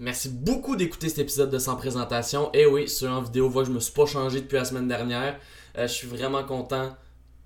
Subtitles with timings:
[0.00, 2.50] Merci beaucoup d'écouter cet épisode de Sans Présentation.
[2.54, 4.88] Et oui, ceux en vidéo voient que je me suis pas changé depuis la semaine
[4.88, 5.38] dernière.
[5.76, 6.96] Euh, je suis vraiment content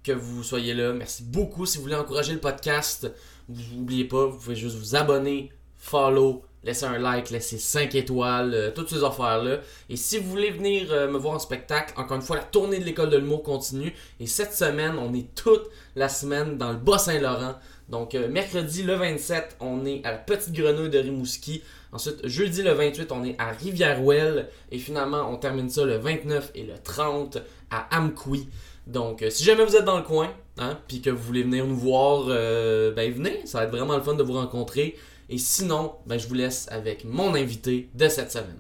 [0.05, 0.93] que vous soyez là.
[0.93, 1.67] Merci beaucoup.
[1.67, 3.11] Si vous voulez encourager le podcast,
[3.49, 8.55] vous n'oubliez pas, vous pouvez juste vous abonner, follow, laisser un like, laisser 5 étoiles,
[8.55, 9.59] euh, toutes ces affaires-là.
[9.91, 12.79] Et si vous voulez venir euh, me voir en spectacle, encore une fois, la tournée
[12.79, 13.93] de l'école de l'humour continue.
[14.21, 17.57] Et cette semaine, on est toute la semaine dans le Bas-Saint-Laurent.
[17.89, 21.63] Donc, mercredi le 27, on est à la Petite Grenouille de Rimouski.
[21.95, 24.49] Ensuite, jeudi le 28, on est à Rivière-Ouelle.
[24.73, 27.39] Et finalement, on termine ça le 29 et le 30
[27.71, 28.49] à Amqui.
[28.89, 31.65] Donc, euh, si jamais vous êtes dans le coin, hein, puis que vous voulez venir
[31.65, 33.47] nous voir, euh, ben venez.
[33.47, 34.97] Ça va être vraiment le fun de vous rencontrer.
[35.31, 38.59] Et sinon, ben, je vous laisse avec mon invité de cette semaine.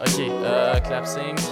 [0.00, 1.47] Ok, euh.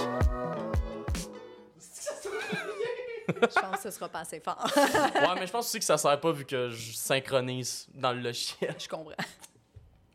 [3.41, 4.67] Je pense que ce sera pas assez fort.
[4.75, 8.19] Ouais, mais je pense aussi que ça sert pas vu que je synchronise dans le
[8.21, 8.75] logiciel.
[8.79, 9.11] Je comprends.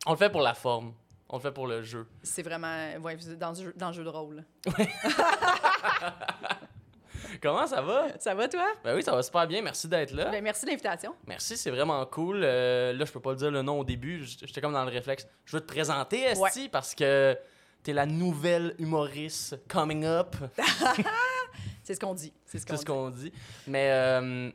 [0.06, 0.94] On le fait pour la forme.
[1.28, 2.06] On le fait pour le jeu.
[2.22, 4.44] C'est vraiment ouais, vous êtes dans, le jeu, dans le jeu de rôle.
[7.42, 8.08] Comment ça va?
[8.18, 8.66] Ça va, toi?
[8.84, 9.62] Ben oui, ça va super bien.
[9.62, 10.30] Merci d'être là.
[10.30, 11.14] Ben, merci de l'invitation.
[11.26, 12.42] Merci, c'est vraiment cool.
[12.44, 14.24] Euh, là, je peux pas le dire le nom au début.
[14.24, 15.26] J'étais comme dans le réflexe.
[15.44, 17.36] Je veux te présenter, Esti, parce que
[17.82, 20.36] t'es la nouvelle humoriste coming up.
[21.82, 22.32] C'est ce qu'on dit.
[22.46, 23.32] C'est ce qu'on ce dit.
[23.66, 24.50] Mais euh,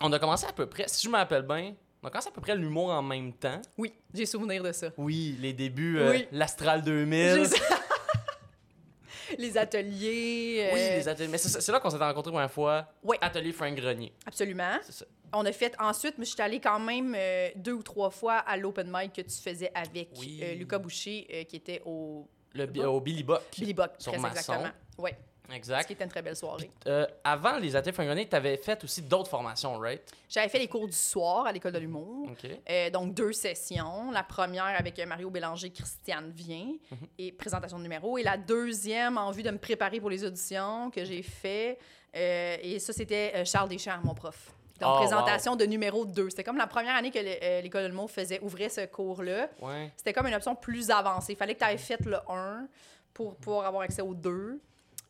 [0.00, 2.32] on a commencé à peu près, si je me rappelle bien, on a commencé à
[2.32, 3.60] peu près l'humour en même temps.
[3.78, 4.88] Oui, j'ai souvenir de ça.
[4.96, 6.26] Oui, les débuts, euh, Oui.
[6.32, 7.44] l'Astral 2000.
[7.50, 10.70] J'ai- les ateliers.
[10.72, 11.28] Oui, euh, les ateliers.
[11.28, 12.86] Mais c'est là qu'on s'est rencontrés pour une fois.
[13.02, 13.16] Oui.
[13.20, 14.12] Atelier Frank Grenier.
[14.26, 14.76] Absolument.
[14.82, 15.04] C'est ça.
[15.32, 18.34] On a fait ensuite, mais je suis allée quand même euh, deux ou trois fois
[18.34, 20.40] à l'open mic que tu faisais avec Oui.
[20.56, 23.42] Lucas Boucher, qui était au Le, au Billy Buck.
[23.58, 24.36] Billy Buck, Sur très Masson.
[24.52, 24.70] exactement.
[24.98, 25.10] Oui,
[25.48, 25.86] ce Exact.
[25.86, 26.70] qui était une très belle soirée.
[26.86, 30.02] Euh, avant les ateliers Frank Grenier, t'avais fait aussi d'autres formations, right?
[30.28, 32.28] J'avais fait les cours du soir à l'école de l'humour.
[32.30, 32.50] OK.
[32.68, 34.10] Euh, donc, deux sessions.
[34.10, 36.98] La première avec Mario Bélanger, Christiane Vient Mhm.
[37.18, 38.18] et présentation de numéro.
[38.18, 41.78] Et la deuxième en vue de me préparer pour les auditions que j'ai fait.
[42.14, 44.52] euh, et ça, c'était Charles Deschamps, mon prof.
[44.80, 46.30] Donc, Oh, présentation de numéro 2.
[46.30, 49.48] C'était comme la première année que le- l'école de l'humour faisait ouvrir ce cours-là.
[49.60, 49.90] Ouais.
[49.96, 51.32] C'était comme une option plus avancée.
[51.32, 52.66] Il fallait que tu aies fait le 1
[53.14, 54.60] pour pouvoir avoir accès au 2.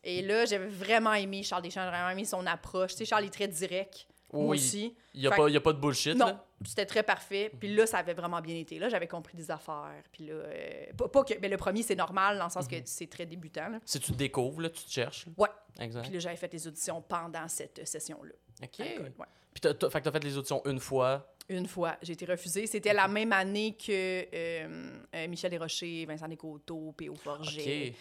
[0.09, 2.91] Et là, j'avais vraiment aimé Charles Deschamps, j'avais vraiment aimé son approche.
[2.91, 4.07] Tu sais, Charles est très direct.
[4.31, 4.57] Moi Oui.
[4.57, 4.95] aussi.
[5.13, 7.51] Il n'y a, a pas de bullshit, Non, c'était très parfait.
[7.59, 8.77] Puis là, ça avait vraiment bien été.
[8.79, 10.03] Là, j'avais compris des affaires.
[10.11, 11.33] Puis là, euh, pas, pas que.
[11.41, 13.69] Mais le premier, c'est normal dans le sens que c'est très débutant.
[13.69, 13.79] là.
[13.85, 15.25] Si tu te découvres, là, tu te cherches.
[15.27, 15.31] là?
[15.37, 15.49] Ouais.
[15.85, 16.03] Exact.
[16.03, 18.33] Puis là, j'avais fait les auditions pendant cette session-là.
[18.63, 18.79] OK.
[18.79, 19.11] ouais.
[19.53, 21.33] Puis t'as, t'as- fait les auditions une fois?
[21.49, 22.67] Une fois, j'ai été refusée.
[22.67, 23.91] C'était la même année que
[24.33, 27.15] euh, euh, Michel Desrochers, Vincent Descoteaux, P.O.
[27.15, 27.89] Forget.
[27.89, 27.95] OK.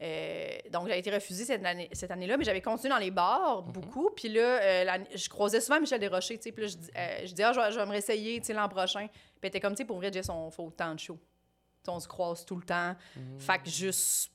[0.00, 3.64] Euh, donc, j'avais été refusée cette, année, cette année-là, mais j'avais continué dans les bars
[3.66, 3.72] Mhm.
[3.72, 4.10] beaucoup.
[4.14, 6.52] Puis là, euh, je croisais souvent Michel Desrochers, tu sais.
[6.52, 8.46] Puis là, je, dis- euh, je disais, ah, je, vais- je vais me réessayer, tu
[8.46, 9.08] sais, l'an prochain.
[9.08, 11.18] Puis elle était comme, tu sais, pour vrai, Jess, on fait autant de shows.
[11.90, 12.94] On se croise tout le temps.
[13.16, 13.40] Mhm.
[13.40, 14.30] Fait que juste.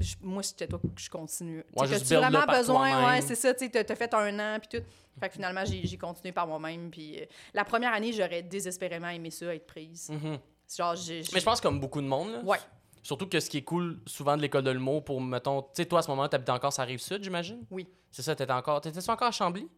[0.00, 1.64] je- moi, c'était toi que je continue.
[1.76, 3.06] Ouais, Tu build-le vraiment besoin?
[3.12, 4.86] Ouais, c'est ça, tu t'as fait un an, puis tout.
[5.20, 6.90] Fait que finalement, j'ai j'ai continué par moi-même.
[6.90, 10.08] Puis euh, la première année, j'aurais désespérément aimé ça, être prise.
[10.10, 10.38] Mhm.
[10.76, 11.22] Genre, j'ai.
[11.32, 12.40] Mais je pense comme beaucoup de monde, là.
[12.44, 12.58] Ouais,
[13.02, 15.86] Surtout que ce qui est cool souvent de l'école de l'humour pour, mettons, tu sais,
[15.86, 17.64] toi à ce moment-là, t'habitais encore sur la rive sud, j'imagine?
[17.70, 17.86] oui.
[18.10, 18.80] C'est ça, t'étais encore.
[18.80, 19.68] T'étais-tu encore à Chambly?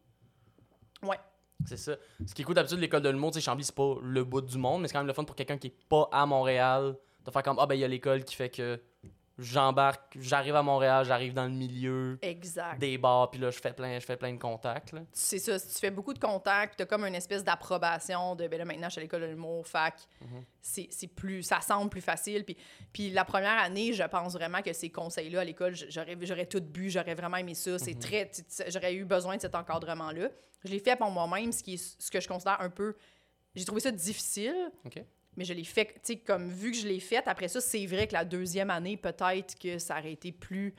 [1.03, 1.19] Ouais.
[1.67, 1.97] C'est ça.
[2.25, 4.23] Ce qui est cool d'habitude de l'école de l'humour, tu sais, Chambly, c'est pas le
[4.25, 6.25] bout du monde, mais c'est quand même le fun pour quelqu'un qui est pas à
[6.27, 8.81] Montréal de faire comme Ah, ben, il y a l'école qui fait que
[9.41, 12.79] j'embarque, j'arrive à Montréal, j'arrive dans le milieu Exact.
[12.79, 15.69] des bars, puis là, je fais plein, je fais plein de contacts, c'est ça, si
[15.75, 18.89] tu fais beaucoup de contacts, tu as comme une espèce d'approbation de ben là maintenant
[18.89, 19.95] je suis à l'école de l'humour, fac.
[20.63, 22.57] C'est plus ça semble plus facile puis
[22.93, 26.61] puis la première année, je pense vraiment que ces conseils là à l'école, j'aurais tout
[26.61, 27.99] bu, j'aurais vraiment aimé ça, c'est Mhm.
[28.01, 28.31] très
[28.69, 30.29] j'aurais eu besoin de cet encadrement là.
[30.65, 32.95] Je l'ai fait pour moi-même, ce qui est ce que je considère un peu
[33.55, 34.71] j'ai trouvé ça difficile.
[34.85, 35.03] OK.
[35.41, 37.87] Mais je l'ai fait, tu sais, comme vu que je l'ai fait, après ça, c'est
[37.87, 40.75] vrai que la deuxième année, peut-être que ça aurait été plus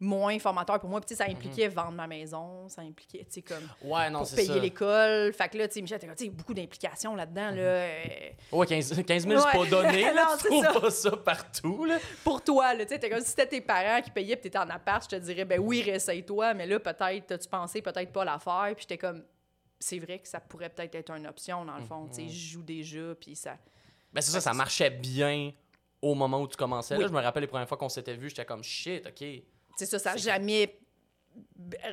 [0.00, 0.98] moins formateur pour moi.
[1.02, 4.12] Puis, tu ça impliquait vendre ma maison, ça impliquait, tu sais, comme Ouais, Mhm.
[4.14, 5.32] non, pour payer l'école.
[5.34, 7.60] Fait que là, tu sais, Michel, tu sais, beaucoup d'implications là-dedans, là.
[7.60, 10.24] euh, Ouais, 15, 15 000, c'est pas donné, là.
[10.24, 10.80] Non, tu c'est trouves ça.
[10.80, 11.98] pas ça partout, là.
[12.24, 14.58] pour toi, là, tu sais, t'es comme si c'était tes parents qui payaient puis t'étais
[14.58, 18.24] en appart, je te dirais, ben oui, réessaye-toi, mais là, peut-être, t'as-tu pensé peut-être pas
[18.24, 19.22] la faire, puis j'étais comme,
[19.80, 22.52] c'est vrai que ça pourrait peut-être être une option, dans le fond, tu sais, je
[22.52, 23.56] joue déjà, puis ça...
[24.12, 25.52] Ben c'est ça, ça marchait bien
[26.00, 26.94] au moment où tu commençais.
[26.96, 27.02] Oui.
[27.02, 29.42] Là, je me rappelle les premières fois qu'on s'était vus, j'étais comme shit, ok.
[29.76, 30.78] C'est ça, ça n'a jamais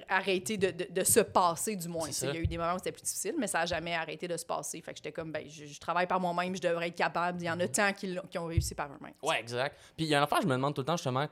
[0.10, 2.10] arrêté de, de- de se passer, du moins.
[2.10, 4.28] Il y a eu des moments où c'était plus difficile, mais ça n'a jamais arrêté
[4.28, 4.82] de se passer.
[4.82, 7.42] Fait que j'étais comme, ben, je, je travaille par moi-même, je devrais être capable.
[7.42, 9.14] Il y en a tant qui, qui ont réussi par eux-mêmes.
[9.22, 9.76] Ouais, exact.
[9.96, 11.28] Puis il y a une affaire, je me demande tout le temps justement,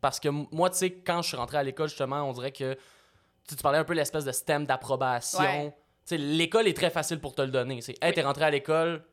[0.00, 2.76] parce que moi, tu sais, quand je suis rentré à l'école, justement, on dirait que
[3.48, 5.38] Tu parlais un peu de l'espèce de système d'approbation.
[5.40, 5.70] Ouais.
[6.06, 7.80] Tu sais, l'école est très facile pour te le donner.
[7.82, 8.14] C'est, hey, Oui.
[8.14, 9.04] t'es rentré à l'école,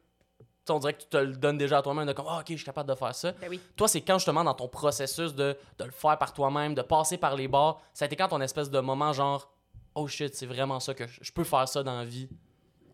[0.69, 2.55] on dirait que tu te le donnes déjà à toi-même, de comme, ah, ok, je
[2.55, 3.31] suis capable de faire ça.
[3.33, 3.59] Ben oui.
[3.75, 7.17] Toi, c'est quand justement dans ton processus de, de le faire par toi-même, de passer
[7.17, 9.51] par les bars, ça a été quand ton espèce de moment genre,
[9.93, 12.29] oh shit, c'est vraiment ça que je, je peux faire ça dans la vie?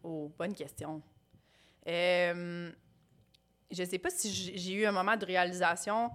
[0.04, 1.02] Oh, bonne question.
[1.88, 2.72] Euh,
[3.72, 6.12] je sais pas si j'ai eu un moment de réalisation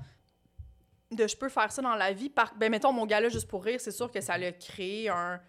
[1.10, 2.28] de je peux faire ça dans la vie.
[2.28, 5.40] Par, ben, mettons, mon gars-là, juste pour rire, c'est sûr que ça l'a créé un.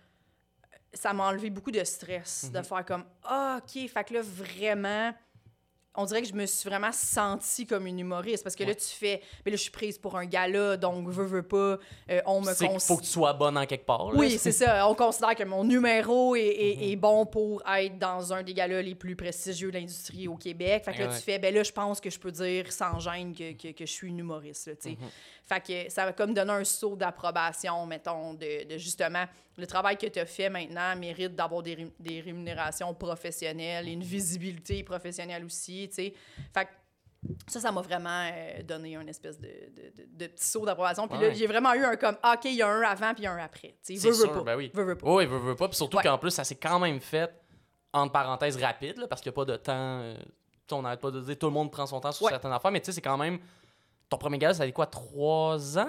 [0.94, 5.14] Ça m'a enlevé beaucoup de stress de faire comme Ah, OK, fait que là, vraiment.
[5.98, 8.86] On dirait que je me suis vraiment sentie comme une humoriste parce que là, tu
[8.88, 9.22] fais.
[9.46, 11.78] Mais là, je suis prise pour un gala, donc veux, veux pas.
[12.10, 14.12] euh, on me C'est qu'il cons- faut que tu sois bonne en quelque part.
[14.12, 14.18] là.
[14.20, 14.88] oui, c'est ça.
[14.88, 18.82] On considère que mon numéro est, est- est bon pour être dans un des galas
[18.82, 20.84] les plus prestigieux de l'industrie au Québec.
[20.86, 21.16] Fait que Eh là, ouais.
[21.18, 23.86] tu fais, ben là, je pense que je peux dire sans gêne que, que, que
[23.86, 24.98] je suis une humoriste, là, tu sais.
[25.48, 29.24] Fait que ça va comme donner un saut d'approbation, mettons, de, de justement,
[29.58, 34.04] le travail que tu as fait maintenant mérite d'avoir des, ré- des rémunérations professionnelles, une
[34.04, 36.14] visibilité professionnelle aussi, tu sais.
[36.54, 36.70] Fait que
[37.48, 41.08] ça, ça m'a vraiment euh, donné un espèce de, de, de- de petit saut d'approbation.
[41.08, 43.26] Puis là, j'ai vraiment eu un comme, ah, OK, il y a un avant puis
[43.26, 43.76] un après.
[43.82, 44.42] C'est veux, veux sûr, pas.
[44.44, 44.70] ben oui.
[44.74, 45.10] Veux, veux pas.
[45.10, 45.68] Oui, veut, veut pas.
[45.70, 46.04] Puis surtout Ouais.
[46.04, 47.32] qu'en plus, ça s'est quand même fait,
[47.94, 49.74] entre parenthèses, rapide, là, parce qu'il n'y a pas de temps.
[50.02, 50.18] euh,
[50.72, 52.32] on n'arrête pas de dire tout le monde prend son temps sur Ouais.
[52.34, 53.40] certaines affaires, mais tu sais, c'est quand même.
[54.10, 55.88] Ton premier gala, ça a été quoi, trois ans?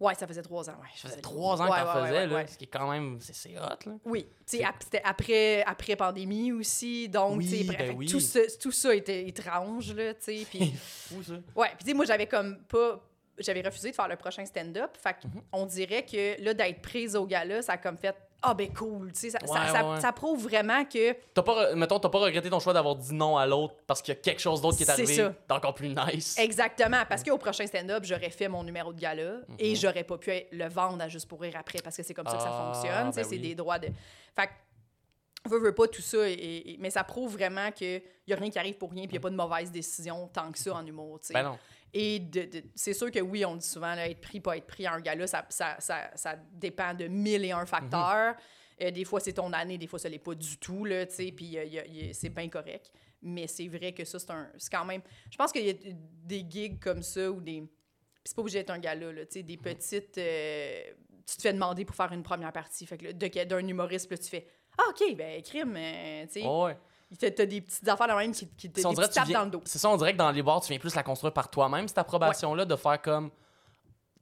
[0.00, 0.74] Ouais, ça faisait trois ans.
[0.82, 2.46] Ouais, Ça faisait trois ans Ouais, faisais, ouais, là.
[2.46, 3.18] Ce qui est quand même.
[3.20, 3.92] C'est c'est hot, là.
[4.04, 8.06] Oui, c'était après, après pandémie aussi, donc, Oui, ben fait oui.
[8.06, 10.72] tout, ça, tout ça était étrange, là, tu sais, puis...
[10.76, 11.34] Fou, ça.
[11.54, 13.00] Ouais, puis moi, j'avais comme pas...
[13.38, 15.42] J'avais refusé de faire le prochain stand-up, fait Mhm.
[15.50, 19.10] qu'on dirait que, là, d'être prise au gala, ça a comme fait «Ah, ben cool»,
[19.14, 20.00] tu sais, ça, ça- Ouais, ça- ouais, ouais.
[20.00, 21.14] ça prouve vraiment que...
[21.34, 24.14] T'as pas, mettons, t'as pas regretté ton choix d'avoir dit non à l'autre parce qu'il
[24.14, 26.38] y a quelque chose d'autre qui est C'est arrivé d'encore plus nice.
[26.38, 29.56] Exactement, parce qu'au prochain stand-up, j'aurais fait mon numéro de gala Mhm.
[29.58, 32.26] et j'aurais pas pu le vendre à Juste pour rire après, parce que c'est comme
[32.28, 33.40] ça que ça Ah, fonctionne, tu sais, ben c'est oui.
[33.48, 33.88] des droits de...
[34.36, 34.52] Fait que,
[35.50, 38.50] veux, veux pas tout ça, et- et- mais ça prouve vraiment qu'il y a rien
[38.50, 40.74] qui arrive pour rien, puis il y a pas de mauvaise décision tant que ça
[40.74, 41.34] en humour, tu sais.
[41.34, 41.58] Ben non.
[41.96, 42.20] Et
[42.74, 45.00] c'est sûr que oui, on dit souvent, là, être pris, pas être pris à un
[45.00, 48.34] gala, ça, ça, ça, ça dépend de mille et un facteurs.
[48.82, 51.14] Euh, des fois, c'est ton année, des fois, ça l'est pas du tout, là, tu
[51.14, 52.90] sais, puis euh, c'est bien correct.
[53.22, 54.50] Mais c'est vrai que ça, c'est un...
[54.58, 55.02] C'est quand même...
[55.30, 55.74] Je pense qu'il y a
[56.24, 57.62] des gigs comme ça ou des...
[58.24, 60.18] c'est pas obligé d'être un gala, là, tu sais, des petites...
[60.18, 60.82] euh,
[61.24, 64.28] tu te fais demander pour faire une première partie, fait que d'un humoriste, là, tu
[64.28, 64.46] fais
[64.78, 66.42] «Ah, OK, ben, crime, euh, tu sais.
[66.44, 66.76] Oh, ouais.
[67.18, 68.86] T'as t'as des petites affaires de même qui, qui te Si
[69.26, 69.62] viens- dans le dos.
[69.64, 71.86] C'est ça, on dirait que dans les bars, tu viens plus la construire par toi-même,
[71.88, 73.30] cette approbation-là, de faire comme.
[73.30, 73.36] Tu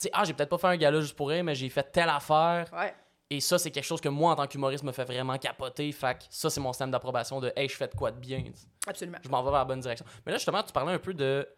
[0.09, 2.09] sais, ah, j'ai peut-être pas fait un gala juste pour rire, mais j'ai fait telle
[2.09, 2.69] affaire.
[2.73, 2.95] Ouais.
[3.31, 5.91] Et ça, c'est quelque chose que moi, en tant qu'humoriste, me fait vraiment capoter.
[5.93, 8.45] Fait que ça, c'est mon système d'approbation de hey, je fais de quoi de bien.
[8.87, 9.19] Absolument.
[9.25, 10.05] Je m'en vais vers la bonne direction.
[10.27, 11.49] Mais là, justement, tu parlais un peu de.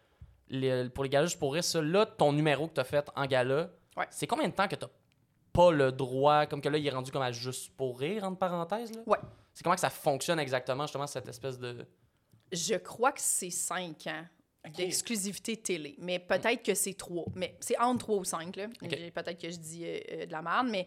[0.51, 3.11] les- pour les galas juste pour rire, ça, là, ton numéro que tu as fait
[3.17, 4.07] en gala, Ouais.
[4.11, 4.87] c'est combien de temps que tu
[5.53, 8.39] pas le droit, comme que là, il est rendu comme à juste pour rire, entre
[8.39, 8.93] parenthèses?
[8.95, 9.03] Là?
[9.07, 9.19] Ouais.
[9.55, 11.87] C'est comment que ça fonctionne exactement, justement, cette espèce de.
[12.53, 14.25] Je crois que c'est 5 ans
[14.77, 17.27] d'exclusivité télé, mais peut-être que c'est 3.
[17.35, 18.67] Mais c'est entre 3 ou 5, là.
[18.81, 20.87] Peut-être que je dis euh, euh, de la merde, mais...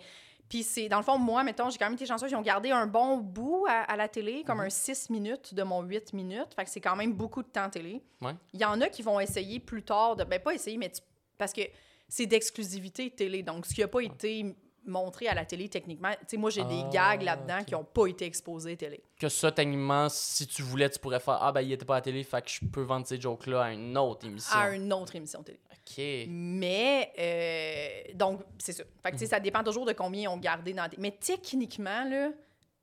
[0.49, 0.87] Puis c'est...
[0.87, 2.31] Dans le fond, moi, mettons, j'ai quand même été chanceuse.
[2.31, 5.61] Ils ont gardé un bon bout à, à la télé, comme un 6 minutes de
[5.63, 6.53] mon 8 minutes.
[6.55, 8.01] Fait que c'est quand même beaucoup de temps télé.
[8.21, 8.31] Ouais.
[8.53, 10.23] Il y en a qui vont essayer plus tard de...
[10.23, 10.89] Ben, pas essayer, mais...
[10.89, 11.01] tu-
[11.37, 11.61] Parce que
[12.07, 13.43] c'est d'exclusivité télé.
[13.43, 14.55] Donc, ce qui n'a pas été
[14.87, 16.11] montré à la télé, techniquement...
[16.21, 19.01] Tu sais, moi, j'ai des Ah, gags là-dedans qui n'ont pas été exposés télé.
[19.19, 21.97] Que ça, techniquement, si tu voulais, tu pourrais faire Ah, ben, il était pas à
[21.97, 24.57] la télé, fait que je peux vendre ces jokes-là à une autre émission.
[24.57, 25.59] À une autre émission télé.
[25.71, 26.03] Ok.
[26.29, 28.83] Mais, euh, donc, c'est ça.
[29.03, 30.87] Fait que, tu sais, ça dépend toujours de combien ils ont gardé dans...
[30.87, 32.29] des- Mais techniquement, là,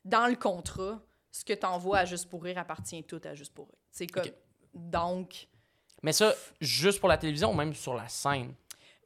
[0.05, 1.01] dans le contrat,
[1.31, 3.77] ce que tu envoies à Juste pour rire appartient tout à Juste pour rire.
[3.91, 4.25] C'est comme...
[4.25, 4.33] Ok.
[4.75, 5.49] Donc,
[6.03, 8.55] Mais ça, juste pour la télévision ou même sur la scène?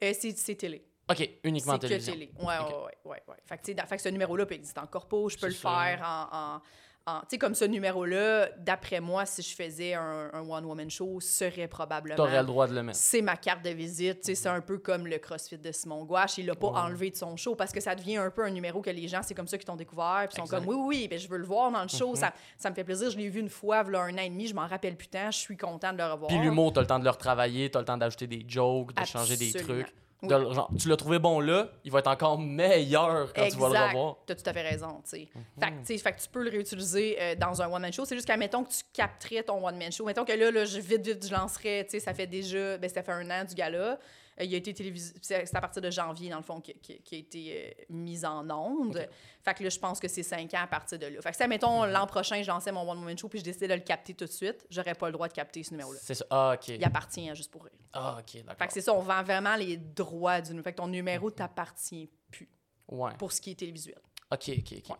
[0.03, 0.83] euh, c'est télé.
[1.09, 2.13] Ok, uniquement C'est que télévision.
[2.13, 2.31] télé.
[2.39, 2.89] Ouais, Ok.
[3.05, 3.35] ouais, ouais.
[3.45, 6.37] Fait que, fait que ce numéro-là peut exister en corpo, je peux le faire en...
[6.55, 6.61] en-
[7.05, 11.19] en- tu sais, comme ce numéro-là, d'après moi, si je faisais un, un one-woman show,
[11.19, 12.17] serait probablement...
[12.17, 12.99] T'aurais le droit de le mettre.
[12.99, 14.19] c'est ma carte de visite.
[14.19, 16.37] Tu sais, C'est un peu comme le CrossFit de Simon Gouache.
[16.37, 16.77] Il l'a pas Ouais.
[16.79, 19.21] enlevé de son show parce que ça devient un peu un numéro que les gens,
[19.23, 20.27] c'est comme ça qu'ils t'ont découvert.
[20.29, 22.09] Puis ils sont comme, oui, oui, ben, je veux le voir dans le show.
[22.09, 22.15] Mhm.
[22.17, 23.09] ça, ça me fait plaisir.
[23.09, 24.45] Je l'ai vu une fois, a un an et demi.
[24.45, 25.31] Je m'en rappelle plus tant.
[25.31, 26.27] Je suis contente de le revoir.
[26.27, 29.03] Puis l'humour, t'as le temps de le retravailler, t'as le temps d'ajouter des jokes, de
[29.05, 29.87] changer des Absolument.
[30.21, 33.69] De genre, tu l'as trouvé bon là, il va être encore meilleur quand tu vas
[33.69, 33.87] le Exact.
[33.87, 34.17] revoir.
[34.25, 35.29] T'as tout à fait raison, tu sais.
[35.33, 35.43] Mhm.
[35.63, 38.03] Fait, que, tu sais, fait que tu peux le réutiliser euh, dans un one-man show.
[38.03, 40.05] C'est juste qu'à, mettons que tu capterais ton one-man show.
[40.05, 43.01] Mettons que là, là je, vite, vite, je lancerais, tu ça fait déjà, ben, ça
[43.01, 43.97] fait un an du gala.
[44.39, 47.01] Euh, il a été télévisé, c'est à partir de janvier, dans le fond, qui, qui-
[47.01, 48.97] qui a été euh, mis en onde.
[48.97, 49.09] Ok.
[49.43, 51.21] Fait que là, je pense que c'est cinq ans à partir de là.
[51.21, 51.91] Fait que si, mettons, Mhm.
[51.91, 54.29] l'an prochain, je lançais mon one-man show puis je décidais de le capter tout de
[54.31, 55.99] suite, j'aurais pas le droit de capter ce numéro-là.
[56.01, 56.25] C'est ça.
[56.29, 56.67] Ah, ok.
[56.69, 57.73] Il appartient à Juste pour rire.
[57.93, 58.67] Ah, ok, Fait d'accord.
[58.67, 60.61] que c'est ça, on vend vraiment les droits du...
[60.61, 62.49] Fait que ton numéro t'appartient plus
[62.89, 63.11] Ouais.
[63.17, 63.99] pour ce qui est télévisuel.
[64.31, 64.97] Ok, ok, ok.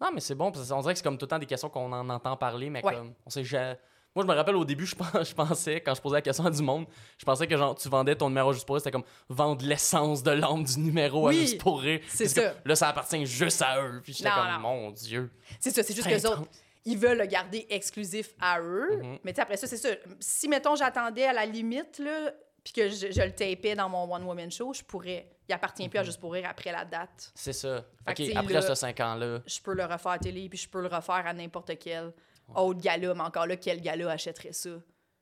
[0.00, 1.70] Non, mais c'est bon, parce qu'on dirait que c'est comme tout le temps des questions
[1.70, 2.94] qu'on en entend parler, mais Ouais.
[2.94, 3.78] comme, on sait jamais.
[4.14, 6.46] Moi, je me rappelle au début, je, pens- je pensais, quand je posais la question
[6.46, 6.86] à du monde,
[7.18, 10.22] je pensais que genre, tu vendais ton numéro juste pour rire, c'était comme vendre l'essence
[10.22, 12.00] de l'âme du numéro Oui, à juste pour rire.
[12.08, 12.54] c'est que ça.
[12.64, 14.00] Là, ça appartient juste à eux.
[14.04, 14.58] Puis j'étais comme, non.
[14.60, 15.30] mon Dieu.
[15.58, 16.44] C'est ça, c'est juste que autres,
[16.84, 19.00] ils veulent le garder exclusif à eux.
[19.02, 19.18] Mhm.
[19.24, 19.88] Mais tu sais, après ça, c'est ça.
[20.20, 22.30] Si, mettons, j'attendais à la limite, là,
[22.62, 25.28] puis que je, je le tapais dans mon One Woman Show, je pourrais.
[25.48, 27.30] Il appartient plus à Juste pour rire après la date.
[27.34, 27.84] C'est ça.
[28.16, 29.40] Fait Ok, après là- ce 5 ans-là.
[29.46, 32.12] Je peux le refaire à télé, puis je peux le refaire à n'importe quel
[32.54, 33.14] autre gala.
[33.14, 34.70] Mais encore là, quel gala achèterait ça?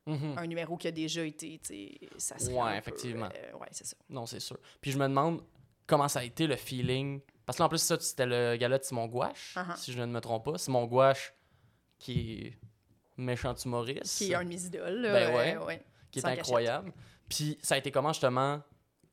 [0.05, 0.35] Mhm.
[0.37, 1.59] Un numéro qui a déjà été,
[2.17, 3.29] ça serait Ouais, un peu, effectivement.
[3.33, 3.95] euh, ouais, c'est ça.
[4.09, 4.57] Non, c'est sûr.
[4.81, 5.41] Puis je me demande
[5.87, 7.21] comment ça a été le feeling.
[7.45, 9.77] Parce que là, en plus, ça, c'était le gala de Simon Gouache, Uh-huh.
[9.77, 10.57] si je ne me trompe pas.
[10.57, 11.33] Simon Gouache,
[11.99, 12.57] qui est
[13.17, 14.17] méchant humoriste.
[14.17, 15.57] Qui est un de mes idoles, là, Ben ouais.
[15.65, 15.81] ouais.
[16.11, 16.91] qui est incroyable.
[17.29, 18.61] Puis ça a été comment justement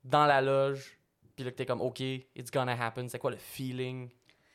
[0.02, 0.98] dans la loge,
[1.36, 3.06] puis là que t'es comme OK, it's gonna happen.
[3.08, 4.08] C'est quoi le feeling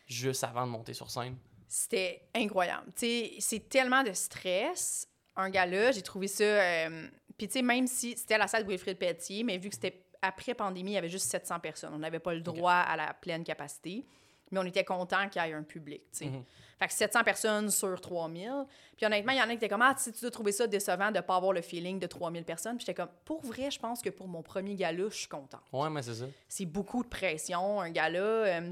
[0.07, 1.37] juste avant de monter sur scène?
[1.67, 2.91] C'était incroyable.
[2.95, 5.07] Tu sais, c'est tellement de stress.
[5.35, 6.43] Un gars-là, j'ai trouvé ça.
[6.43, 7.07] euh,
[7.37, 9.75] Puis, tu sais, même si c'était à la salle de Wilfrid Pelletier, mais vu que
[9.75, 11.93] c'était après pandémie, il y avait juste 700 personnes.
[11.93, 14.05] On n'avait pas le droit à la pleine capacité.
[14.51, 16.25] Mais on était content qu'il y ait un public, tu sais.
[16.25, 16.43] Mhm.
[16.77, 18.51] Fait que 700 personnes sur 3000.
[18.95, 21.09] Puis honnêtement, il y en a qui étaient comme, ah, tu dois trouver ça décevant
[21.09, 22.77] de ne pas avoir le feeling de 3000 personnes.
[22.77, 25.61] Puis j'étais comme, pour vrai, je pense que pour mon premier gala, je suis contente
[25.73, 26.25] Ouais, mais c'est ça.
[26.47, 28.19] c'est beaucoup de pression, un gars-là.
[28.19, 28.71] euh,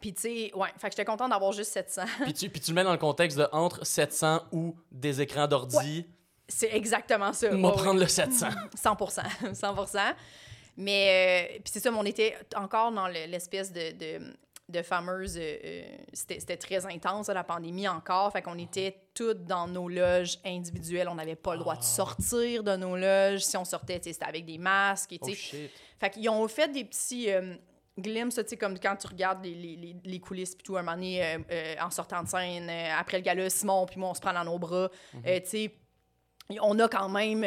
[0.00, 2.02] puis, tu sais, ouais, fait que j'étais contente d'avoir juste 700.
[2.24, 5.46] Puis tu, puis tu le mets dans le contexte de entre 700 ou des écrans
[5.46, 6.06] d'ordi,
[6.48, 7.48] c'est exactement ça.
[7.52, 8.00] on va Ouais, prendre ouais.
[8.00, 8.48] le 700.
[8.74, 8.96] 100
[9.54, 9.98] 100
[10.76, 14.34] Mais, euh, puis c'est ça, mais on était encore dans le- l'espèce de, de,
[14.68, 15.36] de fameuse.
[15.38, 15.82] euh, euh,
[16.12, 18.32] c'était très intense, la pandémie encore.
[18.32, 21.08] Fait qu'on était toutes dans nos loges individuelles.
[21.08, 23.40] On n'avait pas le droit de sortir de nos loges.
[23.42, 25.12] Si on sortait, c'était avec des masques.
[25.12, 25.70] Et, Oh shit.
[26.00, 27.54] Fait qu'ils ont fait des petits euh,
[27.98, 30.96] glimpses, tu sais, comme quand tu regardes les, les, les, coulisses, puis tout, un moment
[30.96, 34.14] donné, euh, euh, en sortant de scène, euh, après le gala, Simon, puis moi, on
[34.14, 34.88] se prend dans nos bras.
[35.26, 35.74] Euh, tu sais,
[36.60, 37.46] on a quand même...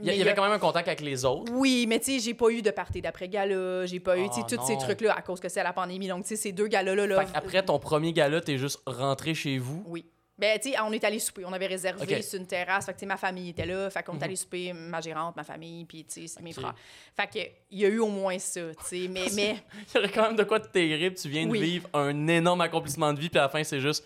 [0.00, 1.50] Il y, avait quand même un contact avec les autres.
[1.52, 4.40] Oui, mais tu sais, j'ai pas eu de party d'après-gala, j'ai pas eu, tu sais,
[4.42, 6.06] Ah, tous ces trucs-là à cause que c'est la pandémie.
[6.08, 7.24] Donc, tu sais, ces deux galas-là, là...
[7.34, 9.82] Après ton premier gala, t'es juste rentré chez vous?
[9.86, 10.06] Oui.
[10.38, 11.44] Ben, tu sais, on est allé souper.
[11.46, 12.22] On avait réservé Ok.
[12.22, 12.84] sur une terrasse.
[12.84, 13.88] Fait que, tu sais, ma famille était là.
[13.88, 14.22] Fait qu'on est Mhm.
[14.22, 16.74] allé souper, ma gérante, ma famille, puis, tu sais, mes frères.
[17.16, 19.08] Fait que, il y a eu au moins ça, tu sais.
[19.10, 19.56] Mais, mais
[19.94, 21.16] Il y aurait quand même de quoi de terrible.
[21.16, 24.04] Tu viens de vivre un énorme accomplissement de vie, puis à la fin, c'est juste.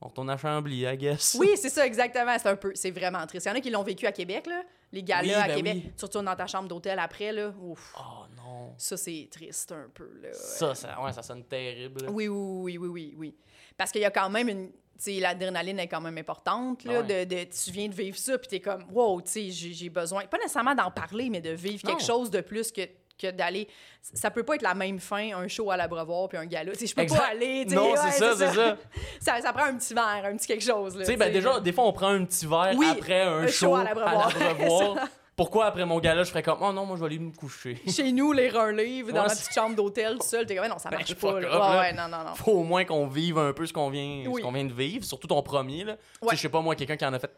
[0.00, 1.36] On retourne à Chambly, I guess.
[1.40, 2.36] Oui, c'est ça, exactement.
[2.38, 3.46] C'est un peu, c'est vraiment triste.
[3.46, 4.62] Il y en a qui l'ont vécu à Québec, là.
[4.92, 5.72] Les galas Oui, à ben Québec.
[5.86, 5.92] oui.
[5.98, 7.52] Tu retournes dans ta chambre d'hôtel après, là.
[7.60, 7.94] Ouf.
[7.98, 8.74] Oh non.
[8.78, 10.28] Ça, c'est triste un peu, là.
[10.34, 12.06] Ça, ça, ouais, ça sonne terrible.
[12.10, 13.34] Oui, oui, oui, oui, oui, oui.
[13.76, 14.70] Parce qu'il y a quand même une.
[15.02, 17.00] Tu l'adrénaline est quand même importante, là.
[17.02, 17.24] Ouais.
[17.24, 20.24] de, de- tu viens de vivre ça, puis t'es comme, wow, tu j'ai besoin.
[20.26, 22.06] Pas nécessairement d'en parler, mais de vivre quelque Non.
[22.06, 22.82] chose de plus que
[23.20, 23.66] que d'aller
[24.00, 26.78] ça peut pas être la même fin un show à l'abreuvoir puis un gala tu
[26.78, 27.18] sais je peux Exact.
[27.18, 28.76] pas aller tu Non, ouais, c'est ça, c'est ça.
[29.20, 31.32] ça ça prend un petit verre un petit quelque chose là, Tu sais, ben tu
[31.32, 33.80] déjà, des fois, on prend un petit verre Oui, après un, un show, show à
[33.80, 34.28] à l'abreuvoir.
[35.38, 37.80] Pourquoi après mon gala, je ferais comme, oh non, moi, je vais aller me coucher.
[37.88, 40.68] chez nous lire un livre dans Ouais, c'est- petite chambre d'hôtel tout seul t'es comme
[40.68, 41.48] non ça Ben, marche pas là.
[41.48, 41.80] off, Ouais, là.
[41.80, 44.52] ouais, non non non Faut au moins qu'on vive un peu ce qu'on vient, ce
[44.52, 45.84] vient de vivre, surtout ton premier.
[45.84, 45.96] Là.
[45.96, 46.36] Tu sais, Ouais.
[46.36, 47.30] Je sais pas, moi, quelqu'un qui en a fait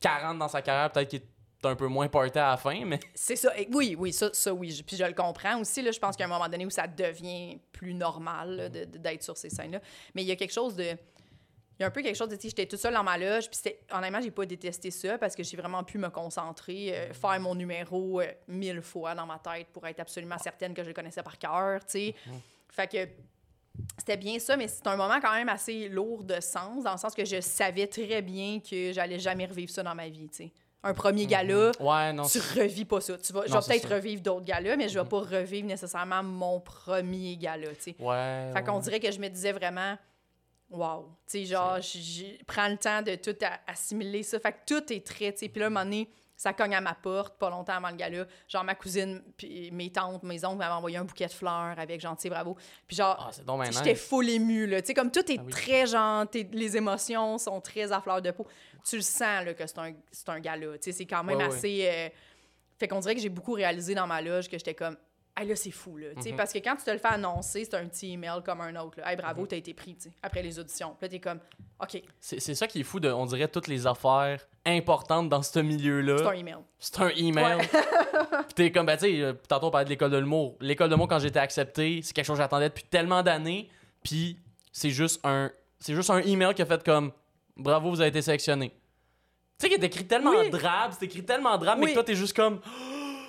[0.00, 2.98] 40 dans sa carrière, peut-être qu'il est un peu moins party à la fin, mais
[3.14, 3.52] C'est ça.
[3.72, 4.82] Oui, oui, ça, ça oui.
[4.84, 5.80] Puis je le comprends aussi.
[5.82, 9.36] Là, je pense a un moment donné où ça devient plus normal de- d'être sur
[9.36, 9.78] ces scènes-là.
[10.14, 10.86] Mais il y a quelque chose de.
[11.78, 12.36] Il y a un peu quelque chose de.
[12.36, 13.50] tu J'étais toute seule dans ma loge.
[13.50, 17.40] Puis honnêtement, j'ai pas détesté ça parce que j'ai vraiment pu me concentrer, euh, faire
[17.40, 20.94] mon numéro euh, mille fois dans ma tête pour être absolument certaine que je le
[20.94, 21.80] connaissais par cœur.
[21.80, 22.14] tu sais.
[22.68, 23.08] Fait que
[23.98, 26.98] c'était bien ça, mais c'est un moment quand même assez lourd de sens, dans le
[26.98, 30.28] sens que je savais très bien que j'allais jamais revivre ça dans ma vie.
[30.28, 30.52] tu sais.
[30.84, 32.24] Un premier gala, ouais, non.
[32.24, 33.16] tu revis pas ça.
[33.16, 36.58] Tu vas, je vais peut-être revivre d'autres galas, mais je vais pas revivre nécessairement mon
[36.58, 37.96] premier gala, tu sais.
[38.00, 38.50] Ouais.
[38.52, 39.96] Fait qu'on dirait que je me disais vraiment,
[40.72, 43.36] wow, tu sais, genre, je prends le temps de tout
[43.66, 44.38] assimiler ça.
[44.40, 45.48] Fait que tout est très, tu sais.
[45.48, 47.96] Puis là, à un moment donné, ça cogne à ma porte, pas longtemps avant le
[47.96, 48.26] gala.
[48.48, 52.00] Genre, ma cousine, puis mes tantes, mes oncles m'avaient envoyé un bouquet de fleurs avec
[52.00, 52.56] gentil bravo.
[52.88, 54.80] Puis genre, Ah, J'étais full émue, là.
[54.82, 55.52] Tu sais, comme tout est Ah oui.
[55.52, 58.46] très genre, les émotions sont très à fleur de peau.
[58.84, 59.94] Tu le sens, là, que c'est un,
[60.28, 60.78] un gala.
[60.78, 61.54] Tu sais, c'est quand même Ouais, ouais.
[61.54, 61.88] assez.
[61.88, 62.08] euh,
[62.78, 64.96] Fait qu'on dirait que j'ai beaucoup réalisé dans ma loge que j'étais comme,
[65.34, 66.08] ah là, c'est fou, là.
[66.16, 66.36] Tu sais, Mhm.
[66.36, 69.00] parce que quand tu te le fais annoncer, c'est un petit email comme un autre,
[69.00, 69.10] là.
[69.10, 70.90] Hey, bravo, t'as été pris, tu sais, après les auditions.
[70.98, 71.38] Puis là, t'es comme,
[71.80, 75.42] OK, C'est c'est ça qui est fou de, on dirait, toutes les affaires importantes dans
[75.42, 76.28] ce c'est milieu-là.
[76.28, 76.56] un email.
[76.78, 77.58] C'est un email.
[78.46, 80.56] Puis t'es comme, ben, tu sais, euh, tantôt on parlait de l'école de l'humour.
[80.60, 83.68] L'école de l'humour, quand j'étais accepté, c'est quelque chose que j'attendais depuis tellement d'années.
[84.04, 84.38] Puis
[84.70, 87.10] c'est juste un c'est juste un email qui a fait comme,
[87.56, 88.68] bravo, vous avez été sélectionné.
[88.68, 88.74] Tu
[89.58, 90.48] sais, qui est écrit tellement Oui.
[90.50, 92.60] drabe, c'est écrit tellement drabe, mais que toi, t'es juste comme,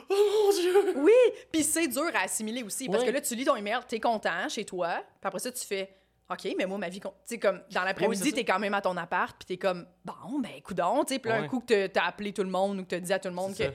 [0.09, 0.13] oh
[0.45, 0.93] mon dieu.
[0.97, 1.11] Oui,
[1.51, 4.47] puis c'est dur à assimiler aussi, parce que là, tu lis ton email, t'es content
[4.49, 5.93] chez toi, puis après ça, tu fais,
[6.29, 8.81] OK, mais moi, ma vie, tu sais, comme dans l'après-midi, Oui, t'es quand même à
[8.81, 11.87] ton appart, puis t'es comme, bon, ben, coudon, tu sais, puis là, un coup que
[11.87, 13.63] t'as- appelé tout le monde ou que t'as dit à tout le monde que.
[13.65, 13.69] Ça.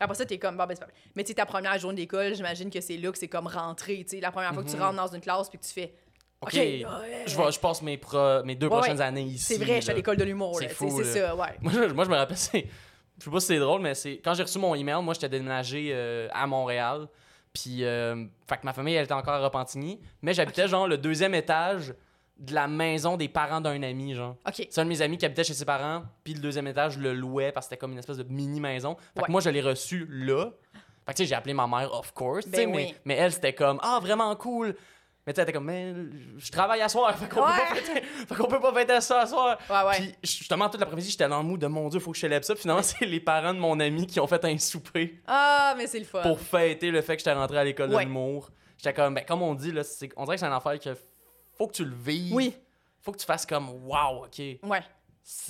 [0.00, 0.90] Après ça, t'es comme, bon, ben, c'est pas.
[1.14, 4.02] Mais tu sais, ta première journée d'école, j'imagine que c'est là que c'est comme rentrer,
[4.04, 4.82] tu sais, la première fois que tu Mhm.
[4.82, 5.94] rentres dans une classe, puis que tu fais,
[6.40, 6.84] OK, ouais,
[7.26, 9.44] Je, vais- je passe mes, pro- mes deux Ouais, prochaines années ici.
[9.44, 10.68] c'est vrai, je suis à l'école de l'humour, C'est
[11.04, 11.48] ça, ouais.
[11.60, 12.66] Moi je, moi, je me rappelle, c'est.
[13.20, 14.16] Je sais pas si c'est drôle, mais c'est.
[14.24, 17.06] Quand j'ai reçu mon email, moi, j'étais déménagé euh, à Montréal.
[17.52, 20.00] Puis, euh, fait que ma famille, elle était encore à Repentigny.
[20.22, 21.94] Mais j'habitais, genre, le deuxième étage
[22.38, 24.36] de la maison des parents d'un ami, genre.
[24.54, 27.00] C'est un de mes amis qui habitait chez ses parents, puis le deuxième étage, je
[27.00, 28.96] le louais parce que c'était comme une espèce de mini-maison.
[29.14, 29.26] Fait Ouais.
[29.26, 30.46] que moi, je l'ai reçu là.
[31.04, 33.52] Fait que, tu sais, j'ai appelé ma mère, of course, Ben mais, mais elle, c'était
[33.52, 34.74] comme, ah, vraiment cool.
[35.26, 35.94] Mais tu sais, était comme, mais
[36.38, 37.52] je travaille à soir, fait qu'on Ouais.
[37.52, 39.58] peut, pas fêter- fait qu'on peut pas fêter ça à soir.
[39.68, 40.14] Ouais, ouais.
[40.22, 42.44] Puis justement, toute l'après-midi, j'étais dans le mood de mon Dieu, faut que je célèbre
[42.44, 42.54] ça.
[42.54, 45.86] Puis finalement, c'est les parents de mon ami qui ont fait un souper Ah, mais
[45.86, 46.22] c'est le fun.
[46.22, 48.02] pour fêter le fait que j'étais rentré à l'école Ouais.
[48.04, 48.50] de l'humour.
[48.78, 50.96] J'étais comme, ben, comme on dit, là, c'est- on dirait que c'est un affaire que
[51.56, 52.34] faut que tu le vives.
[52.34, 52.54] Oui,
[53.02, 54.82] Faut que tu fasses comme, wow, ok, ouais.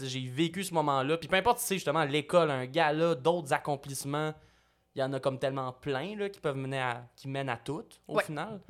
[0.03, 1.17] j'ai vécu ce moment-là.
[1.17, 4.33] Puis peu importe si c'est justement l'école, un gala, d'autres accomplissements,
[4.95, 7.57] il y en a comme tellement plein là, qui peuvent mener à, qui mènent à
[7.57, 8.25] tout au Ouais.
[8.25, 8.61] final.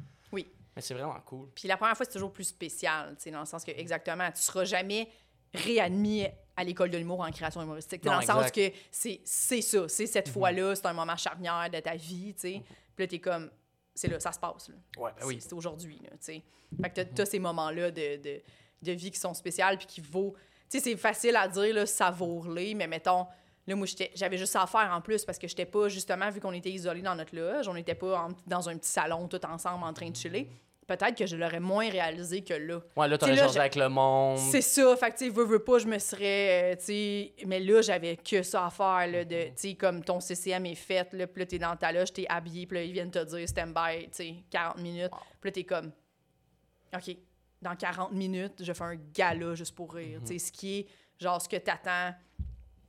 [0.77, 1.49] Mais c'est vraiment cool.
[1.55, 4.31] Puis la première fois, c'est toujours plus spécial, tu sais, dans le sens que, exactement,
[4.31, 5.09] tu seras jamais
[5.53, 8.05] réadmis à l'école de l'humour en création humoristique.
[8.05, 8.57] Non, dans le sens exact.
[8.57, 8.71] Mhm.
[8.71, 12.41] que c'est c'est ça, c'est cette fois-là, c'est un moment charnière de ta vie, tu
[12.41, 12.63] sais.
[12.95, 13.51] Puis là, t'es comme,
[13.95, 14.75] c'est là, ça se passe, là.
[14.99, 15.39] Ouais, ben oui.
[15.41, 16.43] C'est- C'est aujourd'hui, là, tu sais.
[16.81, 18.43] Fait que t'as- t'as ces moments-là de, de,
[18.83, 20.35] de vie qui sont spéciales puis qui vaut...
[20.71, 23.27] Tu sais, c'est facile à dire, là, savoure-les, mais mettons...
[23.71, 23.87] Là, moi,
[24.17, 26.71] j'avais juste ça à faire en plus parce que j'étais pas, justement, vu qu'on était
[26.71, 29.93] isolés dans notre loge, on n'était pas en- dans un petit salon tout ensemble en
[29.93, 30.51] train de chiller.
[30.89, 32.81] Peut-être que je l'aurais moins réalisé que là.
[32.97, 34.39] Ouais, là, t'aurais Tu changé avec le monde.
[34.39, 37.61] C'est ça, fait que tu sais, veux, veux pas, je me serais, euh, tu mais
[37.61, 41.13] là, j'avais que ça à faire, là, de, tu sais, comme ton CCM est fait,
[41.13, 43.49] là, puis là, t'es dans ta loge, t'es habillé, puis là, ils viennent te dire
[43.49, 45.93] stand-by, tu sais, 40 minutes, puis là, t'es comme,
[46.93, 47.17] OK,
[47.63, 50.87] dans 40 minutes, je fais un gala juste pour rire, tu sais, ce qui est,
[51.21, 52.13] genre, ce que t'attends,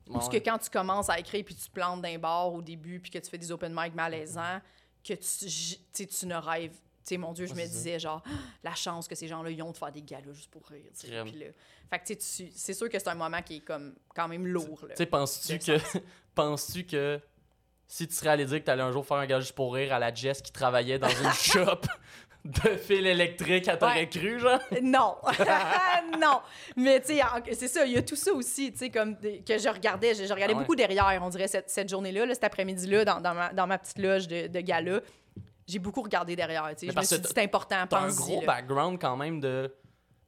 [0.08, 0.42] ou ce que Ouais.
[0.42, 3.18] quand tu commences à écrire, puis tu te plantes d'un bar au début, puis que
[3.18, 4.60] tu fais des open mic malaisants,
[5.04, 6.72] que tu, tu tu ne rêves...
[7.04, 7.72] Tu sais, mon Dieu, je Ouais, me ça.
[7.72, 8.22] disais, genre,
[8.62, 11.08] la chance que ces gens-là, ont de faire des galas juste pour rire, tu.
[11.08, 11.46] Puis là,
[11.90, 14.46] fait que, tu tu- c'est sûr que c'est un moment qui est comme quand même
[14.46, 14.90] lourd, là.
[14.94, 15.98] Tu sais, penses-tu De que,
[16.36, 17.20] penses-tu que
[17.88, 19.92] si tu serais allé dire que t'allais un jour faire un gage juste pour rire
[19.92, 21.80] à la Jess qui travaillait dans une shop
[22.44, 24.08] de fil électrique, elle t'aurait Ouais.
[24.08, 24.58] cru, genre?
[24.82, 25.16] Non,
[26.20, 26.40] non.
[26.76, 27.20] Mais tu sais,
[27.52, 30.14] c'est ça, il y a tout ça aussi, tu sais, comme des- que je regardais,
[30.14, 30.62] je, je regardais Ah ouais.
[30.64, 33.78] beaucoup derrière, on dirait, cette, cette journée-là, là, cet après-midi-là, dans, dans, ma, dans ma
[33.78, 35.00] petite loge de, de gala.
[35.68, 36.92] J'ai beaucoup regardé derrière, tu sais.
[36.92, 39.72] Je me suis dit, c'est important, T'as un gros background quand même de.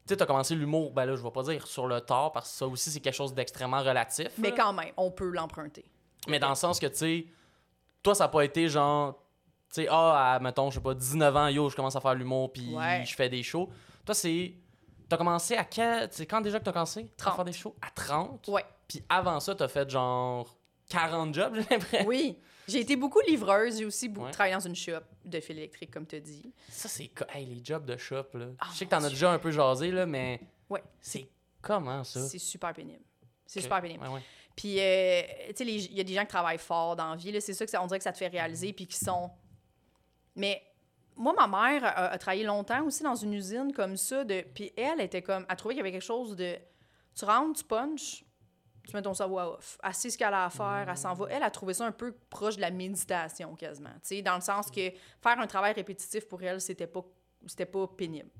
[0.07, 2.51] Tu sais, t'as commencé l'humour, ben là, je vais pas dire sur le tard, parce
[2.53, 4.29] que ça aussi, c'est quelque chose d'extrêmement relatif.
[4.39, 5.85] Mais quand même, on peut l'emprunter.
[6.29, 7.27] Mais dans le sens que, tu sais,
[8.03, 9.19] toi, ça a pas été genre,
[9.75, 12.15] tu sais, ah, à, mettons, je sais pas, 19 ans, yo, je commence à faire
[12.15, 13.05] l'humour, puis Ouais.
[13.07, 13.69] je fais des shows.
[14.05, 14.55] Toi, c'est.
[15.09, 15.67] T'as commencé à.
[16.11, 17.35] C'est quand déjà que t'as commencé à 30.
[17.37, 17.75] faire des shows?
[17.83, 18.49] À 30.
[18.49, 18.65] Ouais.
[18.89, 20.57] Puis avant ça, t'as fait genre
[20.89, 22.07] 40 jobs, j'ai l'impression.
[22.07, 22.39] Oui.
[22.67, 24.33] J'ai été beaucoup livreuse, j'ai aussi beaucoup Ouais.
[24.33, 26.51] travaillé dans une shop de fil électrique, comme tu dit.
[26.71, 27.11] Ça, c'est.
[27.35, 28.47] Hey, les jobs de shop, là.
[28.59, 30.41] Ah, je sais que t'en as déjà un peu jasé, là, mais.
[30.71, 30.83] Ouais.
[31.01, 31.29] C'est
[31.61, 32.21] comment ça?
[32.27, 33.03] C'est super pénible.
[33.47, 34.03] C'est super pénible.
[34.05, 34.23] Ouais, ouais.
[34.57, 35.23] Puis, euh,
[35.55, 37.33] tu sais, il y a des gens qui travaillent fort dans la vie.
[37.33, 37.41] là.
[37.41, 38.75] C'est ça que ça, on dirait que ça te fait réaliser, Mhm.
[38.75, 39.31] puis qui sont.
[40.37, 40.63] Mais
[41.17, 44.25] moi, ma mère a, travaillé longtemps aussi dans une usine comme ça.
[44.25, 44.43] De...
[44.55, 45.47] Puis elle était comme.
[45.49, 46.57] Elle trouvait qu'il y avait quelque chose de.
[47.15, 48.25] Tu rentres, tu punches,
[48.89, 49.79] tu mets ton à off.
[49.83, 51.27] Elle ce qu'elle a à faire, elle s'en va.
[51.31, 53.95] Elle a trouvé ça un peu proche de la méditation quasiment.
[54.25, 54.91] Dans le sens que
[55.23, 57.05] faire un travail répétitif pour elle, c'était pas,
[57.47, 58.31] c'était pas pénible.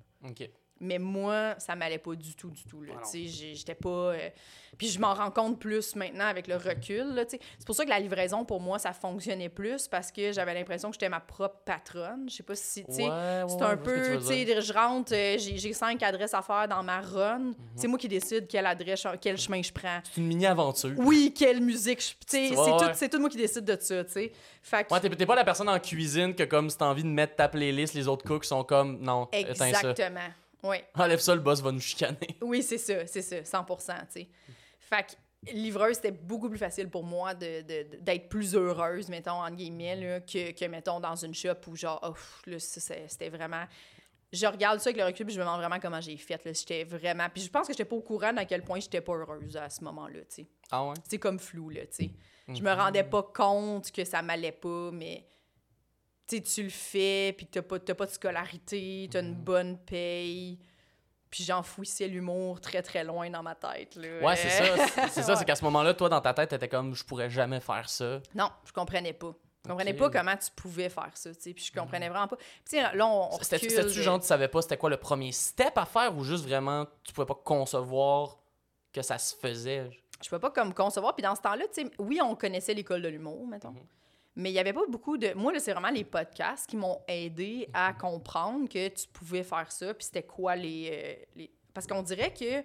[0.81, 2.83] Mais moi, ça m'allait pas du tout, du tout.
[2.83, 3.89] Là, Ah j'étais pas.
[3.89, 4.29] euh,
[4.77, 7.15] Puis je m'en rends compte plus maintenant avec le recul.
[7.15, 7.23] là.
[7.29, 10.91] C'est pour ça que la livraison, pour moi, ça fonctionnait plus parce que j'avais l'impression
[10.91, 12.29] que j'étais ma propre patronne.
[12.29, 12.83] Je sais pas si.
[12.89, 17.01] Ouais, ouais, c'est un peu, je rentre, euh, j'ai cinq adresses à faire dans ma
[17.01, 17.39] run.
[17.39, 17.55] Mhm.
[17.77, 20.01] C'est moi qui décide quelle adresse, quel chemin je prends.
[20.13, 20.95] C'est une mini-aventure.
[20.99, 22.01] Oui, quelle musique.
[22.03, 22.95] je- Tu sais, Tu c'est tout, ouais.
[22.95, 24.33] c'est tout moi qui décide de ça, tu sais.
[24.61, 27.37] Fait que- t'es pas la personne en cuisine que, comme, si t'as envie de mettre
[27.37, 29.29] ta playlist, les autres cooks sont comme, non.
[29.33, 30.31] Exactement.
[30.65, 30.79] Oui.
[30.95, 32.19] Enlève ça, le boss va nous chicaner.
[32.43, 33.75] Oui, c'est ça, c'est ça, 100 tu
[34.09, 34.29] sais.
[34.81, 39.09] Fait que livreuse, c'était beaucoup plus facile pour moi de- de- de- d'être plus heureuse,
[39.09, 42.15] mettons, entre guillemets, là, que, que, mettons, dans une shop où, genre, oh,
[42.51, 43.65] là, c'était vraiment...
[44.33, 46.41] Je regarde ça avec le recul, puis je me demande vraiment comment j'ai fait.
[46.45, 47.29] J'étais vraiment...
[47.33, 49.71] Puis je pense que j'étais pas au courant d'à quel point j'étais pas heureuse à
[49.71, 50.47] ce moment-là, tu sais.
[50.73, 50.95] Ah ouais?
[51.09, 52.11] C'est comme flou, là, tu sais.
[52.49, 52.63] Je Mhm.
[52.63, 55.25] me rendais pas compte que ça m'allait pas, mais...
[56.27, 59.29] Tu tu le fais, puis t'as pas, t'as pas de scolarité, t'as Mhm.
[59.29, 60.59] une bonne paye...
[61.31, 63.97] Puis j'enfouissais l'humour très, très loin dans ma tête.
[63.97, 64.21] Là.
[64.25, 64.87] Ouais, c'est ça.
[65.09, 67.59] C'est- ça, c'est qu'à ce moment-là, toi, dans ta tête, t'étais comme, je pourrais jamais
[67.59, 68.21] faire ça.
[68.37, 69.35] Non, je comprenais pas.
[69.65, 71.53] Je comprenais pas comment tu pouvais faire ça, tu sais.
[71.53, 72.37] Puis je comprenais vraiment pas.
[72.65, 75.77] Puis là, on, on C'était-tu de- genre, tu savais pas c'était quoi le premier step
[75.77, 78.39] à faire ou juste vraiment, tu pouvais pas concevoir
[78.93, 79.91] que ça se faisait?
[80.23, 81.17] je peux pas comme concevoir.
[81.17, 83.73] Puis dans ce temps-là, tu sais, oui, on connaissait l'école de l'humour, mettons.
[83.73, 83.81] Mhm.
[84.37, 85.33] Mais il y avait pas beaucoup de.
[85.35, 87.99] Moi, là, c'est vraiment les podcasts qui m'ont aidé à Mhm.
[87.99, 89.95] comprendre que tu pouvais faire ça.
[89.95, 90.91] Puis c'était quoi les.
[90.93, 91.51] euh, les...
[91.73, 92.63] Parce qu'on dirait que.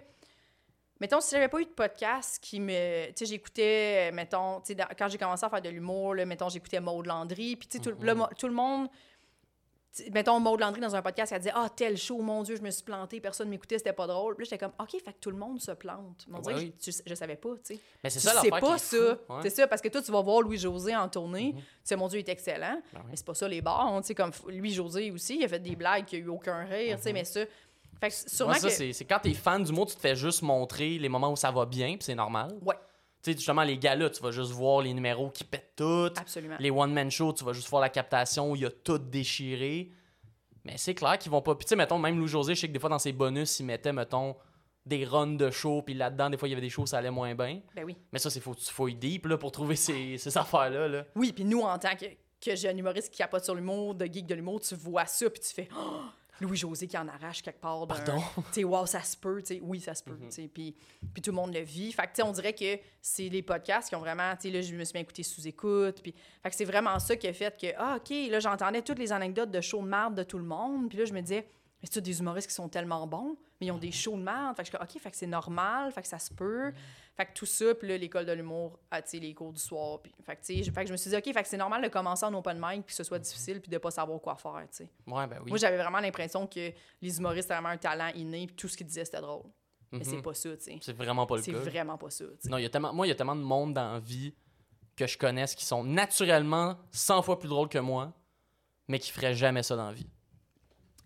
[1.02, 3.08] Mettons, si j'avais pas eu de podcast qui me.
[3.08, 6.50] Tu sais, j'écoutais, euh, mettons, tu sais, quand j'ai commencé à faire de l'humour, mettons,
[6.50, 7.56] j'écoutais Maud Landry.
[7.56, 8.28] Puis, tu sais, tout, Mhm.
[8.38, 8.90] tout le monde.
[10.14, 12.70] Mettons, Maud Landry dans un podcast, elle disait Ah, tel show, mon Dieu, je me
[12.70, 14.36] suis planté, personne m'écoutait, c'était pas drôle.
[14.36, 16.26] Puis là, j'étais comme OK, fait que tout le monde se plante.
[16.28, 17.80] Mais on dirait Ouais, que je, je savais pas, tu sais.
[18.04, 18.98] Mais c'est ça sais pas ça.
[18.98, 19.16] ouais.
[19.42, 21.54] C'est ça, parce que toi, tu vas voir Louis-José en tournée.
[21.54, 21.60] Mhm.
[21.60, 22.82] Tu sais, mon Dieu, il est excellent.
[22.94, 23.08] Ben oui.
[23.10, 23.88] Mais c'est pas ça, les bars.
[23.88, 26.64] hein, tu sais, comme Louis-José aussi, il a fait des blagues qui a eu aucun
[26.66, 27.42] rire, tu sais, mais ça.
[28.00, 28.94] Fait que sûrement Moi, ça, que.
[28.94, 31.52] c'est quand t'es fan du mot, tu te fais juste montrer les moments où ça
[31.52, 32.52] va bien, puis c'est normal.
[32.62, 32.76] Ouais,
[33.22, 36.10] Tu sais, justement, les gars-là, tu vas juste voir les numéros qui pètent tout.
[36.16, 36.56] absolument.
[36.60, 39.92] Les one-man shows, tu vas juste voir la captation où il y a tout déchiré.
[40.64, 41.56] Mais c'est clair qu'ils vont pas.
[41.56, 43.66] Puis tu sais, mettons, même Louis-José, je sais que des fois dans ses bonus, il
[43.66, 44.36] mettait, mettons,
[44.86, 47.12] des runs de shows, puis là-dedans, des fois, il y avait des shows ça allait
[47.12, 47.62] moins bien.
[47.76, 47.96] Ben oui.
[48.12, 50.88] Mais ça, c'est faut fouilles deep là, pour trouver ces, ces affaires-là.
[50.88, 51.06] Là.
[51.16, 52.06] Oui, puis nous, en tant que,
[52.42, 55.42] que jeune humoriste qui capote sur l'humour, de geek de l'humour, tu vois ça, puis
[55.42, 56.02] tu fais Oh,
[56.42, 57.86] Louis-José qui en arrache quelque part.
[57.88, 58.22] Pardon?
[58.52, 59.42] Tu sais, wow, ça se peut.
[59.42, 60.18] tu sais, oui, ça se peut.
[60.30, 60.76] sais, Puis,
[61.14, 61.92] puis tout le monde le vit.
[61.92, 64.36] Fait que, tu sais, on dirait que c'est les podcasts qui ont vraiment.
[64.36, 66.02] Tu sais, là, je me suis bien écouté sous-écoute.
[66.02, 69.00] Puis, fait que c'est vraiment ça qui a fait que, ah, OK, là, j'entendais toutes
[69.00, 70.90] les anecdotes de shows de marde de tout le monde.
[70.90, 71.48] Puis là, je me disais,
[71.82, 74.24] mais c'est tous des humoristes qui sont tellement bons, mais ils ont des shows de
[74.24, 74.56] merde.
[74.58, 76.74] Fait que je OK, fait que c'est normal, fait que ça se peut.
[77.20, 80.02] Fait que tout ça, puis là, l'école de l'humour, ah, les cours du soir.
[80.02, 81.82] Puis, fait que, je- fait que je me suis dit, OK, fait que c'est normal
[81.82, 84.38] de commencer en open mic, puis que ce soit difficile, puis de pas savoir quoi
[84.38, 84.90] faire, tu sais.
[85.06, 85.50] Ouais, ben oui.
[85.50, 88.78] Moi, j'avais vraiment l'impression que les humoristes avaient vraiment un talent inné, puis tout ce
[88.78, 89.44] qu'ils disaient, c'était drôle.
[89.92, 90.22] Mais c'est Mhm.
[90.22, 90.78] pas ça, tu sais.
[90.82, 91.58] C'est vraiment pas le C'est cas.
[91.60, 92.24] vraiment pas ça.
[92.46, 94.34] Non, y a tellement, moi, il y a tellement de monde dans la vie
[94.96, 98.14] que je connaisse qui sont naturellement 100 fois plus drôles que moi,
[98.88, 100.08] mais qui feraient jamais ça dans la vie.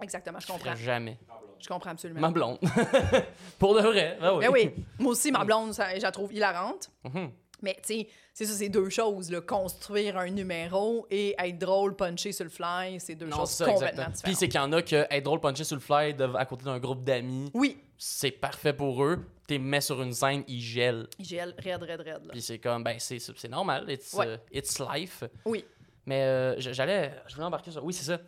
[0.01, 0.71] Exactement, je Qui comprends.
[0.71, 1.17] feraient jamais.
[1.63, 2.19] Je comprends absolument.
[2.19, 2.59] Ma blonde.
[3.59, 4.17] Pour de vrai.
[4.19, 4.39] Ben oui.
[4.41, 6.89] Mais oui, moi aussi, ma blonde, ça, je la trouve hilarante.
[7.05, 7.31] Mhm.
[7.61, 9.39] Mais tu sais, c'est ça, c'est deux choses, là.
[9.39, 13.63] Construire un numéro et être drôle, puncher sur le fly, c'est deux Non, choses c'est
[13.63, 14.11] ça, complètement exactement.
[14.23, 14.39] Puis différentes.
[14.39, 16.65] c'est qu'il y en a que être drôle puncher sur le fly de- à côté
[16.65, 19.25] d'un groupe d'amis, Oui, c'est parfait pour eux.
[19.47, 21.07] T'es mets sur une scène, ils gèlent.
[21.19, 22.31] j'ai raide, raide, raide, là.
[22.31, 23.85] Puis c'est comme, ben, c'est, c'est normal.
[23.89, 24.27] It's, Ouais.
[24.27, 25.23] euh, it's life.
[25.45, 25.63] Oui,
[26.05, 27.13] Mais euh, j'allais.
[27.27, 27.81] Je voulais embarquer sur.
[27.85, 28.19] Oui, c'est ça.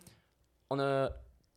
[0.70, 1.10] On a.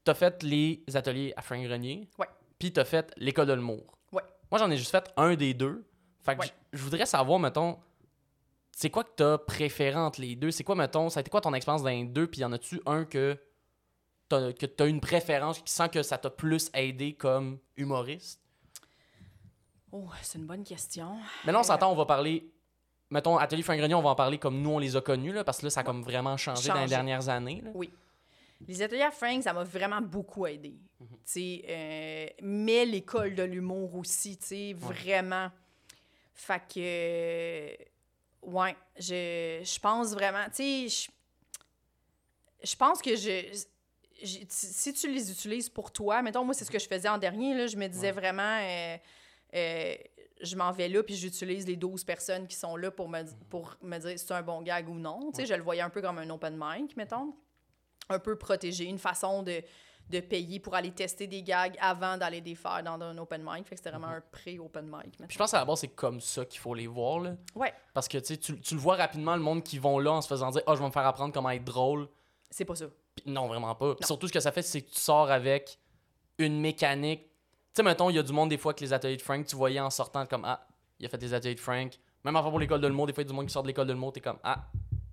[0.03, 2.09] T'as fait les ateliers à Frank Grenier.
[2.17, 2.27] Ouais.
[2.57, 3.97] Puis t'as fait l'école de l'humour.
[4.11, 4.23] Ouais.
[4.51, 5.85] Moi, j'en ai juste fait un des deux.
[6.23, 6.51] Fait que Ouais.
[6.73, 7.77] je voudrais savoir, mettons,
[8.71, 10.51] c'est quoi que t'as préféré entre les deux?
[10.51, 12.27] C'est quoi, mettons, ça a été quoi ton expérience dans les deux?
[12.27, 13.37] Puis y en a-tu un que
[14.29, 18.41] t'as, que t'as une préférence qui sent que ça t'a plus aidé comme humoriste?
[19.91, 21.17] Oh, c'est une bonne question.
[21.45, 22.51] Mais là, on s'entend, on va parler.
[23.09, 25.43] Mettons, Atelier Frank Grenier, on va en parler comme nous, on les a connus, là,
[25.43, 26.89] parce que là, ça a comme vraiment changé, dans les Changé.
[26.89, 27.61] dernières années.
[27.63, 27.71] là.
[27.73, 27.89] Oui.
[28.67, 30.75] Les ateliers à Frank, ça m'a vraiment beaucoup aidé.
[30.99, 31.07] Mhm.
[31.37, 35.49] Euh, mais l'école de l'humour aussi, tu sais, vraiment.
[36.33, 37.75] Fait que, euh,
[38.43, 43.63] ouais, je, je pense vraiment, tu sais, je, je pense que je,
[44.23, 47.17] je- si tu les utilises pour toi, mettons, moi, c'est ce que je faisais en
[47.17, 48.11] dernier, là, je me disais Ouais.
[48.11, 48.97] vraiment, euh,
[49.55, 49.95] euh,
[50.41, 53.75] je m'en vais là, puis j'utilise les 12 personnes qui sont là pour me, pour
[53.81, 55.31] me dire si c'est un bon gag ou non.
[55.31, 57.33] Tu sais, je le voyais un peu comme un open mic, mettons.
[58.09, 59.61] Un peu protégé, une façon de,
[60.09, 63.65] de payer pour aller tester des gags avant d'aller les faire dans un open mic.
[63.67, 65.15] Fait que c'était vraiment un pré-open mic.
[65.17, 67.19] Puis je pense à la base, c'est comme ça qu'il faut les voir.
[67.19, 67.35] Là.
[67.55, 70.27] Ouais, Parce que tu, tu le vois rapidement, le monde qui vont là en se
[70.27, 72.07] faisant dire Ah, je vais me faire apprendre comment être drôle.
[72.49, 72.85] c'est pas ça.
[73.15, 73.87] Puis non, vraiment pas.
[73.89, 73.95] Non.
[74.01, 75.77] surtout, ce que ça fait, c'est que tu sors avec
[76.39, 77.23] une mécanique.
[77.25, 77.29] Tu
[77.75, 79.55] sais, mettons, il y a du monde, des fois, que les ateliers de Frank, tu
[79.55, 80.65] voyais en sortant comme Ah,
[80.99, 81.93] il a fait des ateliers de Frank.
[82.25, 83.61] Même enfin pour l'école de l'humour, des fois, il y a du monde qui sort
[83.61, 84.65] de l'école de l'humour, t'es comme Ah,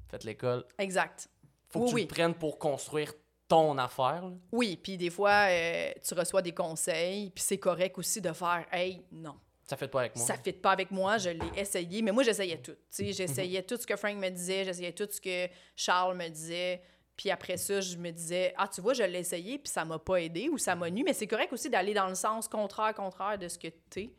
[0.09, 0.65] faites l'école.
[0.79, 1.29] Exact.
[1.69, 2.03] Faut que Oui, tu oui.
[2.03, 3.13] le prennes pour construire
[3.49, 4.23] ton affaire.
[4.23, 4.33] là.
[4.53, 8.67] Oui, puis des fois, euh, tu reçois des conseils, puis c'est correct aussi de faire
[8.73, 10.25] Hey, non, Ça fait pas avec moi.
[10.27, 12.75] ça fit pas avec moi, je l'ai essayé, mais moi j'essayais tout.
[12.95, 16.81] Tu j'essayais tout ce que Frank me disait, j'essayais tout ce que Charles me disait.
[17.17, 19.99] Puis après ça, je me disais ah tu vois, je l'ai essayé puis ça m'a
[19.99, 22.95] pas aidé ou ça m'a nu, mais c'est correct aussi d'aller dans le sens contraire
[22.95, 24.11] contraire de ce que tu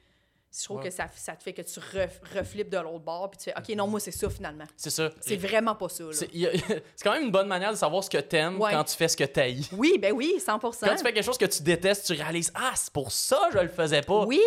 [0.55, 0.86] Je trouve Ouais.
[0.86, 3.53] que ça, ça te fait que tu ref- reflippes de l'autre bord puis tu fais
[3.57, 4.63] OK, non, moi c'est ça finalement.
[4.75, 5.10] C'est ça.
[5.19, 6.05] C'est vraiment pas ça.
[6.12, 8.71] C'est quand même une bonne manière de savoir ce que t'aimes Ouais.
[8.71, 9.69] quand tu fais ce que t'haïs.
[9.73, 12.71] Oui, ben oui, 100 Quand tu fais quelque chose que tu détestes, tu réalises Ah,
[12.75, 14.25] c'est pour ça que je le faisais pas.
[14.25, 14.41] Oui.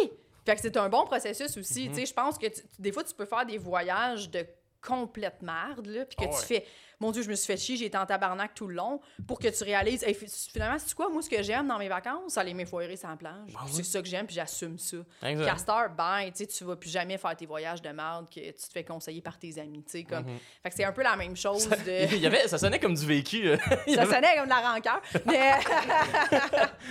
[0.47, 1.85] Fait que c'est un bon processus aussi.
[1.89, 1.95] Mhm.
[1.95, 4.45] Tu sais, je pense que tu- des fois, tu peux faire des voyages de
[4.83, 6.41] complète merde, là, puis que Ah ouais.
[6.41, 6.65] tu fais,
[7.01, 9.39] mon Dieu, je me suis fait chier, j'ai été en tabarnak tout le long, pour
[9.39, 12.37] que tu réalises, Hey, fi- finalement, c'est quoi, moi, ce que j'aime dans mes vacances,
[12.37, 13.35] aller m'effoirer sur la plage.
[13.53, 14.99] Ben C'est ça que j'aime, puis j'assume ça.
[15.47, 18.73] Castor, ben, tu tu vas plus jamais faire tes voyages de merde que tu te
[18.73, 20.25] fais conseiller par tes amis, tu sais, comme...
[20.27, 20.39] Mhm.
[20.63, 22.15] Fait que c'est un peu la même chose de...
[22.15, 23.49] Il y avait, ça sonnait comme du vécu.
[23.49, 23.57] euh.
[23.95, 25.53] Ça avait- sonnait comme de la rancœur, mais...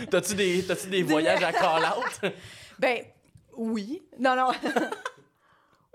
[0.09, 2.33] T'as-tu des, t'as-tu des voyages à call-out?
[2.77, 3.03] Ben,
[3.57, 4.01] oui.
[4.17, 4.51] Non, non.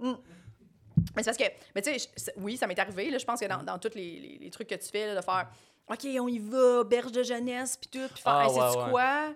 [0.00, 0.14] Mm.
[1.16, 3.11] Mais c'est parce que, mais tu sais, oui, ça m'est arrivé.
[3.11, 5.14] Là, je pense que dans, dans tous les, les- les trucs que tu fais, là,
[5.20, 5.48] de faire
[5.88, 8.85] OK, on y va, berge de jeunesse, puis tout, puis faire, Ah, Hey, sais-tu ouais,
[8.85, 8.90] ouais.
[8.90, 9.35] quoi?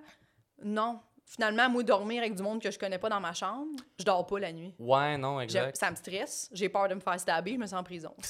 [0.64, 1.00] Non.
[1.30, 4.26] Finalement, moi, dormir avec du monde que je connais pas dans ma chambre, je dors
[4.26, 4.74] pas la nuit.
[4.78, 5.76] Ouais, non, Je- exact.
[5.76, 6.48] ça me stresse.
[6.54, 8.14] J'ai peur de me faire stabber, je me sens en prison.
[8.22, 8.28] Je-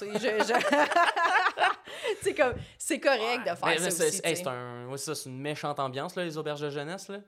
[2.21, 4.43] C'est comme, c'est correct de faire Mais- ça mais c'est, aussi.
[4.49, 7.09] un, ouais, une méchante ambiance, là, les auberges de jeunesse.
[7.09, 7.19] Là.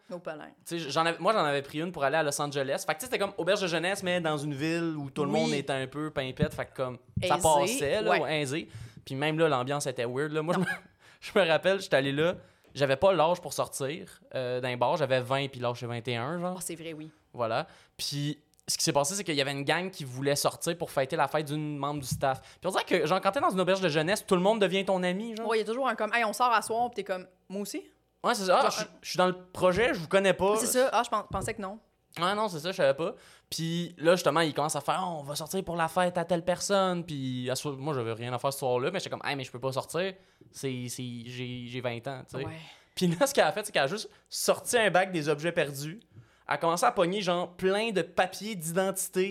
[0.97, 2.85] Avais, moi, j'en avais pris une pour aller à Los Angeles.
[2.87, 5.41] Fait que c'était comme auberge de jeunesse, mais dans une ville où tout le Oui.
[5.41, 6.53] monde était un peu pimpette.
[6.55, 8.41] Fait que comme ça passait, là, ouais.
[8.43, 8.69] aisé.
[9.05, 10.33] Puis même là, l'ambiance était weird.
[10.33, 10.43] Là.
[10.43, 10.65] Moi, je me,
[11.21, 12.35] je me rappelle, j'étais allé là,
[12.75, 14.97] j'avais pas l'âge pour sortir euh, d'un bar.
[14.97, 16.55] J'avais 20 puis l'âge c'est 21, genre.
[16.57, 17.11] Oh, c'est vrai, oui.
[17.33, 17.67] Voilà.
[17.97, 20.91] Puis ce qui s'est passé, c'est qu'il y avait une gang qui voulait sortir pour
[20.91, 22.41] fêter la fête d'une membre du staff.
[22.41, 24.61] Puis on dirait que, genre, quand t'es dans une auberge de jeunesse, tout le monde
[24.61, 25.49] devient ton ami, genre.
[25.49, 27.27] Ouais, il y a toujours un comme, hey, on sort à soir, puis t'es comme,
[27.49, 27.83] moi aussi?
[28.23, 28.61] Ouais, c'est ça.
[28.65, 28.69] Ah,
[29.03, 30.55] je suis dans le projet, je vous connais pas.
[30.57, 30.89] C'est ça.
[30.93, 31.79] Ah, je pen- pensais que non.
[32.19, 33.15] Ouais, non, c'est ça, je savais pas.
[33.49, 36.25] Puis là, justement, il commence à faire Ah, on va sortir pour la fête à
[36.25, 37.05] telle personne.
[37.05, 39.45] Puis à ce- moi, j'avais rien à faire ce soir-là, mais j'étais comme, hey, mais
[39.45, 40.15] je peux pas sortir.
[40.51, 42.45] C'est, c'est, j'ai, j'ai 20 ans, tu sais.
[42.45, 42.53] Ouais.
[42.95, 45.53] Puis là, ce qu'elle a fait, c'est qu'elle a juste sorti un bac des objets
[45.53, 46.01] perdus.
[46.49, 49.31] Elle a commencé à pogner, genre, plein de papiers d'identité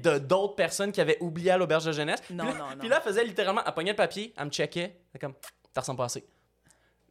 [0.00, 2.22] de d'autres personnes qui avaient oublié à l'auberge de jeunesse.
[2.30, 2.76] Non, puis là, non, non.
[2.78, 5.34] Puis là, elle faisait littéralement, elle pognait le papier, elle me checkait, elle comme,
[5.72, 6.24] t'as ressemble pas assez.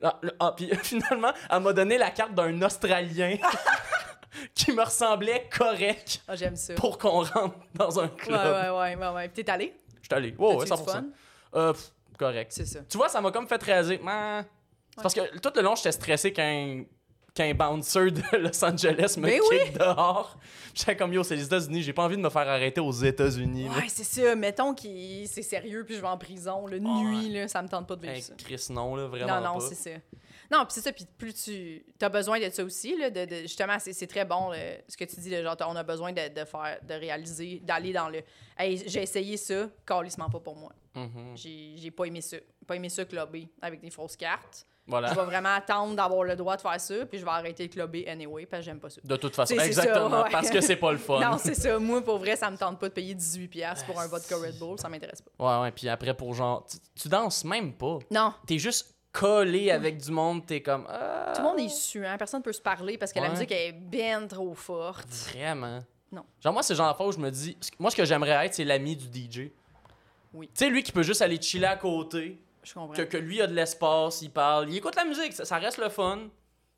[0.02, 3.36] Ah, ah, puis finalement, elle m'a donné la carte d'un Australien
[4.56, 6.74] qui me ressemblait correct Ah, j'aime ça.
[6.76, 8.40] pour qu'on rentre dans un club.
[8.40, 9.30] ouais, ouais, ouais, ouais.
[9.30, 9.74] T'es allé?
[10.02, 10.36] J'étais allé.
[10.38, 10.86] Ouais, ouais, T'as-tu eu 100%.
[10.86, 11.06] du fun?
[11.56, 12.52] Euh, pff, correct.
[12.54, 12.80] C'est ça.
[12.90, 14.00] Tu vois, ça m'a comme fait c'est
[15.02, 16.84] Parce que tout le long, j'étais stressé qu'un
[17.36, 20.38] qu'un bouncer de Los Angeles me Ben kick dehors.
[20.76, 23.70] J'étais comme yo, c'est les États-Unis, j'ai pas envie de me faire arrêter aux États-Unis.
[23.70, 24.36] Ouais, c'est ça.
[24.36, 24.84] Mettons que
[25.26, 28.02] c'est sérieux, puis je vais en prison, le nuit, là, ça me tente pas de
[28.02, 28.34] vivre Hey, ça.
[28.38, 29.66] Chris, non, là, vraiment Non, non, pas.
[29.68, 29.90] c'est ça.
[30.54, 33.42] Non, puis c'est ça, puis plus tu as besoin de ça aussi, là, de, de-
[33.42, 36.12] justement, c'est c'est très bon, là, ce que tu dis, là, genre, on a besoin
[36.12, 38.22] de, de faire, de réaliser, d'aller dans le...
[38.58, 40.72] Hey, j'ai essayé ça, calissement pas pour moi.
[40.96, 41.32] Mhm.
[41.36, 42.38] J'ai j'ai pas aimé ça.
[42.68, 44.66] Pas aimé ça clubber avec des fausses cartes.
[44.86, 45.08] Voilà.
[45.10, 47.74] Je vais vraiment attendre d'avoir le droit de faire ça, puis je vais arrêter de
[47.74, 49.00] clubber anyway, parce que j'aime pas ça.
[49.04, 50.24] De toute façon, ça, exactement.
[50.24, 50.30] ouais.
[50.30, 51.20] Parce que c'est pas le fun.
[51.32, 51.80] Non, c'est ça.
[51.80, 54.78] Moi, pour vrai, ça me tente pas de payer 18$ pour un vodka Red Bull.
[54.78, 55.32] Ça m'intéresse pas.
[55.58, 56.66] Ouais, ouais, puis après, pour genre.
[56.66, 58.00] Tu, tu danses même pas.
[58.12, 58.34] Non.
[58.46, 60.86] T'es juste collé avec du monde, t'es comme.
[60.90, 62.18] Ah, Tout le monde est suant.
[62.18, 63.32] Personne peut se parler parce que la Ouais.
[63.32, 65.08] musique est bien trop forte.
[65.08, 65.80] Vraiment.
[66.12, 66.26] Non.
[66.42, 67.58] Genre, moi, c'est genre d'affaire où je me dis.
[67.80, 69.52] Moi, ce que j'aimerais être, c'est l'ami du DJ.
[70.34, 70.48] Oui.
[70.48, 72.94] Tu sais, lui qui peut juste aller chiller à côté, Je comprends.
[72.94, 75.78] que, que lui a de l'espace, il parle, il écoute la musique, ça, ça reste
[75.78, 76.28] le fun,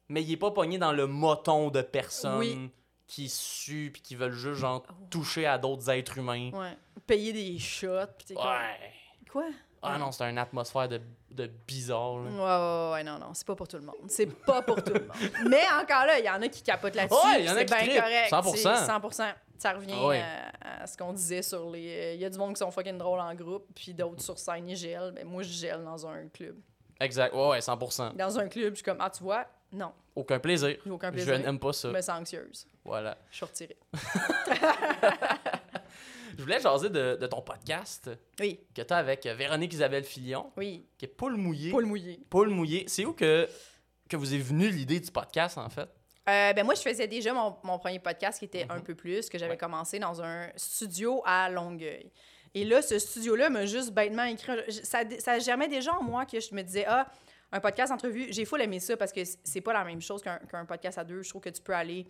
[0.09, 2.69] mais il est pas pogné dans le moton de personnes Oui.
[3.07, 6.51] qui suent puis qui veulent juste, genre, toucher à d'autres êtres humains.
[6.51, 6.77] Ouais.
[7.07, 8.07] Payer des shots.
[8.17, 8.35] Pis t'es.
[8.35, 8.91] Ouais.
[9.31, 9.45] Quoi?
[9.81, 10.99] Ah non, c'est une atmosphère de,
[11.35, 12.29] de bizarre, là.
[12.29, 13.95] Ouais, ouais, ouais, non, non, c'est pas pour tout le monde.
[14.07, 15.31] C'est pas pour tout le monde.
[15.49, 17.15] Mais encore là, il y en a qui capotent là-dessus.
[17.27, 18.31] Ouais, il y en a c'est qui bien correct.
[18.31, 18.55] 100%.
[18.55, 19.33] c'est 100%.
[19.57, 20.21] Ça revient Ah ouais.
[20.61, 21.87] à, à ce qu'on disait sur les.
[21.87, 24.37] euh, Il y a du monde qui sont fucking drôles en groupe, puis d'autres sur
[24.37, 25.11] scène, ils gèlent.
[25.15, 26.55] Ben, moi, je gèle dans un club.
[26.99, 28.15] Exact, ouais, ouais, 100%.
[28.15, 30.77] Dans un club, je suis comme, ah, tu vois, non, Aucun plaisir.
[30.89, 31.39] aucun Je plaisir.
[31.39, 31.89] n'aime pas ça.
[31.89, 32.67] Je me sens anxieuse.
[32.85, 33.17] Voilà.
[33.31, 33.77] Je suis retirée.
[36.37, 40.51] Je voulais jaser de, de ton podcast Oui, que tu as avec Véronique Isabelle Filion,
[40.57, 40.85] oui.
[40.97, 41.71] qui est Paul Mouillé.
[41.71, 42.19] Paul mouillé.
[42.29, 42.83] Paul Mouillé.
[42.87, 43.47] C'est où que,
[44.09, 45.89] que vous est venue l'idée du podcast, en fait?
[46.27, 48.83] Euh, ben moi, je faisais déjà mon, mon premier podcast qui était un Mhm.
[48.83, 49.57] peu plus, que j'avais Ouais.
[49.57, 52.11] commencé dans un studio à Longueuil.
[52.53, 54.51] Et là, ce studio-là m'a juste bêtement écrit.
[54.83, 57.07] Ça, ça germait déjà en moi que je me disais, ah,
[57.51, 60.37] un podcast entrevue, j'ai full aimé ça parce que c'est pas la même chose qu'un
[60.39, 61.21] qu'un podcast à deux.
[61.21, 62.05] Je trouve que tu peux aller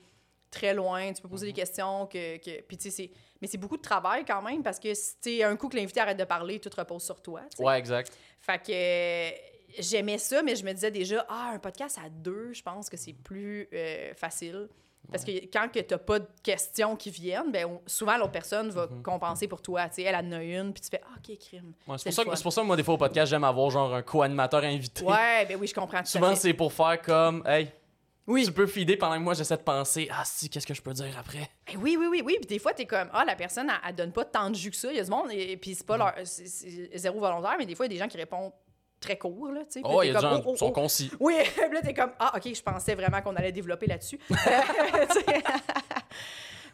[0.56, 3.78] très loin, tu peux poser des questions, que, que puis tu sais, mais c'est beaucoup
[3.78, 6.60] de travail quand même parce que si t'es un coup que l'invité arrête de parler,
[6.60, 7.41] tout repose sur toi.
[7.52, 7.63] tu sais.
[7.63, 8.12] Ouais, exact.
[8.39, 12.62] Fait que j'aimais ça, mais je me disais déjà, ah, un podcast à deux, je
[12.63, 14.70] pense que c'est plus euh, facile.
[15.12, 18.72] Parce que quand que t'as pas de questions qui viennent, ben, on- souvent l'autre personne
[18.72, 19.04] va Mhm.
[19.04, 19.88] compenser pour toi.
[19.88, 21.74] Tu sais, elle en a une, puis tu fais, ah, ok, crime.
[21.88, 24.02] Ouais, C'est pour pour ça que moi, des fois, au podcast, j'aime avoir genre un
[24.02, 25.06] co-animateur invité.
[25.06, 27.72] Ouais, ben oui, je comprends tout Souvent, c'est pour faire comme, hey,
[28.27, 28.45] Oui.
[28.45, 30.93] tu peux feeder pendant que moi, j'essaie de penser, ah, si, qu'est-ce que je peux
[30.93, 31.49] dire après?
[31.67, 32.38] Ben oui, oui, oui, oui.
[32.39, 34.71] Puis des fois, t'es comme, ah, la personne, elle, elle donne pas tant de jus
[34.71, 34.91] que ça.
[34.91, 36.13] Il y a du monde, et, et puis c'est pas leur.
[36.23, 38.51] c'est- zéro volontaire, mais des fois, il y a des gens qui répondent
[38.99, 39.81] très court, là, tu sais.
[39.83, 40.71] Oh, il y a des gens oh, oh, qui sont oh.
[40.71, 41.11] concis.
[41.19, 41.35] Oui,
[41.71, 44.19] là, t'es comme, ah, OK, je pensais vraiment qu'on allait développer là-dessus.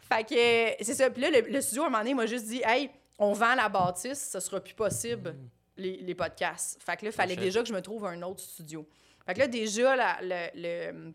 [0.08, 1.10] Fait que, c'est ça.
[1.10, 3.54] Puis là, le, le studio, à un moment donné, m'a juste dit, hey, on vend
[3.54, 5.48] la bâtisse, ce sera plus possible, Mm.
[5.78, 6.82] les, les podcasts.
[6.82, 8.86] Fait que là, il fallait déjà que je me trouve un autre studio.
[9.26, 11.14] Fait que là, déjà, la- le- le-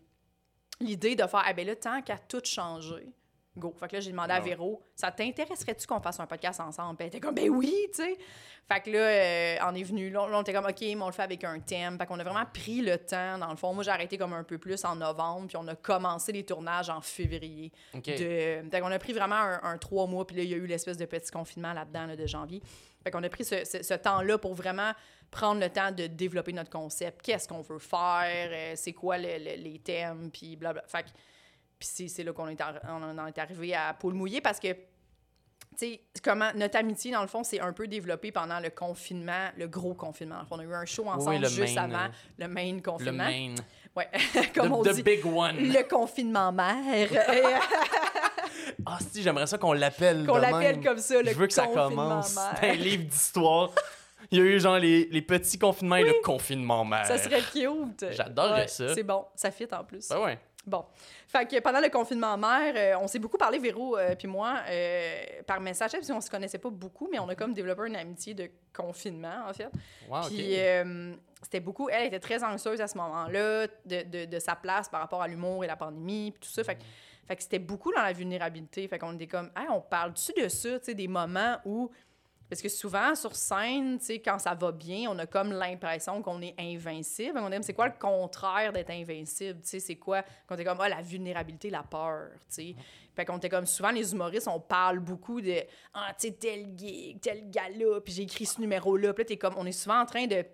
[0.80, 3.12] l'idée de faire, ah ben là, tant qu'à tout changer,
[3.56, 3.74] go.
[3.78, 4.50] Fait que là, j'ai demandé à Ouais.
[4.50, 6.96] Véro, ça t'intéresserait-tu qu'on fasse un podcast ensemble?
[7.00, 8.16] Elle était comme, ben oui, tu sais.
[8.70, 11.12] Fait que là, euh, on est venu, là, on était comme, OK, mais on le
[11.12, 11.96] fait avec un thème.
[11.98, 13.72] Fait qu'on a vraiment pris le temps, dans le fond.
[13.72, 16.90] Moi, j'ai arrêté comme un peu plus en novembre, puis on a commencé les tournages
[16.90, 17.72] en février.
[17.94, 18.70] De...
[18.70, 20.66] Fait qu'on a pris vraiment un, un trois mois, puis là, il y a eu
[20.66, 22.62] l'espèce de petit confinement là-dedans là, de janvier.
[23.02, 24.92] Fait qu'on a pris ce, ce- ce temps-là pour vraiment
[25.30, 27.22] prendre le temps de développer notre concept.
[27.22, 28.48] Qu'est-ce qu'on veut faire?
[28.50, 30.30] euh, c'est quoi le- le- les thèmes?
[30.32, 30.88] Puis blablabla.
[30.88, 31.04] Fait
[31.78, 34.78] puis c'est, là qu'on est, on est arrivé à Paul mouillé parce que, tu
[35.76, 39.68] sais, comment notre amitié, dans le fond, c'est un peu développé pendant le confinement, le
[39.68, 40.40] gros confinement.
[40.40, 42.80] Le On a eu un show ensemble le juste main, avant euh, le main Le
[42.80, 43.24] confinement.
[43.24, 43.54] main.
[43.94, 44.08] Ouais,
[44.54, 45.02] comme the, on the dit.
[45.04, 45.56] big one.
[45.56, 47.08] Le confinement mère.
[48.86, 50.26] Ah, si, j'aimerais ça qu'on l'appelle.
[50.26, 52.58] qu'on l'appelle comme ça, le Je veux que ça confinement commence mère.
[52.62, 53.70] un livre d'histoire.
[54.30, 57.06] Il y a eu genre les, les petits confinements et le confinement mère.
[57.06, 58.04] Ça serait cute.
[58.10, 58.94] J'adorerais Ouais, ça.
[58.94, 60.08] C'est bon, ça fit en plus.
[60.08, 60.38] Ben ouais.
[60.66, 60.84] Bon.
[61.26, 64.56] Fait que pendant le confinement mère, euh, on s'est beaucoup parlé, Véro euh, puis moi,
[64.68, 65.14] euh,
[65.46, 68.34] par message, parce qu'on se connaissait pas beaucoup, mais on a comme développé une amitié
[68.34, 69.70] de confinement, en fait.
[70.10, 70.26] Wow.
[70.26, 71.88] Puis euh, c'était beaucoup...
[71.88, 75.28] Elle était très anxieuse à ce moment-là de, de, de sa place par rapport à
[75.28, 76.62] l'humour et la pandémie, puis tout ça.
[76.64, 76.82] Fait que,
[77.26, 78.86] fait que c'était beaucoup dans la vulnérabilité.
[78.88, 81.90] Fait qu'on était comme, hey, on parle-tu de ça, tu sais, des moments où...
[82.48, 86.54] Parce que souvent, sur scène, quand ça va bien, on a comme l'impression qu'on est
[86.58, 87.38] invincible.
[87.38, 89.60] On comme, c'est quoi le contraire d'être invincible?
[89.62, 90.22] C'est quoi?
[90.46, 92.74] Quand t'es comme, ah, la vulnérabilité, la peur, tu.
[93.14, 97.20] Fait qu'on était comme, souvent, les humoristes, on parle beaucoup de, ah, tu tel gig,
[97.20, 99.12] tel gala, puis j'ai écrit ce numéro-là.
[99.12, 100.44] Puis t'es comme, on est souvent en train de...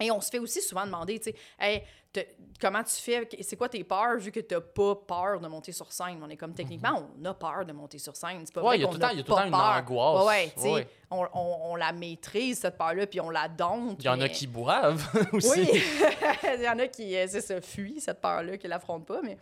[0.00, 1.82] Et on se fait aussi souvent demander, tu sais, hey,
[2.60, 5.92] comment tu fais, c'est quoi tes peurs vu que t'as pas peur de monter sur
[5.92, 6.20] scène?
[6.22, 8.42] On est comme, techniquement, on a peur de monter sur scène.
[8.44, 8.66] C'est pas Mhm.
[8.66, 10.26] Ouais, vrai il y a tout le temps- a tout une angoisse.
[10.26, 14.00] Ouais, on, on, on la maîtrise, cette peur-là, puis on la dompte.
[14.02, 15.48] Il y en mais- a qui boivent aussi.
[15.60, 15.68] Oui,
[16.56, 19.36] il y en a qui, euh, c'est ça, fuient cette peur-là, qui l'affrontent pas, mais...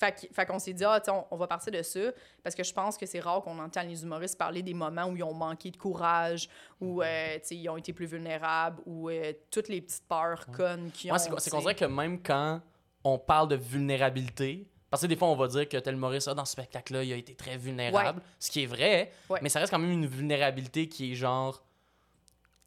[0.00, 2.00] Fait, fait qu'on s'est dit, ah, on, on va partir de ça,
[2.42, 5.14] parce que je pense que c'est rare qu'on entend les humoristes parler des moments où
[5.14, 6.48] ils ont manqué de courage,
[6.80, 10.46] où euh, tu sais, ils ont été plus vulnérables, ou euh, toutes les petites peurs
[10.46, 11.18] connes qu'ils ont.
[11.18, 12.62] C'est qu'on dirait que même quand
[13.04, 16.34] on parle de vulnérabilité, parce que des fois, on va dire que tel Maurice, ah,
[16.34, 19.70] dans ce spectacle-là, il a été très vulnérable, ce qui est vrai, mais ça reste
[19.70, 21.62] quand même une vulnérabilité qui est genre, tu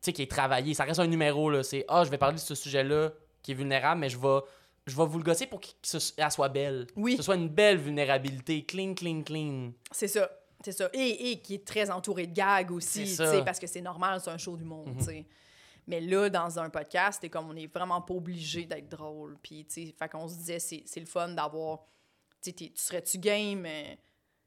[0.02, 0.76] sais, qui est travaillée.
[0.76, 1.64] Ça reste un numéro, là.
[1.64, 3.10] C'est, ah, je vais parler de ce sujet-là
[3.42, 4.40] qui est vulnérable, mais je vais,
[4.86, 6.88] je vais vous le gosser pour qu'elle soit belle.
[6.96, 7.14] Oui.
[7.14, 9.72] Que ce soit une belle vulnérabilité, clean, clean, clean.
[9.92, 10.30] C'est ça.
[10.64, 10.90] C'est ça.
[10.94, 14.38] Et, et qui est très entouré de gags aussi, parce que c'est normal, c'est un
[14.38, 15.26] show du monde, tu sais.
[15.88, 19.38] Mais là, dans un podcast, c'est comme on est vraiment pas obligé d'être drôle.
[19.44, 21.80] Puis, tu sais, fait qu'on se disait, c'est le fun d'avoir.
[22.42, 23.66] Tu sais, tu serais-tu game?
[23.66, 23.94] euh,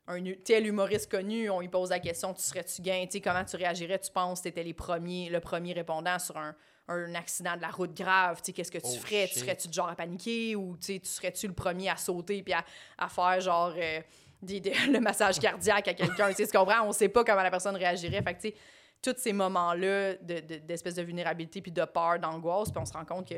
[0.07, 3.05] Un tel humoriste connu, on lui pose la question, tu serais-tu game?
[3.07, 3.99] Tu sais, comment tu réagirais?
[3.99, 6.55] Tu penses que t'étais les premiers, le premier répondant sur un,
[6.89, 8.39] un accident de la route grave?
[8.39, 9.27] Tu sais, qu'est-ce que tu Oh, ferais?
[9.27, 9.35] shit.
[9.35, 10.55] Tu serais-tu genre à paniquer?
[10.57, 12.65] Ou, tu sais, tu serais-tu le premier à sauter puis à,
[12.99, 13.73] à faire genre.
[13.77, 14.01] euh,
[14.43, 16.29] des- des- le massage cardiaque à quelqu'un?
[16.31, 16.87] tu sais, tu comprends?
[16.87, 18.23] On sait pas comment la personne réagirait.
[18.23, 18.55] Fait que, tu sais,
[19.03, 22.93] tous ces moments-là de- de- d'espèce de, vulnérabilité puis de peur, d'angoisse, puis on se
[22.93, 23.35] rend compte que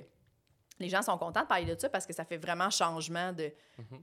[0.80, 3.52] les gens sont contents de parler de ça parce que ça fait vraiment changement de,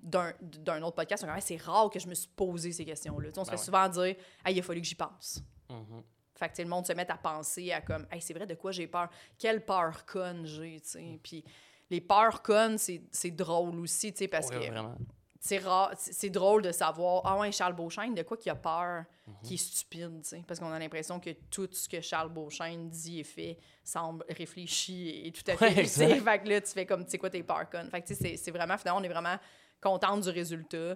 [0.03, 1.23] d'un, d'un autre podcast.
[1.23, 3.29] Hey, c'est rare que je me suis posé ces questions-là.
[3.29, 3.65] Tu sais, on se Ben fait ouais.
[3.65, 5.41] souvent dire, hey, il a fallu que j'y pense.
[5.69, 6.03] Mhm.
[6.35, 8.71] Fait que le monde se met à penser à comme, hey, c'est vrai, de quoi
[8.71, 9.09] j'ai peur?
[9.37, 11.19] Quelle peur conne j'ai, tu sais?
[11.23, 11.43] Puis
[11.89, 14.95] les peurs connes, c'est, drôle aussi, tu sais, parce que vraiment.
[15.39, 19.33] c'est drôle de savoir, ah ouais, Charles Beauchesne, de quoi qu'il a peur, Mhm.
[19.43, 22.89] qui est stupide, tu sais, parce qu'on a l'impression que tout ce que Charles Beauchesne
[22.89, 25.85] dit et fait semble réfléchi et tout à fait Ouais.
[26.19, 27.89] Fait que là, tu fais comme, tu sais quoi, tes peurs connes?
[27.89, 29.37] Fait que c'est vraiment, finalement, on est vraiment
[29.81, 30.95] contente du résultat.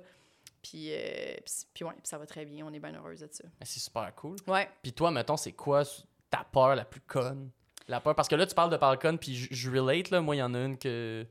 [0.61, 3.29] Puis, euh, puis, puis ouais, puis ça va très bien, on est bien heureuse de
[3.31, 3.43] ça.
[3.63, 4.35] C'est super cool.
[4.47, 4.69] Ouais.
[4.81, 5.83] Puis toi, mettons, c'est quoi
[6.29, 7.49] ta peur la plus conne?
[7.87, 10.21] La peur, parce que là, tu parles de peur conne, puis je, je relate, là.
[10.21, 11.25] Moi, il y en a une que,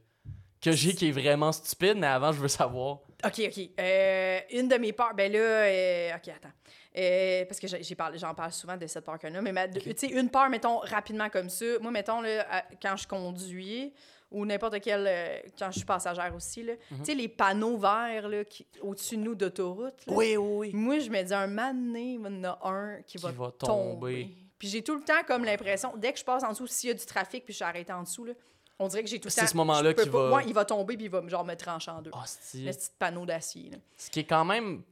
[0.61, 2.99] que j'ai qui est vraiment stupide, mais avant, je veux savoir.
[3.25, 3.71] OK, OK.
[3.79, 6.53] Euh, une de mes peurs, ben là, euh, OK, attends.
[6.97, 7.69] Euh, parce que
[8.17, 11.29] j'en parle souvent de cette peur là mais ma- tu sais, une peur, mettons, rapidement
[11.29, 11.65] comme ça.
[11.81, 13.93] Moi, mettons, là, à- quand je conduis,
[14.31, 15.07] ou n'importe quel.
[15.07, 16.99] euh, quand je suis passagère aussi, là, Mhm.
[16.99, 19.95] tu sais, les panneaux verts là, qui- au-dessus de nous d'autoroute.
[20.07, 20.71] oui, oui.
[20.75, 23.51] Moi, je me dis, un donné, il y en a un qui, Qui va, va
[23.53, 23.67] tomber.
[23.67, 24.29] tomber.
[24.59, 26.91] Puis j'ai tout le temps comme l'impression, dès que je passe en dessous, s'il y
[26.91, 28.33] a du trafic, puis je suis arrêtée en dessous, là,
[28.81, 29.47] on dirait que j'ai tout le C'est temps.
[29.47, 32.03] ce moment-là pas- va- Ouais, il va tomber, puis il va genre me trancher en
[32.03, 32.11] deux.
[32.13, 32.65] Hostie.
[32.65, 33.71] Le petit panneau d'acier.
[33.97, 34.83] Ce qui est quand même.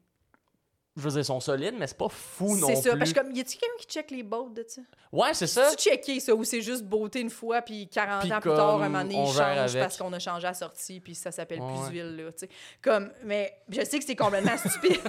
[0.96, 2.90] Je veux dire, ils sont solides, mais c'est pas fou non C'est ça.
[2.90, 2.98] plus.
[2.98, 4.80] Parce que comme, y a-tu quelqu'un qui check les bottes de ça?
[5.12, 5.70] Ouais, c'est ça.
[5.76, 8.76] Tu checké ça ou c'est juste beauté une fois, puis 40 Puis ans plus tard,
[8.82, 9.82] un moment donné, on il gère change avec.
[9.82, 11.72] parce qu'on a changé la sortie, puis ça s'appelle Ouais.
[11.84, 12.48] plus ville, là, tu sais.
[12.80, 15.00] Comme, mais je sais que c'est complètement stupide.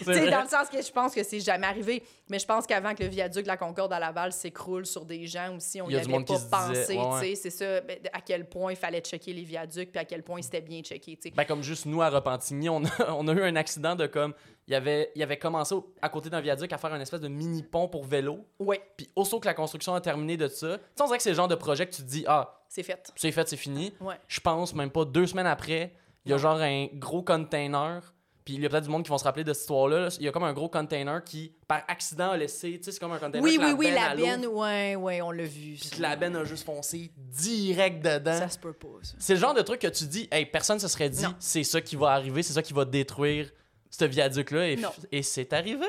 [0.00, 0.30] Vrai.
[0.30, 2.02] dans le sens que je pense que c'est jamais arrivé.
[2.28, 5.26] Mais je pense qu'avant que le viaduc de la Concorde à Laval s'écroule sur des
[5.26, 6.96] gens aussi, on Il y y a du avait pas pensé.
[6.96, 7.20] ouais, ouais.
[7.20, 10.04] tu sais, C'est ça, ben, à quel point il fallait checker les viaducs, puis à
[10.04, 11.18] quel point c'était bien checké.
[11.34, 14.34] Ben, comme juste nous à Repentigny, on a, on a eu un accident de comme.
[14.66, 17.62] Il avait, il avait commencé à côté d'un viaduc à faire un espèce de mini
[17.62, 18.44] pont pour vélo.
[18.58, 21.22] Ouais, Puis aussitôt que la construction a terminé de ça, tu sais, on dirait que
[21.22, 23.10] c'est le genre de projet que tu te dis, ah, c'est fait.
[23.16, 23.94] c'est fait, c'est fini.
[23.98, 24.16] Ouais.
[24.28, 25.94] Je pense même pas deux semaines après,
[26.26, 28.12] il y a genre un gros container.
[28.48, 30.00] Puis il y a peut-être du monde qui vont se rappeler de cette histoire-là.
[30.00, 30.08] là.
[30.18, 32.78] Il y a comme un gros container qui, par accident, a laissé.
[32.78, 33.42] Tu sais, c'est comme un container.
[33.44, 35.74] Oui, que oui, oui, benne la à l'eau, benne, ouais, ouais, on l'a vu.
[35.74, 35.96] Puis ça.
[35.96, 38.38] que la benne a juste foncé direct dedans.
[38.38, 39.16] Ça se peut pas, ça.
[39.18, 41.34] C'est le genre de truc que tu dis, hey, personne se serait dit, Non.
[41.38, 43.50] c'est ça qui va arriver, c'est ça qui va détruire
[43.90, 44.68] ce viaduc-là.
[44.70, 44.92] Et, Non.
[45.12, 45.84] et c'est arrivé.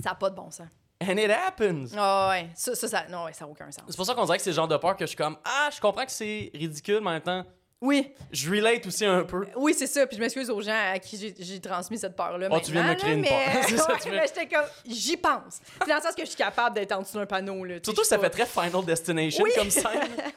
[0.00, 0.68] Ça n'a pas de bon sens.
[1.02, 1.88] And it happens.
[1.96, 3.82] Ah ouais, ça, ça, ça, non, ouais, ça n'a aucun sens.
[3.88, 5.36] C'est pour ça qu'on dirait que c'est le genre de peur que je suis comme,
[5.44, 7.44] ah, je comprends que c'est ridicule, mais en même temps,
[7.86, 9.46] Oui, je relate aussi un peu.
[9.56, 10.06] oui, c'est ça.
[10.06, 12.48] Puis je m'excuse aux gens à qui j'ai- j'ai transmis cette peur-là.
[12.50, 13.32] Oh, tu viens de me créer une peur.
[13.54, 13.62] mais...
[13.76, 15.60] Ça, Ouais, mais j'étais comme, j'y pense.
[15.80, 17.62] Puis dans le sens que je suis capable d'être en dessous d'un panneau.
[17.64, 19.50] Là, Surtout ça fait très Final Destination Oui.
[19.56, 19.82] comme scène.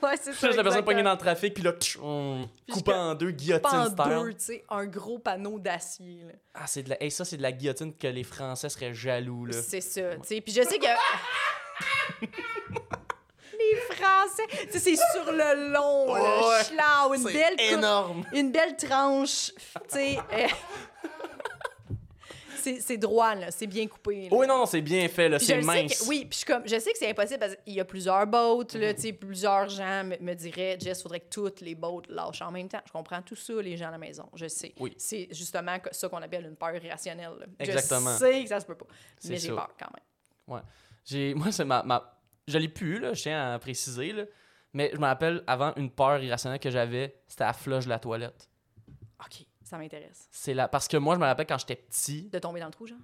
[0.01, 0.47] pas- ouais, c'est ça.
[0.47, 1.71] Juste la personne pognée dans le trafic, puis là,
[2.03, 6.25] on coupe en deux, guillotine en deux, tu sais, un gros panneau d'acier.
[6.53, 7.01] Ah, c'est de la...
[7.01, 9.53] hey, ça, c'est de la guillotine que les Français seraient jaloux, là.
[9.53, 10.41] C'est ça, tu sais.
[10.41, 10.87] Puis je sais que.
[13.91, 16.19] Français, tu sais, c'est sur le long, Ouais,
[16.59, 18.25] le schlau, une C'est belle coupe- énorme.
[18.33, 20.17] une belle tranche, tu sais.
[20.33, 20.47] euh,
[22.81, 24.23] c'est droit, là, c'est bien coupé.
[24.23, 24.35] là.
[24.35, 25.99] Oui, non, non, c'est bien fait, là, c'est mince.
[26.01, 27.85] que- oui, puis je, suis comme, je sais que c'est impossible parce qu'il y a
[27.85, 31.75] plusieurs boats, là, tu sais, plusieurs gens me, me diraient, Jess, faudrait que toutes les
[31.75, 32.81] boats lâchent en même temps.
[32.85, 34.73] Je comprends tout ça, les gens à la maison, je sais.
[34.79, 34.93] Oui.
[34.97, 37.31] C'est justement ça qu'on appelle une peur irrationnelle.
[37.39, 37.45] là.
[37.59, 38.13] Exactement.
[38.13, 38.87] Je sais que ça se peut pas,
[39.25, 40.61] mais j'ai peur quand même.
[41.05, 42.16] J'ai, moi, c'est ma, ma...
[42.47, 44.23] Je l'ai plus, là, je tiens à préciser, là.
[44.73, 47.99] Mais je me rappelle, avant, une peur irrationnelle que j'avais, c'était la flush de la
[47.99, 48.49] toilette.
[49.19, 50.27] OK, ça m'intéresse.
[50.31, 50.67] C'est la...
[50.67, 52.29] Parce que moi, je me rappelle quand j'étais petit...
[52.29, 52.97] De tomber dans le trou, genre?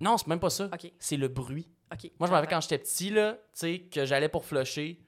[0.00, 0.68] Non, c'est même pas ça.
[0.72, 1.68] OK, C'est le bruit.
[1.92, 2.10] OK.
[2.18, 5.00] Moi, je me rappelle quand j'étais petit, là, tu sais, que j'allais pour flusher,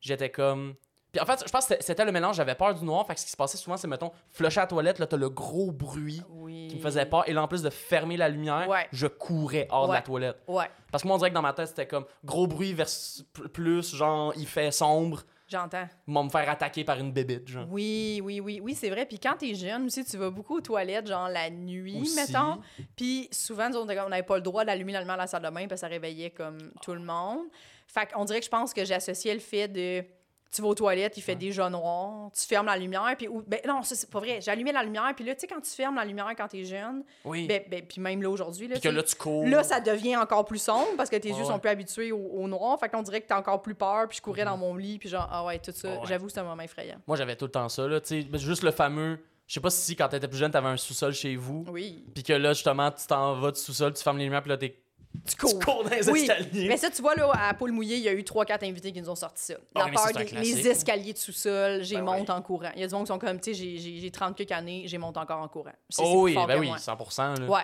[0.00, 0.74] j'étais comme...
[1.10, 3.20] Puis en fait, je pense que c'était- le mélange, j'avais peur du noir, fait que
[3.20, 5.72] ce qui se passait souvent, c'est, mettons, flusher à la toilette, là, t'as le gros
[5.72, 6.68] bruit Oui.
[6.68, 8.86] qui me faisait peur, et là, en plus de fermer la lumière, Ouais.
[8.92, 10.36] je courais hors de la toilette.
[10.46, 13.22] Ouais, Parce que moi, on dirait que dans ma tête, c'était comme gros bruit versus
[13.32, 15.86] pl- plus, genre, il fait sombre, j'entends.
[16.06, 17.66] ils vont me faire attaquer par une bébite, genre.
[17.70, 19.04] Oui, oui, oui, oui, c'est vrai.
[19.06, 22.16] Puis quand t'es jeune aussi, tu vas beaucoup aux toilettes, genre la nuit, Aussi.
[22.16, 22.58] mettons.
[22.96, 25.66] Puis souvent, on n'avait pas le droit d'allumer la lumière à la salle de bain
[25.68, 27.46] parce que ça réveillait comme tout le monde.
[27.86, 30.04] Fait qu'on dirait que je pense que j'associais le fait de.
[30.50, 33.28] Tu vas aux toilettes, il fait déjà noir, tu fermes la lumière, puis.
[33.28, 34.38] ou- Ben non, ça, c'est pas vrai.
[34.48, 37.04] Allumé la lumière, puis là, tu sais, quand tu fermes la lumière quand t'es jeune,
[37.24, 37.46] Oui.
[37.46, 38.78] ben, ben, puis même là aujourd'hui, là.
[38.80, 39.46] Que là, tu cours.
[39.46, 41.44] Là, ça devient encore plus sombre parce que tes yeux ouais.
[41.44, 42.78] sont plus habitués au, au noir.
[42.80, 44.08] Fait qu'on dirait que t'as encore plus peur.
[44.08, 44.98] Puis je courais dans mon lit.
[44.98, 45.90] Puis genre, ah ouais, tout ça.
[45.90, 46.06] Ouais.
[46.06, 46.96] J'avoue, c'est un moment effrayant.
[47.06, 48.38] Moi, j'avais tout le temps ça, là, tu sais.
[48.38, 49.18] Juste le fameux.
[49.46, 51.64] Je sais pas si quand t'étais plus jeune, t'avais un sous-sol chez vous.
[51.70, 52.04] Oui.
[52.14, 54.56] Puis que là, justement, tu t'en vas du sous-sol, tu fermes les lumières, puis là,
[54.58, 54.78] t'es.
[55.26, 56.68] Tu Tu cours dans les Oui, escaliers.
[56.68, 59.00] Mais ça, tu vois, là, à Paul Mouillé, il y a eu 3-4 invités qui
[59.02, 59.54] nous ont sorti ça.
[59.74, 60.54] Ah La peur des classique.
[60.56, 62.70] les escaliers de sous-sol, j'ai Ben monte en courant.
[62.74, 64.52] Il y a des gens qui sont comme, tu sais, j'ai- j'ai j'ai 30 quelques
[64.52, 65.72] années, j'ai monte encore en courant.
[65.98, 66.78] Oh oui, ben oui, moi.
[66.78, 67.40] 100%.
[67.40, 67.46] Là.
[67.46, 67.62] Ouais.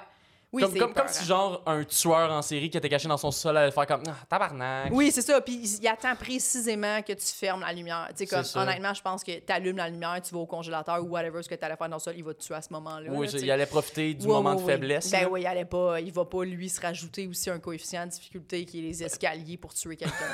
[0.55, 3.72] Oui, comme, si, genre, un tueur en série qui était caché dans son sol allait
[3.72, 4.02] faire comme.
[4.07, 4.92] Ah, tabarnak.
[4.92, 5.40] Oui, c'est ça.
[5.40, 8.07] Puis il attend précisément que tu fermes la lumière.
[8.11, 8.62] Tu sais, comme, C'est ça.
[8.62, 11.48] honnêtement, je pense que tu allumes la lumière, tu vas au congélateur ou whatever ce
[11.48, 13.11] que tu allais faire dans le sol, il va te tuer à ce moment-là.
[13.11, 15.11] Oui, là, il allait profiter du moment de faiblesse.
[15.11, 15.28] Ben là.
[15.28, 18.64] oui, il allait pas, il va pas lui se rajouter aussi un coefficient de difficulté
[18.64, 20.14] qui est les escaliers pour tuer quelqu'un.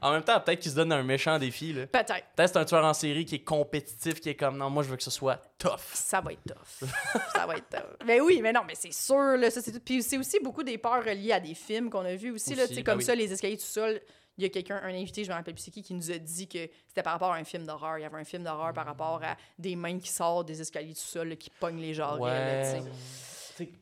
[0.00, 1.72] En même temps, peut-être qu'il se donne un méchant défi.
[1.72, 2.24] Peut-être.
[2.34, 4.88] Peut-être c'est un tueur en série qui est compétitif, qui est comme non, moi je
[4.88, 5.78] veux que ce soit tough.
[5.92, 6.88] Ça va être tough.
[7.32, 8.06] ça va être tough.
[8.06, 9.80] Mais oui, mais non, mais c'est sûr, là, ça c'est tout.
[9.84, 12.64] Puis c'est aussi beaucoup des peurs reliées à des films qu'on a vus aussi, là,
[12.64, 13.04] Aussi, sais, ben comme oui.
[13.04, 14.00] ça, les escaliers tout seul.
[14.38, 16.16] Il y a quelqu'un, un invité, je me rappelle plus c'est qui, qui nous a
[16.16, 17.98] dit que c'était par rapport à un film d'horreur.
[17.98, 20.94] Il y avait un film d'horreur par rapport à des mains qui sortent des escaliers
[20.94, 22.80] tout seul, là, qui pognent les là, Ouais.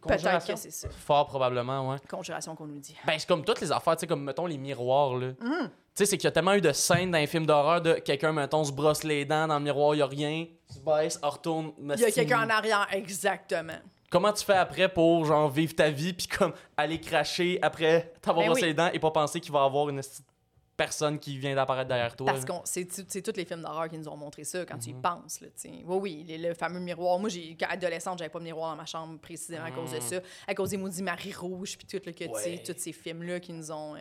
[0.03, 0.89] Peut-être que c'est ça.
[0.91, 1.99] Fort probablement, ouais.
[2.09, 2.97] Conjuration qu'on nous dit.
[3.07, 5.29] Ben, c'est comme toutes les affaires, tu sais, comme mettons les miroirs, là.
[5.29, 5.69] Mm.
[5.69, 7.95] Tu sais, c'est qu'il y a tellement eu de scènes dans les films d'horreur de
[7.95, 11.19] quelqu'un, mettons, se brosse les dents, dans le miroir, il y a rien, se baisse,
[11.23, 13.79] retourne, Il y a quelqu'un en arrière, exactement.
[14.11, 18.45] Comment tu fais après pour, genre, vivre ta vie, puis comme aller cracher après t'avoir
[18.45, 18.69] Ben brossé oui.
[18.69, 20.01] les dents et pas penser qu'il va y avoir une
[20.77, 22.27] personne qui vient d'apparaître derrière toi.
[22.27, 24.95] Parce qu'on c'est tous les films d'horreur qui nous ont montré ça quand tu y
[24.95, 25.03] Mhm.
[25.03, 25.49] penses là.
[25.85, 27.19] Oui oui, le fameux miroir.
[27.19, 27.29] Moi
[27.69, 30.03] adolescente, j'avais pas de miroir dans ma chambre précisément à cause de Mhm.
[30.03, 30.17] ça,
[30.49, 32.63] à cause des maudits Marie rouge puis tout le que Ouais.
[32.67, 33.99] tous ces films là qui nous ont euh,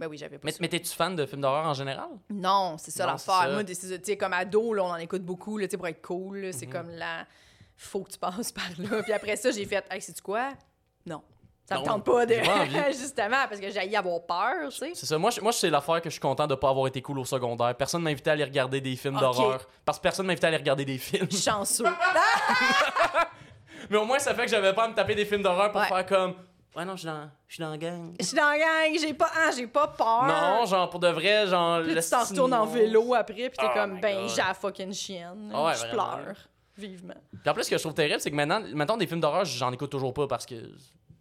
[0.00, 2.08] Ben oui, j'avais pas Mais, mais t'es-tu fan de films d'horreur en général?
[2.30, 3.50] Non, c'est ça l'affaire.
[3.52, 6.52] Moi, tu sais, comme ado, là, on en écoute beaucoup là, pour être cool.
[6.52, 6.72] C'est Mhm.
[6.72, 7.26] comme la.
[7.80, 9.02] Faut que tu passes par là.
[9.02, 10.50] Puis après ça, j'ai fait, hey, sais-tu quoi?
[11.06, 11.22] Non.
[11.68, 12.34] Ça me tente pas de.
[12.92, 14.92] Justement, parce que j'ai avoir peur, tu sais.
[14.94, 15.18] C'est ça.
[15.18, 17.24] Moi, je- moi c'est l'affaire que je suis content de pas avoir été cool au
[17.26, 17.74] secondaire.
[17.76, 19.66] Personne m'a invité à aller regarder des films d'horreur.
[19.84, 21.30] Parce que personne m'a invité à aller regarder des films.
[21.30, 21.84] Chanceux.
[23.90, 25.80] Mais au moins, ça fait que j'avais pas à me taper des films d'horreur pour
[25.80, 25.88] Ouais.
[25.88, 26.34] faire comme.
[26.76, 28.14] Ouais, non, je suis dans, je suis dans la gang.
[28.20, 30.24] Je suis dans la gang, j'ai pas, ah, j'ai pas peur.
[30.26, 31.82] Non, genre, pour de vrai, genre.
[31.82, 34.92] Puis tu t'en retournes en vélo après, puis t'es Oh comme, ben, j'ai la fucking
[34.92, 35.50] chienne.
[35.54, 36.34] Ah ouais, je pleure.
[36.78, 37.14] Vivement.
[37.42, 39.44] Puis en plus, ce que je trouve terrible, c'est que maintenant, maintenant des films d'horreur,
[39.44, 40.54] j'en écoute toujours pas parce que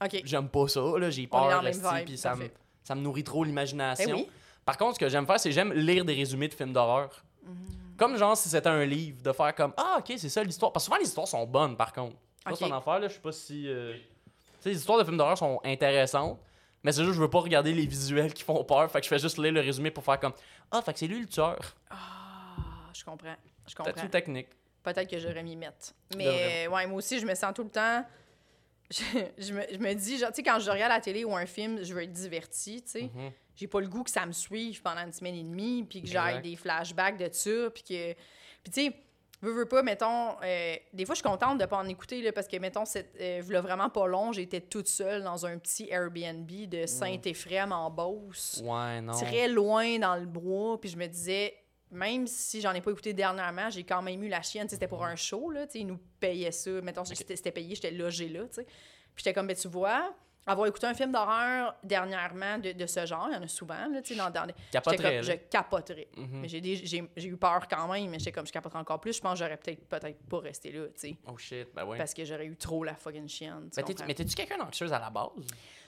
[0.04, 0.22] OK.
[0.24, 1.10] j'aime pas ça, là.
[1.10, 2.50] J'ai peur, le même esti, vibe, puis ça me,
[2.84, 4.16] ça me nourrit trop l'imagination.
[4.18, 4.30] Oui.
[4.64, 7.10] Par contre, ce que j'aime faire, c'est j'aime lire des résumés de films d'horreur.
[7.44, 7.50] Mm.
[7.98, 10.72] Comme genre si c'était un livre, de faire comme Ah, ok, c'est ça l'histoire.
[10.72, 12.16] Parce que souvent, les histoires sont bonnes, par contre.
[12.46, 12.60] C'est Ok.
[12.60, 13.08] pas son affaire, là.
[13.08, 13.68] Je sais pas si.
[13.68, 13.94] euh,
[14.66, 16.40] les histoires de films d'horreur sont intéressantes.
[16.84, 18.90] Mais c'est juste, je veux pas regarder les visuels qui font peur.
[18.92, 20.34] Fait que je fais juste lire le résumé pour faire comme
[20.70, 21.58] Ah, fait que c'est lui le tueur.
[21.90, 21.96] Ah,
[22.94, 23.36] je comprends.
[23.68, 24.04] Je comprends.
[24.04, 24.48] une technique?
[24.94, 25.94] Peut-être que j'aurais m'y mettre.
[26.16, 28.06] Mais ouais, moi aussi, je me sens tout le temps.
[28.90, 29.04] Je,
[29.38, 31.46] je me, je me dis, genre, tu sais, quand je regarde la télé ou un
[31.46, 33.02] film, je veux être divertie, tu sais.
[33.14, 33.32] Mhm.
[33.58, 36.08] J'ai pas le goût que ça me suive pendant une semaine et demie, puis que
[36.08, 38.14] j'aille des flashbacks de ça, puis que.
[38.64, 38.94] Puis tu sais,
[39.42, 40.38] veux, veux pas, mettons.
[40.42, 43.10] euh, des fois, je suis contente de pas en écouter, là, parce que, mettons, c'est
[43.20, 48.62] euh, vraiment pas long, j'étais toute seule dans un petit Airbnb de Saint-Éphrem en Beauce
[48.64, 49.12] Ouais, non.
[49.20, 50.80] très loin dans le bois.
[50.80, 51.54] Puis je me disais,
[51.92, 54.68] même si j'en ai pas écouté dernièrement, j'ai quand même eu la chienne.
[54.70, 55.66] C'était pour un show, là.
[55.74, 56.70] Ils nous payaient ça.
[56.82, 58.42] Mettons, c'était c'était payé, j'étais logée là.
[58.48, 58.64] tu sais.
[58.64, 60.14] Puis j'étais comme, ben, tu vois,
[60.46, 63.88] avoir écouté un film d'horreur dernièrement de, de ce genre, il y en a souvent,
[63.92, 66.08] là, tu sais, dans, dans- j'étais Capoterais, comme, je capoterais.
[66.16, 66.42] Mhm.
[66.42, 69.14] Mais j'ai eu peur quand même, mais j'étais comme, je capoterais encore plus.
[69.18, 71.18] Je pense que j'aurais peut-être peut-être pas resté là, tu sais.
[71.28, 71.98] Oh shit, ben ouais.
[71.98, 73.70] Parce que j'aurais eu trop la fucking chienne.
[73.74, 75.30] tu mais t'es-tu quelqu'un d'anxieuse à la base?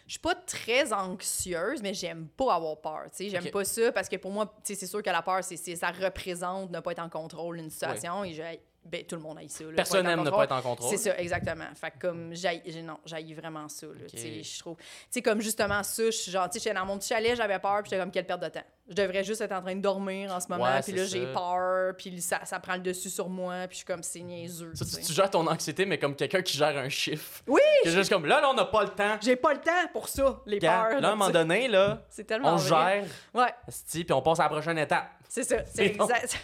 [0.10, 3.04] Je suis pas très anxieuse, mais j'aime pas avoir peur.
[3.12, 3.30] tu sais.
[3.30, 3.52] J'aime Ok.
[3.52, 6.80] pas ça parce que pour moi, c'est sûr que la peur, c'est ça représente ne
[6.80, 8.24] pas être en contrôle d'une situation.
[8.24, 9.64] Et j'ai- ben, tout le monde aille ça.
[9.66, 10.90] là, Personne n'aime ne pas être en contrôle.
[10.90, 11.66] C'est ça, exactement.
[11.76, 14.08] Fait que comme, j'haïs- j'ai- non, j'haïs vraiment ça, là, Ok.
[14.12, 14.78] tu sais, je trouve.
[14.78, 17.36] Tu sais, comme justement ça, je suis genre, tu sais, j'étais dans mon petit chalet,
[17.36, 18.64] j'avais peur, puis j'étais comme, quelle perte de temps.
[18.88, 21.28] Je devrais juste être en train de dormir en ce moment, Ouais, puis là, j'ai
[21.32, 24.72] peur, puis ça, ça prend le dessus sur moi, puis je suis comme, c'est niaiseux.
[24.74, 27.44] Ça, tu gères ton anxiété, mais comme quelqu'un qui gère un chiffre.
[27.46, 27.62] Oui!
[27.84, 29.18] C'est juste comme là, là, on n'a pas le temps.
[29.22, 31.02] J'ai pas le temps pour ça, les Gars, peurs.
[31.02, 33.04] là, à un moment donné, là, C'est tellement on vrai.
[33.04, 33.54] gère, Ouais,
[33.92, 35.10] puis on passe à la prochaine étape.
[35.28, 35.58] c'est ça.
[35.68, 36.40] C'est exact.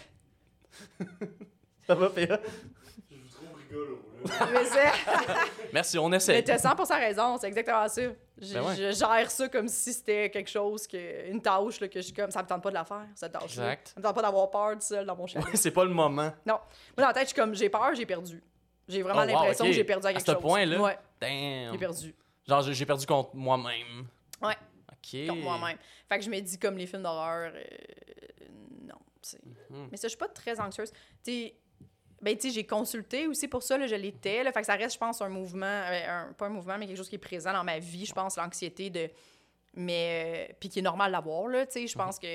[1.86, 2.40] Ça va, Péa?
[4.52, 6.42] Mais c'est- Merci, on Mais essaie.
[6.42, 8.02] t'as 100% raison, c'est exactement ça.
[8.38, 8.74] Je, Ben ouais.
[8.76, 12.12] je gère ça comme si c'était quelque chose, que, une tâche là, que je suis
[12.12, 13.88] comme, ça me tente pas de la faire, cette tâche Exact.
[13.88, 15.46] Ça me tente pas d'avoir peur tout seul dans mon chalet.
[15.46, 16.32] Ouais, c'est pas le moment.
[16.44, 16.54] Non.
[16.54, 16.60] Moi,
[16.98, 18.42] dans la tête, je suis comme, j'ai peur, j'ai perdu.
[18.88, 19.70] J'ai vraiment Oh, wow, l'impression ok.
[19.70, 20.40] que j'ai perdu à À quelque ce chose.
[20.42, 20.80] point-là?
[20.80, 21.72] Ouais, Damn.
[21.72, 22.14] j'ai perdu.
[22.48, 24.06] Genre, j'ai j'ai perdu contre moi-même.
[24.42, 24.54] Ouais.
[24.92, 25.26] Ok.
[25.28, 25.78] Contre moi-même.
[26.08, 27.60] Fait que je me dis, comme les films d'horreur, euh,
[28.82, 28.94] non.
[29.22, 29.38] tu sais.
[29.70, 29.88] Mhm.
[29.90, 30.90] Mais ça, je suis pas très anxieuse.
[30.92, 31.54] Tu sais,
[32.22, 34.42] ben, tu sais, j'ai consulté aussi pour ça, là, je l'étais.
[34.42, 34.52] là.
[34.52, 36.96] Fait que ça reste, je pense, un mouvement, euh, un- pas un mouvement, mais quelque
[36.96, 39.08] chose qui est présent dans ma vie, je pense, l'anxiété de.
[39.74, 40.48] Mais.
[40.50, 41.86] euh, Puis qui est normal d'avoir, là, tu sais.
[41.86, 42.26] Je pense que.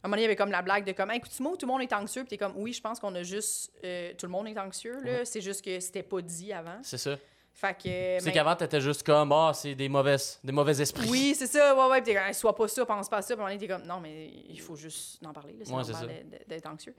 [0.00, 1.72] À un moment donné, il y avait comme la blague de comme, écoute-moi, tout le
[1.72, 2.22] monde est anxieux.
[2.22, 3.72] Puis t'es comme, oui, je pense qu'on a juste.
[3.84, 5.24] euh, tout le monde est anxieux, là.
[5.24, 6.78] C'est juste que c'était pas dit avant.
[6.82, 7.16] C'est ça.
[7.60, 7.80] Fait que.
[7.82, 11.08] C'est mais- qu'avant, t'étais juste comme, ah, c'est des mauvaises, des mauvais esprits.
[11.10, 12.00] oui, c'est ça, ouais, ouais.
[12.02, 13.34] Puis t'es comme, sois pas ça, pense pas à ça.
[13.34, 15.56] Puis donné, t'es comme, non, mais il faut juste en parler.
[15.64, 16.94] C'est Ouais, normal d'être- anxieux.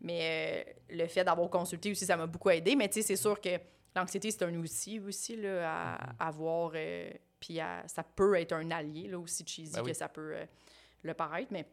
[0.00, 2.76] Mais euh, le fait d'avoir consulté aussi, ça m'a beaucoup aidé.
[2.76, 3.48] Mais tu sais, c'est sûr que
[3.96, 6.70] l'anxiété, c'est un outil aussi là, à, avoir.
[6.76, 7.10] euh,
[7.40, 9.90] puis à- ça peut être un allié, là, aussi cheesy Ben oui.
[9.90, 10.44] que ça peut euh,
[11.02, 11.48] le paraître.
[11.50, 11.66] Mais.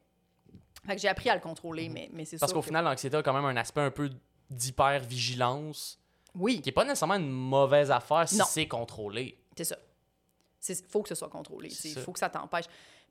[0.88, 2.40] Fait que j'ai appris à le contrôler, mais, mais c'est sûr.
[2.40, 4.10] Parce qu'au que- final, l'anxiété a quand même un aspect un peu
[4.50, 6.00] d'hyper-vigilance,
[6.36, 9.38] Oui, qui est pas nécessairement une mauvaise affaire si c'est contrôlé.
[9.56, 9.76] c'est ça.
[10.70, 11.70] Il faut que ce soit contrôlé.
[11.84, 12.66] Il faut que ça t'empêche.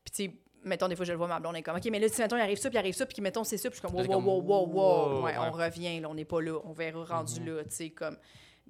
[0.04, 1.98] Puis, tu sais, mettons, des fois, je le vois, ma blonde est comme, OK, mais
[1.98, 3.80] là, si, mettons, il arrive ça, puis il arrive ça, puis mettons, c'est ça, puis
[3.82, 5.24] je suis comme, wow, wow, wow, wow, wow.
[5.24, 7.46] Ouais, on revient, là, on n'est pas là, on verra rendu Mhm.
[7.56, 8.16] là, tu sais, comme.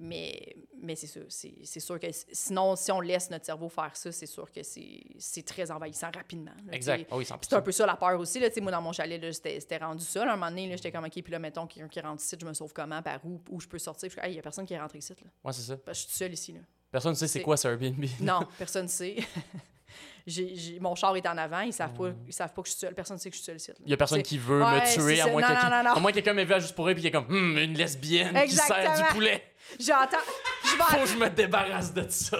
[0.03, 4.11] Mais, mais c'est ça, c'est sûr que sinon, si on laisse notre cerveau faire ça,
[4.11, 6.49] c'est sûr que c'est très envahissant rapidement.
[6.65, 6.73] là.
[6.73, 7.07] Exact.
[7.11, 7.37] Ah oui, 100%.
[7.37, 8.39] Puis C'est un peu ça la peur aussi.
[8.39, 10.25] Là, moi, dans mon chalet, c'était rendu ça.
[10.25, 10.33] là.
[10.33, 12.53] un moment donné, j'étais comme, OK, puis là, mettons, quelqu'un qui rentre ici, je me
[12.53, 14.09] sauve comment, par où, où je peux sortir.
[14.09, 15.13] Puis, il n'y a personne qui est rentré ici.
[15.23, 15.29] Là.
[15.43, 15.77] Ouais, c'est ça.
[15.77, 16.53] Parce que je suis seule ici.
[16.53, 16.59] Là.
[16.91, 18.03] Personne ne sait c'est quoi ce Airbnb.
[18.21, 19.17] Non, personne ne sait.
[20.27, 22.79] J'ai- mon char est en avant, ils savent, pas, ils savent pas que je suis
[22.81, 22.93] seule.
[22.93, 23.71] Personne ne sait que je suis seule ici.
[23.85, 25.31] Il y a personne qui veut Ouais, me tuer, à ça.
[25.31, 25.95] moins, Non, que non, quelqu'un- non, non.
[25.95, 27.57] à moins que quelqu'un m'ait vu à juste pour rire puis qui est comme, Hum,
[27.57, 29.43] une lesbienne qui sert du poulet.
[29.79, 30.17] J'entends.
[30.63, 31.03] Je Faut vais...
[31.03, 32.37] que je me débarrasse de ça.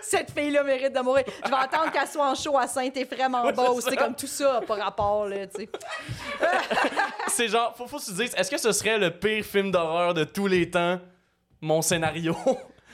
[0.00, 1.24] Cette fille-là mérite de mourir.
[1.44, 3.84] Je vais attendre qu'elle soit en show à Saint-Éphrem en Beauce.
[3.88, 5.68] C'est comme tout ça, par rapport, là, tu sais.
[7.28, 10.24] C'est genre, faut, faut se dire, est-ce que ce serait le pire film d'horreur de
[10.24, 11.00] tous les temps,
[11.60, 12.36] mon scénario?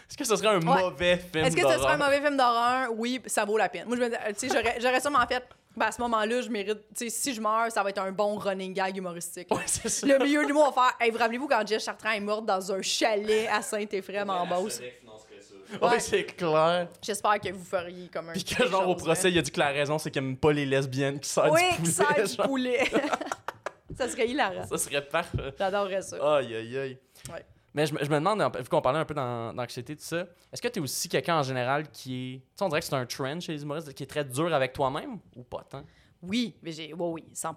[0.08, 0.82] Est-ce que ce serait un Ouais.
[0.82, 1.76] mauvais film Est-ce que d'horreur?
[1.78, 2.88] ce serait un mauvais film d'horreur?
[2.96, 3.86] Oui, ça vaut la peine.
[3.86, 5.44] Moi, je me dis, tu sais, j'aurais- j'aurais sûrement fait,
[5.76, 8.10] ben, à ce moment-là, je mérite, tu sais, si je meurs, ça va être un
[8.10, 9.48] bon running gag humoristique.
[9.54, 10.06] Ouais, c'est ça.
[10.06, 12.46] Le milieu du mot, on va faire, hey, vous rappelez-vous quand Jess Chartrand est morte
[12.46, 14.80] dans un chalet à Saint-Éphrem en Beauce?
[14.80, 16.00] Ouais, Ouais.
[16.00, 16.88] c'est clair.
[17.02, 18.32] J'espère que vous feriez comme un.
[18.32, 20.50] Puis que genre au procès, il a dit que la raison, c'est qu'il aime pas
[20.50, 22.14] les lesbiennes qui servent Oui, du poulet.
[22.16, 22.46] qui du genre.
[22.46, 22.84] poulet.
[23.98, 24.66] ça serait hilarant.
[24.66, 25.52] Ça serait parfait.
[25.58, 26.36] J'adorerais ça.
[26.38, 26.98] Aïe, aïe, aïe.
[27.30, 27.44] Ouais.
[27.78, 30.26] Mais je, me- je me demande, vu qu'on parlait un peu d'an- d'anxiété, tout ça,
[30.52, 32.38] est-ce que tu es aussi quelqu'un en général qui est.
[32.40, 34.52] Tu sais, on dirait que c'est un trend chez les humoristes, qui est très dur
[34.52, 35.84] avec toi-même ou pas tant?
[36.20, 37.54] Oui, mais j'ai, oui, oui, 100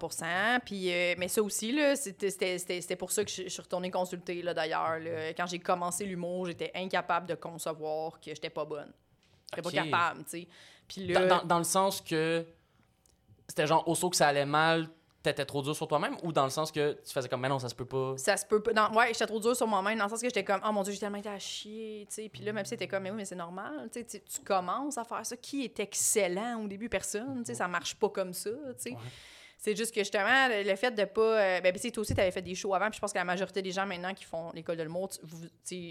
[0.64, 3.50] Puis, euh, mais ça aussi, là, c'était, c'était, c'était, c'était pour ça que je, je
[3.50, 5.00] suis retournée consulter, là, d'ailleurs.
[5.00, 5.34] là.
[5.34, 8.94] Quand j'ai commencé l'humour, j'étais incapable de concevoir que j'étais pas bonne.
[9.50, 9.74] J'étais Ok.
[9.74, 10.48] pas capable, tu sais.
[10.88, 12.46] Puis Dans, dans- dans le sens que
[13.48, 14.88] c'était genre, au saut que ça allait mal,
[15.24, 17.60] t'étais trop dur sur toi-même ou dans le sens que tu faisais comme, mais non,
[17.60, 18.14] ça se peut pas?
[18.18, 18.74] ça se peut pas.
[18.74, 20.84] non, ouais, j'étais trop dure sur moi-même, dans le sens que j'étais comme, oh mon
[20.84, 22.30] Dieu, j'ai tellement été à chier, tu sais.
[22.30, 25.26] Puis là, même si c'était comme, mais oui, mais c'est normal, tu commences à faire
[25.26, 25.38] ça.
[25.38, 26.90] Qui est excellent au début?
[26.90, 28.90] Personne, tu sais, ça marche pas comme ça, tu sais.
[28.92, 28.98] Ouais.
[29.64, 31.22] C'est juste que justement, le fait de pas.
[31.40, 33.14] euh, ben, tu sais, toi aussi, tu avais fait des shows avant, puis je pense
[33.14, 35.10] que la majorité des gens maintenant qui font l'école de l'humour,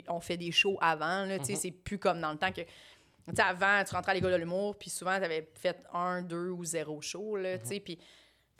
[0.08, 1.58] ont fait des shows avant, là, tu sais, Mhm.
[1.58, 2.62] c'est plus comme dans le temps que.
[2.62, 6.20] Tu sais, avant, tu rentrais à l'école de l'humour, puis souvent, tu avais fait un,
[6.22, 7.96] deux ou zéro show, là, tu sais, puis.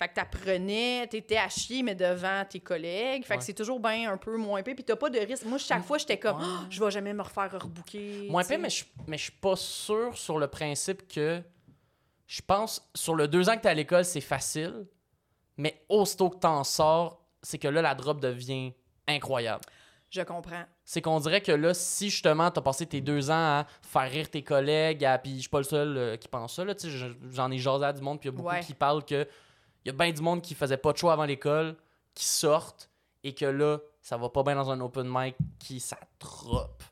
[0.01, 3.23] Fait que t'apprenais, t'étais à chier, mais devant tes collègues.
[3.27, 4.75] Fait que c'est toujours bien un peu moins épais.
[4.75, 5.45] Puis t'as pas de risque.
[5.45, 6.47] Moi, chaque fois, j'étais comme, Ouais.
[6.71, 8.27] Je vais jamais me refaire rebooker.
[8.31, 11.43] Moins épais, mais je mais je suis pas sûr sur le principe que.
[12.27, 14.87] Je pense, sur le deux ans que t'es à l'école, c'est facile.
[15.59, 18.73] Mais aussitôt que t'en sors, c'est que là, la drop devient
[19.07, 19.65] incroyable.
[20.09, 20.65] Je comprends.
[20.87, 24.31] C'est qu'on dirait que là, si justement t'as passé tes deux ans à faire rire
[24.31, 25.19] tes collègues, à...
[25.19, 26.73] puis je suis pas le seul euh, qui pense ça, là,
[27.33, 28.61] j'en ai jasé à du monde, puis il y a beaucoup Ouais.
[28.61, 29.27] qui parlent que
[29.85, 31.77] il y a bien du monde qui faisait pas de choix avant l'école,
[32.15, 32.91] qui sortent,
[33.23, 35.83] et que là, ça va pas bien dans un open mic, qui
[36.19, 36.83] drop.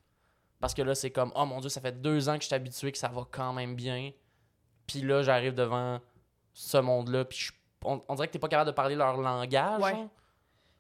[0.61, 2.55] Parce que là, c'est comme, oh mon dieu, ça fait deux ans que je suis
[2.55, 4.11] habitué que ça va quand même bien,
[4.87, 6.01] puis là, j'arrive devant
[6.53, 7.53] ce monde-là, puis je-
[7.85, 10.07] on, on dirait que t'es pas capable de parler leur langage, Ouais.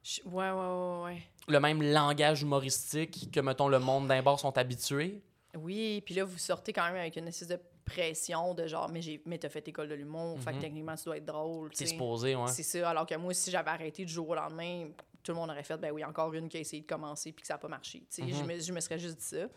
[0.03, 1.23] Je- Ouais, ouais, ouais, ouais.
[1.49, 5.23] le même langage humoristique que, mettons, le monde d'un bar sont habitués.
[5.57, 9.01] Oui, puis là, vous sortez quand même avec une espèce de pression de genre, mais,
[9.01, 10.61] j'ai, mais t'as fait école de l'humour, fait que Mhm.
[10.63, 11.71] techniquement, tu dois être drôle.
[11.71, 12.49] T'es supposé, ouais.
[12.49, 14.89] C'est ça, alors que moi, si j'avais arrêté du jour au lendemain,
[15.23, 17.41] tout le monde aurait fait, ben oui, encore une qui a essayé de commencer puis
[17.43, 18.03] que ça n'a pas marché.
[18.17, 18.47] Je, Mhm.
[18.47, 19.49] me, je me serais juste dit ça.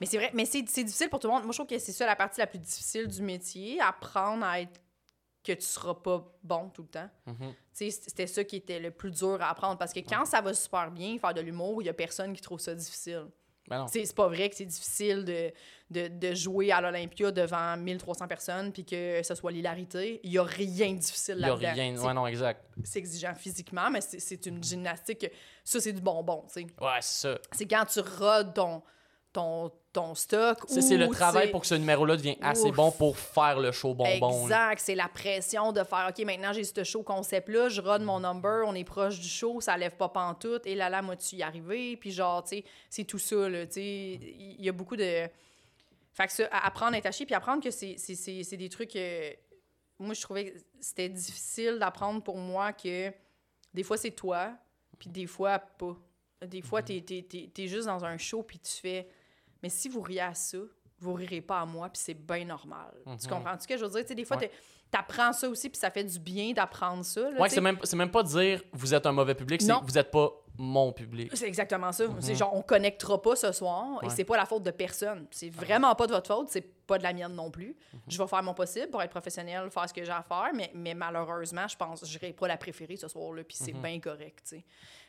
[0.00, 1.44] Mais c'est vrai, mais c'est, c'est difficile pour tout le monde.
[1.44, 4.60] Moi, je trouve que c'est ça la partie la plus difficile du métier, apprendre à
[4.60, 4.80] être
[5.42, 7.10] que tu seras pas bon tout le temps.
[7.26, 7.54] Mhm.
[7.72, 10.90] C'était ça qui était le plus dur à apprendre parce que quand ça va super
[10.90, 13.26] bien, faire de l'humour, il y a personne qui trouve ça difficile.
[13.70, 15.52] Ben C'est pas vrai que c'est difficile de,
[15.90, 20.20] de, de jouer à l'Olympia devant 1300 personnes puis que ce soit l'hilarité.
[20.24, 21.72] Il y a rien de difficile Il y a là-dedans.
[21.72, 21.96] rien.
[21.96, 22.64] Ouais, non, exact.
[22.84, 25.20] C'est exigeant physiquement, mais c'est- une gymnastique.
[25.20, 26.44] que- Ça, c'est du bonbon.
[26.52, 26.66] tu sais.
[26.80, 27.38] Ouais, c'est ça.
[27.52, 28.82] C'est quand tu rodes ton,
[29.32, 30.58] ton, ton stock.
[30.68, 32.76] C'est le travail pour que ce numéro-là devienne assez Ouf.
[32.76, 34.42] bon pour faire le show bonbon.
[34.44, 38.20] Exact, c'est la pression de faire OK, maintenant j'ai ce show concept-là, je rode mon
[38.20, 41.36] number, on est proche du show, ça lève pas pantoute, et là là, moi tu
[41.36, 44.72] y arrivé, puis genre, tu sais, c'est tout ça, là, tu sais, il y a
[44.72, 45.26] beaucoup de.
[46.12, 48.94] Fait que ça, apprendre à être haché, puis apprendre que c'est des trucs.
[48.96, 49.30] euh,
[49.98, 53.12] Moi, je trouvais que c'était difficile d'apprendre pour moi que
[53.74, 54.52] des fois c'est toi,
[54.98, 55.96] puis des fois pas.
[56.46, 59.08] Des fois, t'es t'es- t'es juste dans un show, puis tu fais.
[59.62, 60.58] Mais si vous riez à ça,
[60.98, 62.92] vous rirez pas à moi, puis c'est bien normal.
[63.04, 63.18] Tu Mhm.
[63.28, 64.14] comprends ce que je veux dire?
[64.16, 64.50] Des fois, Ouais.
[64.90, 67.22] t'apprends ça aussi, puis ça fait du bien d'apprendre ça.
[67.48, 67.54] sais.
[67.56, 70.92] c'est même, même pas dire vous êtes un mauvais public, c'est vous êtes pas mon
[70.92, 71.30] public.
[71.34, 72.04] C'est exactement ça.
[72.20, 74.08] C'est genre, on connectera pas ce soir et Mhm.
[74.10, 74.14] Ouais.
[74.14, 75.26] c'est pas la faute de personne.
[75.30, 77.76] C'est vraiment pas de votre faute, c'est pas de la mienne non plus.
[77.94, 78.00] Mhm.
[78.08, 80.70] Je vais faire mon possible pour être professionnel, faire ce que j'ai à faire, mais,
[80.74, 83.82] mais malheureusement, je pense que je pas la préférée ce soir-là, puis c'est Mhm.
[83.82, 84.64] bien correct, tu sais.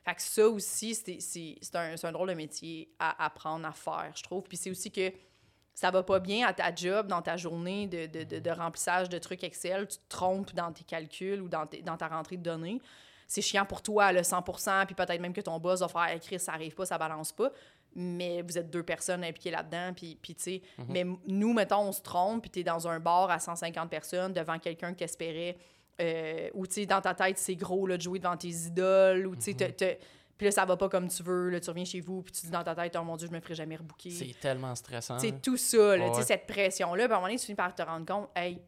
[0.06, 3.68] Fait que ça aussi, c'est- c'est c'est un, c'est un drôle de métier à apprendre
[3.68, 4.44] à faire, je trouve.
[4.44, 5.12] Puis c'est aussi que
[5.74, 9.10] ça va pas bien à ta job, dans ta journée de, de, de, de remplissage
[9.10, 12.44] de trucs Excel, tu te trompes dans tes calculs ou dans, dans ta rentrée de
[12.44, 12.82] données.
[13.32, 16.40] C'est chiant pour toi, le 100% puis peut-être même que ton boss va faire écrire,
[16.40, 17.50] ça arrive pas, ça balance pas.
[17.96, 20.62] Mais vous êtes deux personnes impliquées là-dedans, puis, puis tu sais.
[20.78, 20.86] Mhm.
[20.90, 24.60] Mais nous, mettons, on se trompe, puis t'es dans un bar à 150 personnes devant
[24.60, 25.56] quelqu'un que t'espérais,
[26.02, 29.28] euh, ou tu sais, dans ta tête, c'est gros, là, de jouer devant tes idoles,
[29.28, 29.96] ou tu sais, Mhm.
[30.38, 32.42] puis là, ça va pas comme tu veux, là, tu reviens chez vous, puis tu
[32.48, 34.10] dis dans ta tête, oh mon Dieu, je me ferai jamais rebooker.
[34.10, 35.20] C'est tellement stressant.
[35.20, 37.06] C'est tout ça, là, Ouais, sais, cette pression-là.
[37.06, 38.62] Puis à un moment donné, tu finis par te rendre compte, hey,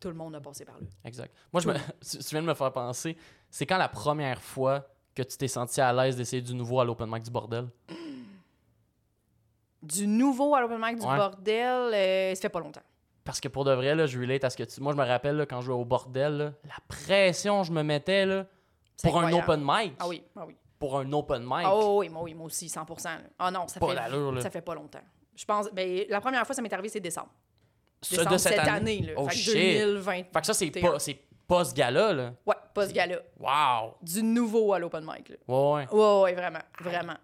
[0.00, 0.86] tout le monde a passé par là.
[1.04, 1.34] Exact.
[1.52, 3.16] Moi, je me, tu viens de me faire penser,
[3.50, 6.84] c'est quand la première fois que tu t'es senti à l'aise d'essayer du nouveau à
[6.84, 7.68] l'open mic du bordel?
[9.82, 11.16] Du nouveau à l'open mic du Ouais.
[11.16, 12.82] bordel, euh, ça fait pas longtemps.
[13.24, 14.80] Parce que pour de vrai, là, je relate à ce que tu...
[14.80, 17.82] Moi, je me rappelle, là, quand je jouais au bordel, là, la pression je me
[17.82, 18.46] mettais, là,
[19.02, 19.94] pour un open mic.
[19.98, 20.56] Ah oui, ah oui.
[20.78, 21.64] Pour un open mic.
[21.64, 23.18] Ah oui, moi, oui, moi aussi, 100 là.
[23.38, 25.00] Ah non, ça Pas fait, ça fait pas longtemps.
[25.34, 27.30] Je pense, ben, la première fois, ça m'est arrivé, c'est décembre.
[28.02, 28.70] Ce de cette, année.
[28.70, 29.12] année, là.
[29.16, 29.54] Oh fait shit.
[29.80, 30.12] 2020.
[30.12, 30.96] Fait que ça, c'est pas,
[31.48, 32.32] pas ce gars-là, là.
[32.46, 33.18] Ouais, pas ce gars-là.
[33.38, 33.94] Wow!
[34.02, 35.36] Du nouveau à l'open mic, là.
[35.48, 35.92] Ouais, ouais.
[35.92, 37.16] Ouais, ouais, vraiment, vraiment.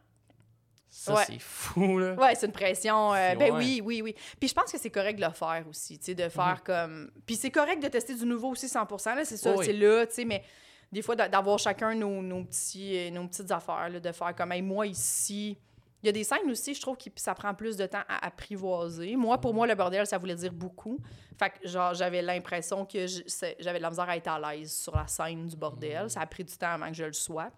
[0.88, 1.24] Ça, Ouais.
[1.26, 2.12] c'est fou, là.
[2.14, 3.14] Ouais, c'est une pression.
[3.14, 3.58] euh, ben ouais.
[3.58, 4.14] oui, oui, oui.
[4.38, 6.64] Puis je pense que c'est correct de le faire aussi, tu sais, de faire Mhm.
[6.64, 7.10] comme.
[7.24, 9.64] Puis c'est correct de tester du nouveau aussi 100 là, c'est ça, oui.
[9.64, 10.42] c'est là, tu sais, mais
[10.90, 14.52] des fois d'a- d'avoir chacun nos, nos petits, nos petites affaires, là, de faire comme,
[14.52, 15.56] hey, moi ici,
[16.02, 18.26] Il y a des scènes aussi, je trouve que ça prend plus de temps à
[18.26, 19.14] apprivoiser.
[19.14, 20.98] Moi, pour moi, le bordel, ça voulait dire beaucoup.
[21.38, 24.96] Fait que, genre, j'avais l'impression que j'avais de la misère à être à l'aise sur
[24.96, 26.10] la scène du bordel.
[26.10, 27.50] Ça a pris du temps avant que je le sois.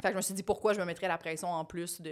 [0.00, 2.10] Fait que je me suis dit, pourquoi je me mettrais la pression en plus de...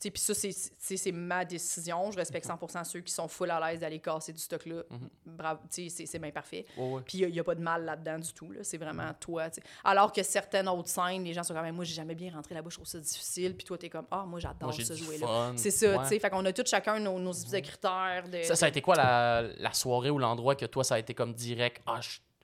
[0.00, 2.10] Tu sais, puis ça, c'est- ma décision.
[2.10, 4.82] Je respecte 100% ceux qui sont full à l'aise d'aller casser du stock-là.
[5.24, 6.64] Bravo, tu sais, c'est- bien parfait.
[6.76, 7.00] Ouais.
[7.06, 8.50] Puis il n'y a, pas de mal là-dedans du tout.
[8.50, 8.64] là.
[8.64, 9.48] C'est vraiment toi.
[9.50, 9.66] tu sais.
[9.84, 12.52] Alors que certaines autres scènes, les gens sont quand même, moi, j'ai jamais bien rentré
[12.56, 13.54] là-bas, je trouve ça difficile.
[13.56, 15.52] Puis toi, t'es comme, ah, moi, j'adore Moi, j'ai ce jouet-là.
[15.56, 16.02] C'est ça, Ouais.
[16.02, 16.18] tu sais.
[16.18, 18.24] Fait qu'on a tous chacun nos, nos critères.
[18.28, 18.42] De...
[18.42, 21.14] Ça, ça a été quoi la, la soirée ou l'endroit que toi, ça a été
[21.14, 21.80] comme direct?
[21.86, 22.00] Ah,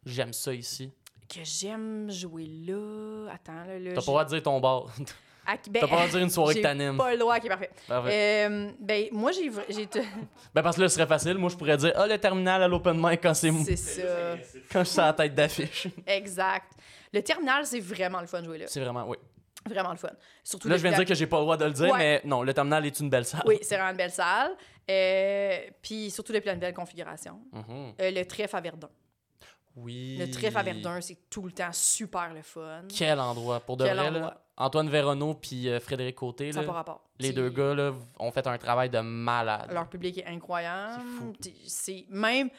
[0.07, 0.93] j'aime ça ici?
[1.29, 3.31] Que j'aime jouer là.
[3.35, 3.79] Attends, là.
[3.79, 4.87] là T'as pas le droit de dire ton bar.
[5.47, 6.97] à- ben, T'as pas le droit de dire une soirée que j'ai t'animes.
[6.97, 7.71] pas le droit, qui est parfait.
[7.87, 8.47] Parfait.
[8.51, 9.49] Euh, ben, moi, j'ai.
[9.51, 10.01] vra- j'ai t-
[10.55, 11.35] Ben, parce que là, ce serait facile.
[11.37, 14.37] Moi, je pourrais dire, ah, le terminal à l'open mic quand c'est C'est ça.
[14.73, 15.89] quand je suis à la tête d'affiche.
[16.07, 16.73] Exact.
[17.13, 18.65] Le terminal, c'est vraiment le fun de jouer là.
[18.69, 19.17] c'est vraiment, oui.
[19.69, 20.09] Vraiment le fun.
[20.45, 21.99] Surtout Là, je viens de dire que j'ai pas le droit de le dire, Ouais.
[21.99, 23.43] mais non, le terminal est une belle salle.
[23.45, 24.53] Oui, c'est vraiment une belle salle.
[24.91, 27.39] Euh, Puis surtout depuis la nouvelle configuration.
[27.53, 27.93] Mhm.
[28.01, 28.89] Euh, le trèfle à Verdun.
[29.83, 30.17] Oui.
[30.19, 32.83] Le trèfle à Verdun, c'est tout le temps super le fun.
[32.89, 33.61] Quel endroit.
[33.61, 34.41] Pour de Quel vrai, là?
[34.57, 37.01] Antoine Véronneau puis euh, Frédéric Côté, Ça là, pas rapport.
[37.21, 39.71] les deux gars, là, ont fait un travail de malade.
[39.73, 41.03] Leur public est incroyable.
[41.67, 42.15] C'est fou.
[42.15, 42.51] Même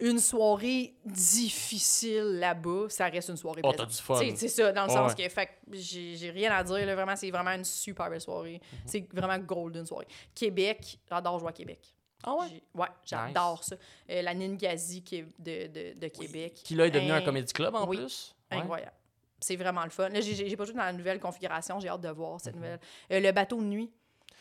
[0.00, 4.14] une soirée difficile là-bas, ça reste une soirée Oh, t'as du fun.
[4.14, 5.24] T'sais, C'est ça, dans le sens ouais.
[5.24, 6.86] que fait j'ai rien à dire.
[6.86, 8.60] Là, vraiment, c'est vraiment une super belle soirée.
[8.72, 8.78] Mhm.
[8.86, 10.06] C'est vraiment golden soirée.
[10.34, 11.80] Québec, j'adore jouer à Québec.
[12.24, 12.62] Ah ouais?
[12.74, 13.76] Ouais, j'adore ça.
[14.10, 16.54] Euh, la Ningazi qui est de, de, de Québec.
[16.64, 17.96] Qui là est devenu un Hein, comédie club en oui.
[17.98, 18.34] plus.
[18.50, 18.58] Ouais.
[18.58, 18.92] Incroyable.
[19.40, 20.08] C'est vraiment le fun.
[20.08, 21.80] Là, j'ai- pas joué dans la nouvelle configuration.
[21.80, 22.38] J'ai hâte de voir Mhm.
[22.38, 22.78] cette nouvelle.
[23.10, 23.90] Euh, le bateau de nuit.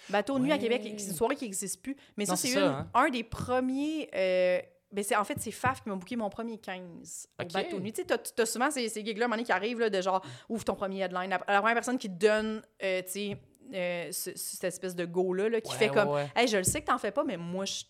[0.10, 0.58] Bateau de nuit à.
[0.58, 1.96] Québec, c'est une soirée qui n'existe plus.
[2.18, 2.88] Mais Non, ça, c'est hein.
[2.94, 4.10] un des premiers.
[4.16, 4.60] euh,
[4.92, 7.52] ben c'est, en fait, c'est Faf qui m'a booké mon premier 15 au Ok.
[7.54, 7.94] bateau de nuit.
[7.94, 10.76] Tu sais, t'as, souvent ces, ces gigs-là, un qui arrivent, là, de genre, ouvre ton
[10.76, 11.30] premier headline.
[11.30, 13.38] La, la première personne qui te donne, euh, tu sais,
[13.74, 16.30] euh, ce- cette espèce de go-là, là, qui Ouais, fait comme, ouais.
[16.36, 17.84] hey, je le sais que t'en fais pas, mais moi, je,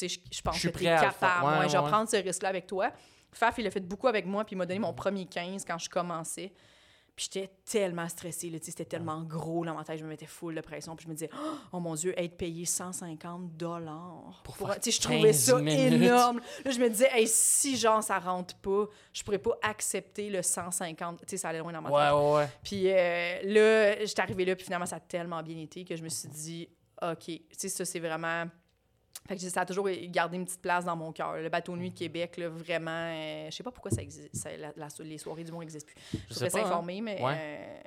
[0.00, 1.46] je, je pense que t'es capable.
[1.60, 2.90] Ouais, je vais prendre ce risque-là avec toi.
[3.32, 5.78] Faf, il a fait beaucoup avec moi, puis il m'a donné mon premier 15 quand
[5.78, 6.52] je commençais.
[7.18, 10.54] Puis j'étais tellement stressée, là, c'était tellement gros dans ma tête, je me mettais full
[10.54, 11.30] de pression, puis je me disais,
[11.72, 14.40] oh mon Dieu, être payé 150 dollars.
[14.44, 15.94] Pour sais, je trouvais 15 ça minutes.
[15.94, 16.40] énorme.
[16.64, 20.42] Là, je me disais, hey, si genre ça rentre pas, je pourrais pas accepter le
[20.42, 21.18] 150.
[21.18, 22.14] Tu sais, ça allait loin dans ma tête.
[22.14, 22.48] Ouais, ouais, ouais.
[22.62, 26.04] Puis euh, là, j'étais arrivée là, puis finalement, ça a tellement bien été que je
[26.04, 26.68] me suis dit,
[27.02, 28.44] OK, tu sais, ça, c'est vraiment.
[29.26, 31.34] Fait que ça a toujours gardé une petite place dans mon cœur.
[31.36, 32.90] Le bateau nuit de Québec, là, vraiment.
[32.90, 34.34] euh, je sais pas pourquoi ça existe.
[34.34, 36.18] ça- la- la- les soirées du monde n'existent plus.
[36.30, 36.58] Je sais pas.
[36.58, 36.62] hein.
[36.62, 37.34] s'informer, mais Ouais.
[37.36, 37.80] euh,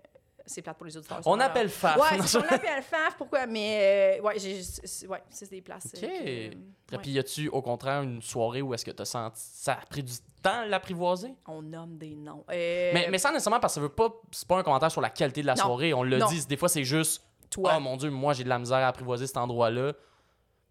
[0.45, 1.19] c'est plate pour les auditeurs.
[1.25, 1.95] On appelle Faf.
[1.97, 3.47] Ouais, on l'appelle FAF, pourquoi?
[3.47, 5.87] Mais euh, ouais, c'est, ouais, des places.
[5.95, 6.03] Ok.
[6.03, 6.51] euh,
[6.93, 9.41] Et puis, y a-tu au contraire une soirée où est-ce que t'as senti.
[9.53, 10.13] Ça a pris du
[10.43, 11.33] temps à l'apprivoiser?
[11.47, 12.43] On nomme des noms.
[12.49, 14.13] Mais, mais sans nécessairement parce que ça veut pas.
[14.31, 15.63] C'est pas un commentaire sur la qualité de la Non.
[15.63, 15.93] soirée.
[15.95, 16.27] On Non.
[16.27, 16.45] dit.
[16.45, 17.23] Des fois, c'est juste.
[17.49, 19.93] toi, Oh mon dieu, moi j'ai de la misère à apprivoiser cet endroit-là.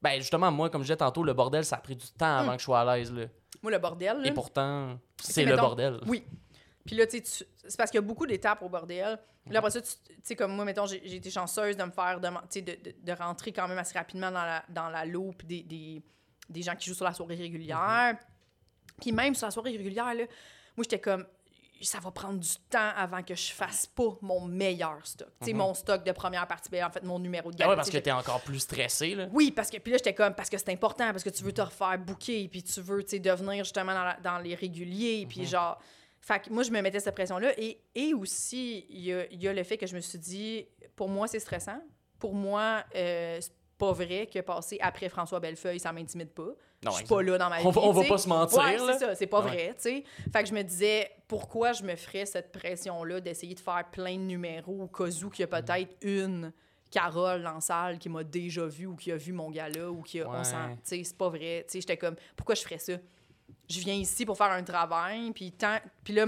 [0.03, 2.53] Ben justement, moi, comme je disais tantôt, le bordel, ça a pris du temps avant
[2.53, 2.57] Mm.
[2.57, 3.13] que je sois à l'aise.
[3.13, 3.27] Là.
[3.63, 4.17] moi, le bordel.
[4.19, 6.01] là, Et pourtant, c'est le mettons- bordel.
[6.07, 6.25] Oui.
[6.87, 9.19] Puis là, tu sais, c'est parce qu'il y a beaucoup d'étapes au bordel.
[9.51, 9.89] Là, après ça, tu
[10.23, 13.53] sais, comme moi, mettons, j'ai été chanceuse de me faire, sais, de, de, de rentrer
[13.53, 16.03] quand même assez rapidement dans la, dans la loupe des, des,
[16.49, 18.17] des gens qui jouent sur la soirée régulière.
[19.01, 20.25] Puis même sur la soirée régulière, là,
[20.77, 21.27] moi, j'étais comme,
[21.87, 25.29] ça va prendre du temps avant que je fasse pas mon meilleur stock.
[25.41, 25.59] Tu sais, Mhm.
[25.59, 27.71] mon stock de première partie, ben, en fait, mon numéro de Ah gamme.
[27.71, 29.15] ouais, parce que t'es encore plus stressé.
[29.15, 29.29] Là.
[29.33, 31.53] oui, parce que puis là j'étais comme parce que c'est important parce que tu veux
[31.53, 35.27] te refaire booker puis tu veux tu sais devenir justement dans, la- dans les réguliers
[35.29, 35.79] puis genre
[36.21, 39.25] fait que moi je me mettais cette pression là et, et aussi il y a,
[39.31, 40.67] il y a le fait que je me suis dit
[40.97, 41.81] pour moi c'est stressant
[42.19, 46.51] pour moi euh, c'est pas vrai que passer après François Bellefeuille ça m'intimide pas
[46.83, 48.59] Non, je suis pas là dans ma vie On va, on va pas se mentir.
[48.59, 49.49] Ouais, c'est ça, c'est pas Ouais.
[49.49, 50.05] vrai, tu sais.
[50.33, 54.15] Fait que je me disais, pourquoi je me ferais cette pression-là d'essayer de faire plein
[54.17, 56.53] de numéros au cas où qu'il y a peut-être une
[56.91, 60.03] Carole dans la salle qui m'a déjà vu ou qui a vu mon gars-là ou
[60.03, 60.29] qui a...
[60.29, 60.43] On.
[60.43, 60.49] Tu
[60.83, 61.65] sais, c'est pas vrai.
[61.69, 62.95] Tu sais, j'étais comme, pourquoi je ferais ça?
[63.69, 65.79] Je viens ici pour faire un travail, puis tant...
[66.03, 66.27] Puis là,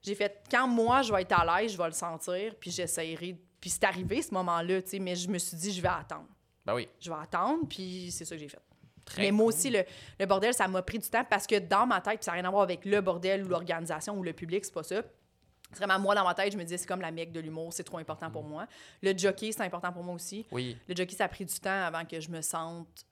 [0.00, 3.36] j'ai fait, quand moi, je vais être à l'aise, je vais le sentir, puis j'essaierai...
[3.60, 6.28] Puis c'est arrivé, ce moment-là, tu sais, mais je me suis dit, je vais attendre.
[6.64, 6.88] Ben oui.
[6.98, 8.62] Je vais attendre, puis c'est ça que j'ai fait.
[9.04, 9.84] Très Mais moi aussi, le,
[10.18, 12.36] le bordel, ça m'a pris du temps parce que dans ma tête, puis ça n'a
[12.36, 15.02] rien à voir avec le bordel ou l'organisation ou le public, c'est pas ça.
[15.72, 17.72] C'est vraiment moi, dans ma tête, je me disais, c'est comme la mecque de l'humour,
[17.72, 18.66] c'est trop important pour moi.
[19.02, 20.46] Le jockey, c'est important pour moi aussi.
[20.52, 20.76] Oui.
[20.86, 23.06] Le jockey, ça a pris du temps avant que je me sente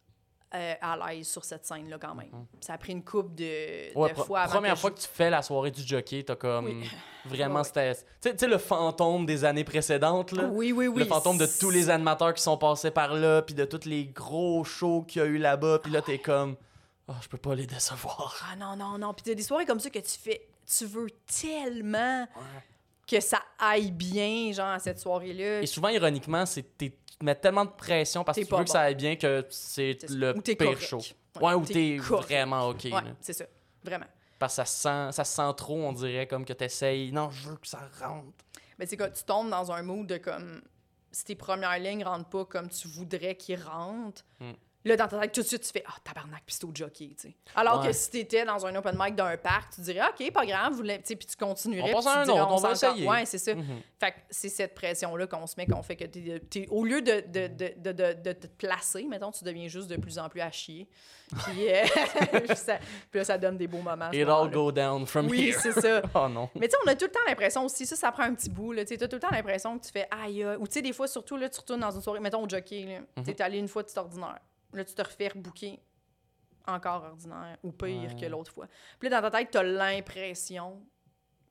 [0.55, 2.31] euh, à l'aise sur cette scène-là, quand même.
[2.61, 4.99] Ça a pris une coupe de, Ouais, de fois avant première que je- fois que
[5.01, 6.91] tu fais la soirée du jockey, t'as comme Oui.
[7.25, 7.95] vraiment Ouais.
[8.21, 10.45] Tu sais- le fantôme des années précédentes, là?
[10.47, 10.99] Oui, oui, oui.
[11.03, 14.07] le fantôme de tous les animateurs qui sont passés par là, puis de tous les
[14.07, 16.57] gros shows qu'il y a eu là-bas, puis là, t'es comme.
[17.09, 18.37] Ah, je peux pas les décevoir.
[18.53, 19.13] Ah non, non, non.
[19.15, 21.09] Puis t'as des soirées comme ça que tu fais, tu veux
[21.41, 22.27] tellement
[23.11, 25.63] que ça aille bien, genre, à cette soirée-là.
[25.63, 28.71] Et souvent, ironiquement, c'est tu te mets tellement de pression parce que tu veux que
[28.71, 30.81] ça aille bien que c'est le Ou pire correct.
[30.81, 30.99] show.
[31.41, 32.85] Ouais, Ouais, ou t'es vraiment OK.
[32.85, 33.45] Ouais, c'est ça.
[33.85, 34.07] Vraiment.
[34.39, 37.13] Parce que ça se, sent, ça se sent trop, on dirait, comme que t'essayes.
[37.13, 38.27] Non, je veux que ça rentre.
[38.79, 40.63] Mais c'est quand tu tombes dans un mood de comme
[41.13, 44.25] si tes premières lignes rentrent pas comme tu voudrais qu'ils rentrent.
[44.41, 44.53] Hmm.
[44.85, 47.11] Là, dans ta tête, tout de suite, tu fais Ah, tabarnak, pis c'est au jockey,
[47.14, 47.35] tu sais.
[47.55, 47.89] Alors Ouais.
[47.89, 50.83] que si t'étais dans un open mic d'un parc, tu dirais OK, pas grave, vous
[50.83, 51.93] puis tu continuerais.
[51.95, 53.07] On passe puis un autre, on va essayer.
[53.07, 53.55] Ouais, c'est ça.
[53.55, 53.83] Mhm.
[53.99, 57.20] Fait que c'est cette pression-là qu'on se met, qu'on fait que t'es, au lieu de,
[57.26, 60.89] de, de, de, te placer, mettons, tu deviens juste de plus en plus à chier.
[61.45, 61.83] Puis, euh,
[62.33, 62.55] puis
[63.11, 64.11] puis là, ça donne des beaux moments.
[64.12, 65.59] It all go down from Oui, here.
[65.61, 66.03] c'est ça.
[66.14, 66.49] oh non.
[66.55, 68.51] Mais tu sais, on a tout le temps l'impression aussi, ça, ça prend un petit
[68.51, 68.85] bout, là.
[68.85, 70.57] Tu as tout le temps l'impression que tu fais aïe, aïe.
[70.59, 72.85] Ou tu sais, des fois, surtout, là, tu retournes dans une soirée, mettons au jockey,
[73.16, 73.22] là.
[73.22, 74.39] Tu es allé une fois, tu ordinaire.
[74.73, 75.81] Là, tu te refais rebooker
[76.66, 78.21] encore ordinaire, ou pire Ouais.
[78.21, 78.68] que l'autre fois.
[78.99, 80.81] Puis là, dans ta tête, tu as l'impression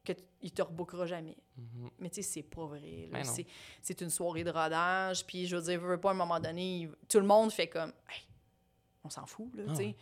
[0.06, 1.36] qu'il te rebookera jamais.
[1.58, 1.90] Mhm.
[2.00, 3.10] Mais tu sais, c'est pas vrai.
[3.12, 3.24] Ben.
[3.24, 6.90] C'est- une soirée de rodage, puis je veux dire, veux pas, à un moment donné,
[7.10, 8.22] tout le monde fait comme, hey,
[9.04, 9.84] on s'en fout, là, Ah tu sais.
[9.88, 9.96] ouais.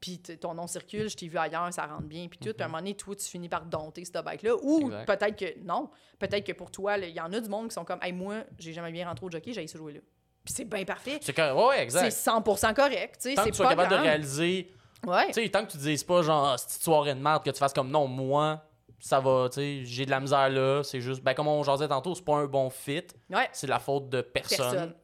[0.00, 2.52] Puis ton nom circule, je t'ai vu ailleurs, ça rentre bien, puis tout.
[2.52, 4.54] Puis à un moment donné, toi, tu finis par dompter cette bike-là.
[4.62, 5.04] Ou Mhm.
[5.06, 5.90] Peut-être que non.
[6.20, 8.44] Peut-être que pour toi, il y en a du monde qui sont comme, hey, moi,
[8.58, 10.00] j'ai jamais bien rentré au jockey, j'ai ça jouer là.
[10.48, 11.18] Puis c'est bien parfait.
[11.20, 12.08] C'est ouais, ouais, C'est exact.
[12.10, 13.34] 100% correct, tu sais.
[13.34, 14.72] Tant que tu sois capable de réaliser
[15.06, 15.26] Ouais.
[15.26, 17.58] Tu sais, tant que tu dises pas genre, Ah, cette soirée de merde, que tu
[17.58, 18.64] fasses comme non, moi,
[18.98, 21.86] ça va, tu sais, j'ai de la misère là, c'est juste, ben comme on jasait
[21.86, 23.46] tantôt, c'est pas un bon fit, Ouais.
[23.52, 24.70] c'est la faute de personne.
[24.70, 24.94] Personne.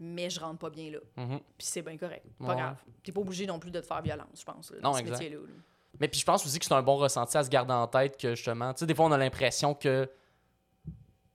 [0.00, 0.98] Mais je rentre pas bien là.
[1.16, 1.38] Mhm.
[1.56, 2.26] Puis c'est bien correct.
[2.40, 2.56] Pas Ouais.
[2.56, 2.76] grave.
[3.04, 4.72] T'es pas obligé non plus de te faire violence, je pense.
[4.72, 5.12] là, Non, dans ce exact.
[5.20, 5.52] métier-là, là.
[6.00, 8.16] Mais puis je pense aussi que c'est un bon ressenti à se garder en tête
[8.20, 10.10] que justement, tu sais, des fois on a l'impression que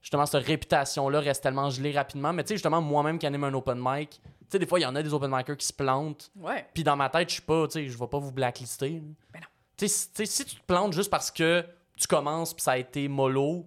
[0.01, 3.53] justement cette réputation-là reste tellement gelée rapidement, mais tu sais, justement, moi-même qui anime un
[3.53, 4.19] open mic, tu
[4.49, 6.65] sais, des fois il y en a des open micers qui se plantent, Ouais.
[6.73, 8.89] puis dans ma tête, je suis pas, tu sais, je vais pas vous blacklister.
[8.89, 8.99] là.
[9.33, 9.47] Ben non.
[9.77, 11.65] Tu sais, si- tu sais, si tu te plantes juste parce que
[11.97, 13.65] tu commences puis ça a été mollo,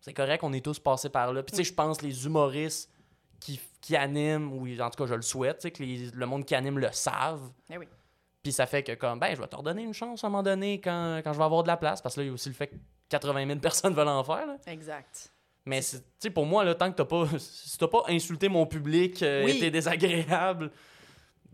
[0.00, 1.42] c'est correct, on est tous passés par là.
[1.42, 2.90] Puis tu sais, je pense les humoristes
[3.40, 6.26] qui, qui animent, ou en tout cas je le souhaite, tu sais, que les- le
[6.26, 7.50] monde qui anime le savent.
[7.70, 7.86] Eh oui.
[8.42, 10.42] Puis ça fait que comme, ben, je vais te redonner une chance à un moment
[10.42, 12.34] donné quand, quand je vais avoir de la place, parce que là, il y a
[12.34, 12.74] aussi le fait que
[13.08, 14.46] 80 000 personnes veulent en faire.
[14.46, 14.56] là.
[14.66, 15.32] Exact.
[15.66, 18.48] Mais c'est- tu sais, pour moi, là, tant que t'as pas, si t'as pas insulté
[18.48, 19.52] mon public, euh, Oui.
[19.56, 20.70] été désagréable,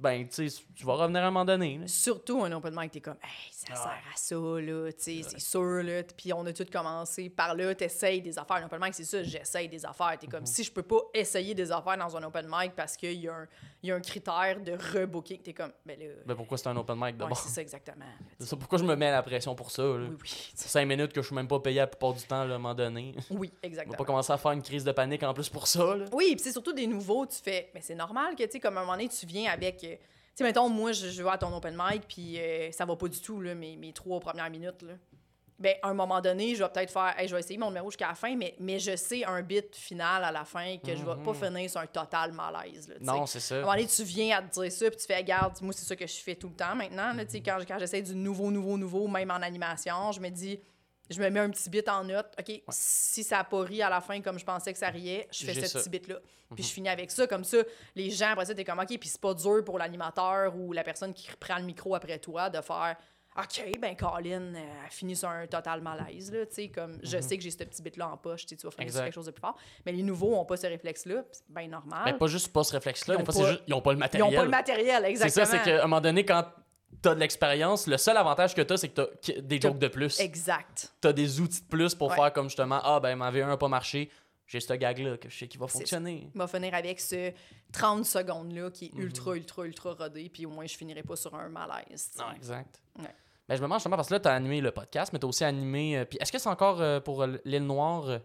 [0.00, 1.78] ben, tu sais, tu vas revenir à un moment donné.
[1.78, 1.86] là.
[1.86, 3.78] Surtout un open mic, t'es comme, hey, ça Ouais.
[3.78, 6.02] sert à ça, là, tu sais, c'est sûr, là.
[6.16, 8.56] Puis on a tous commencé par là, t'essayes des affaires.
[8.56, 10.16] Un open mic, c'est ça, j'essaye des affaires.
[10.18, 10.32] T'es Mhm.
[10.32, 13.28] comme, si je peux pas essayer des affaires dans un open mic parce qu'il y,
[13.28, 13.48] a un-
[13.82, 16.06] y a un critère de rebooking, t'es comme, ben là.
[16.26, 17.36] Ben, pourquoi c'est un open mic ouais, d'abord?
[17.36, 18.04] c'est ça exactement.
[18.40, 19.82] là, ça, pourquoi je me mets la pression pour ça?
[19.82, 20.06] Là?
[20.20, 20.50] Oui.
[20.54, 22.58] 5 minutes que je suis même pas payé la plupart du temps, là, à un
[22.58, 23.14] moment donné.
[23.30, 23.96] Oui, On va exactement.
[23.96, 25.96] pas commencer à faire une crise de panique en plus pour ça.
[25.96, 26.04] Là.
[26.12, 28.76] Oui, puis c'est surtout des nouveaux, tu fais, mais c'est normal que, tu sais, comme
[28.76, 30.02] à un moment donné, tu viens avec, tu
[30.36, 33.08] sais, mettons, moi, je, je vais à ton open mic, puis euh, ça va pas
[33.08, 34.92] du tout, là, mes, mes trois premières minutes, là.
[35.58, 37.90] Ben, à un moment donné, je vais peut-être faire, hey, je vais essayer mon numéro
[37.90, 41.04] jusqu'à la fin, mais, mais je sais un bit final à la fin que je
[41.04, 42.94] vais pas finir sur un total malaise, là.
[42.98, 43.04] Mhm.
[43.06, 43.60] Non, c'est À un ça.
[43.60, 45.94] moment donné, tu viens à te dire ça, puis tu fais, regarde, moi, c'est ça
[45.94, 47.12] que je fais tout le temps maintenant.
[47.12, 50.58] Là, sais, quand, quand j'essaie du nouveau, nouveau, nouveau, même en animation, je me dis,
[51.10, 52.32] je me mets un petit bit en note.
[52.38, 55.28] OK, si ça n'a pas ri à la fin comme je pensais que ça riait,
[55.32, 56.16] je fais ce petit bit-là.
[56.54, 57.26] Puis je finis avec ça.
[57.26, 57.58] Comme ça,
[57.94, 60.82] les gens, après ça, t'es comme, OK, puis c'est pas dur pour l'animateur ou la
[60.82, 62.96] personne qui reprend le micro après toi de faire.
[63.38, 67.20] OK, ben Colin, euh, elle finit sur un total malaise, là, tu sais, comme, je
[67.20, 69.04] sais que j'ai ce petit bit-là en poche, tu vas Exact.
[69.04, 69.56] quelque chose de plus fort.
[69.86, 72.02] Mais les nouveaux ont pas ce réflexe-là, c'est bien normal.
[72.06, 73.96] Mais pas juste pas ce réflexe-là, Ils des ont fois, pas- c'est ils pas le
[73.96, 74.34] Ils matériel.
[74.34, 75.46] ont pas le matériel, C'est exactement.
[75.46, 76.44] ça, c'est qu'à un moment donné, quand
[77.02, 80.20] t'as de l'expérience, le seul avantage que t'as, c'est que t'as des jokes de plus.
[80.20, 80.92] Exact.
[81.00, 82.16] T'as des outils de plus pour Ouais.
[82.16, 84.10] faire comme justement, ah ben ma V1 a pas marché,
[84.46, 86.28] j'ai ce gag-là que je sais qu'il va fonctionner.
[86.34, 87.32] va finir avec ce
[87.72, 89.02] 30 secondes-là qui est Mhm.
[89.02, 92.10] ultra, ultra, ultra rodé, puis au moins je finirai pas sur un malaise.
[92.18, 92.82] Non, exact.
[92.98, 93.04] Ouais.
[93.48, 95.44] Ben, je me demande justement parce que là, t'as animé le podcast, mais t'as aussi
[95.44, 95.98] animé.
[95.98, 98.18] euh, puis est-ce que c'est encore euh, pour l'île Noire euh,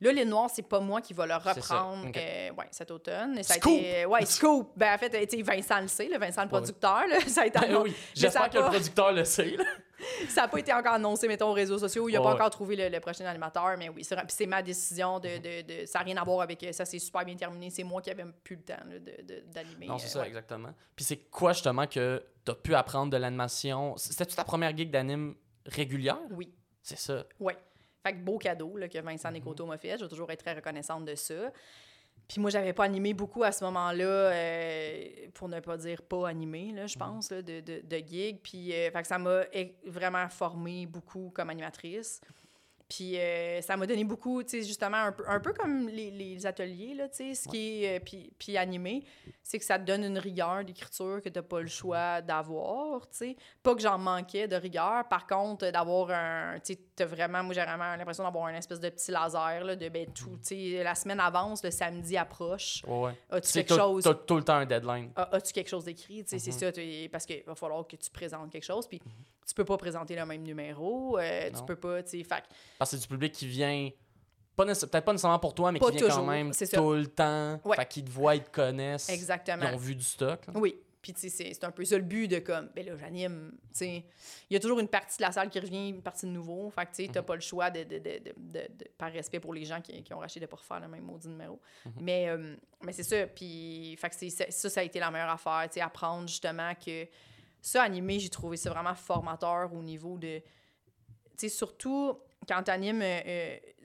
[0.00, 3.36] Là, les Noirs, c'est pas moi qui va le C'est reprendre euh, ouais, cet automne.
[3.38, 3.72] Et Ça a Scoop!
[3.78, 4.70] été, ouais, Scoop!
[4.76, 7.46] Ben, en fait, tu sais, Vincent le sait, le Vincent le producteur, là, ça a
[7.46, 9.56] été Ben oui, a j'espère que le producteur le sait.
[9.56, 9.64] là.
[10.28, 12.08] Ça n'a pas été encore annoncé, mettons, aux réseaux sociaux.
[12.08, 12.34] Il n'a Ouais, pas ouais.
[12.36, 15.38] encore trouvé le, le prochain animateur, mais oui, c'est c'est ma décision de.
[15.38, 16.64] de, de- ça n'a rien à voir avec.
[16.70, 17.68] Ça s'est super bien terminé.
[17.70, 18.76] C'est moi qui avais plus le temps
[19.52, 19.86] d'animer.
[19.86, 20.28] Non, c'est euh, ça, ouais.
[20.28, 20.68] exactement.
[20.94, 23.96] Puis c'est quoi justement que t'as pu apprendre de l'animation?
[23.96, 25.34] C'était-tu ta première gig d'anime
[25.66, 26.18] régulière?
[26.30, 26.54] Oui.
[26.80, 27.24] C'est ça.
[27.40, 27.54] Oui.
[28.08, 29.04] Fait que beau cadeau là, que Mhm.
[29.04, 29.98] Vincent Nécoto m'a fait.
[29.98, 31.52] Je vais toujours être très reconnaissante de ça.
[32.26, 35.02] Puis moi, j'avais pas animé beaucoup à ce moment-là, euh,
[35.34, 37.04] pour ne pas dire pas animé, là, je Mhm.
[37.06, 38.38] pense, là, de, de, de gig.
[38.42, 39.42] Puis euh, fait que ça m'a
[39.84, 42.20] vraiment formé beaucoup comme animatrice.
[42.88, 46.10] Puis euh, ça m'a donné beaucoup, tu sais, justement, un peu, un peu comme les,
[46.10, 49.04] les ateliers, là, tu sais, ce qui est, euh, puis, puis animé,
[49.42, 53.16] c'est que ça te donne une rigueur d'écriture que t'as pas le choix d'avoir, tu
[53.18, 53.36] sais.
[53.62, 57.54] Pas que j'en manquais de rigueur, par contre, d'avoir un, tu sais, t'as vraiment, moi
[57.54, 60.82] j'ai vraiment l'impression d'avoir un espèce de petit laser, là, de, ben, tout, tu sais,
[60.82, 62.82] la semaine avance, le samedi approche.
[62.86, 63.12] Ouais, ouais.
[63.30, 64.02] As-tu quelque chose?
[64.04, 65.10] t'as tout le temps un deadline.
[65.16, 66.24] Ah, As-tu quelque chose d'écrit?
[66.24, 69.00] Tu sais, C'est ça, tu- parce qu'il va falloir que tu présentes quelque chose, puis
[69.46, 72.26] tu peux pas présenter le même numéro, euh, tu peux pas, tu sais,
[72.78, 73.90] Parce que c'est du public qui vient,
[74.56, 76.66] peut-être pas nécessairement pour toi, mais Pas qui vient toujours, quand même ça.
[76.76, 77.60] tout le temps.
[77.64, 77.76] Ouais.
[77.76, 79.08] Fait qu'ils te voient, ils te connaissent.
[79.08, 79.64] Exactement.
[79.68, 80.46] Ils ont vu du stock.
[80.46, 80.52] là.
[80.56, 80.76] Oui.
[81.08, 83.52] Puis, tu sais, c'est- un peu ça le but de comme, ben là, j'anime.
[83.72, 84.04] Tu sais,
[84.50, 86.68] il y a toujours une partie de la salle qui revient, une partie de nouveau.
[86.68, 89.54] Fait que, tu sais, t'as pas le choix, de, de, de, de, par respect pour
[89.54, 91.58] les gens qui, qui ont racheté de pas refaire le même maudit numéro.
[91.98, 92.54] Mais, euh,
[92.84, 93.26] mais c'est ça.
[93.26, 95.62] Puis, fait que ça, ça a été la meilleure affaire.
[95.68, 97.06] Tu sais, apprendre justement que
[97.62, 100.40] ça, animé, j'ai trouvé ça vraiment formateur au niveau de.
[100.40, 100.44] Tu
[101.38, 103.02] sais, surtout quand tu animes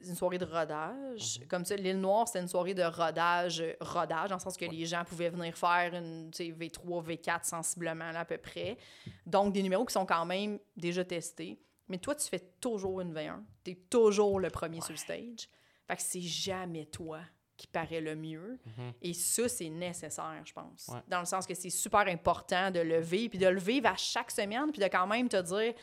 [0.07, 4.29] une soirée de rodage, comme ça, l'île Noire, c'était une soirée de rodage, euh, rodage,
[4.29, 8.11] dans le sens que les gens pouvaient venir faire une tu sais, V3, V4 sensiblement,
[8.11, 8.77] là, à peu près.
[9.25, 11.59] Donc, des numéros qui sont quand même déjà testés.
[11.87, 13.41] Mais toi, tu fais toujours une V1.
[13.63, 15.49] Tu es toujours le premier sur le stage.
[15.87, 17.19] Fait que c'est jamais toi
[17.57, 18.59] qui paraît le mieux.
[19.01, 20.87] Et ça, c'est nécessaire, je pense.
[20.87, 20.99] Ouais.
[21.07, 24.31] Dans le sens que c'est super important de lever, puis de le vivre à chaque
[24.31, 25.73] semaine, puis de quand même te dire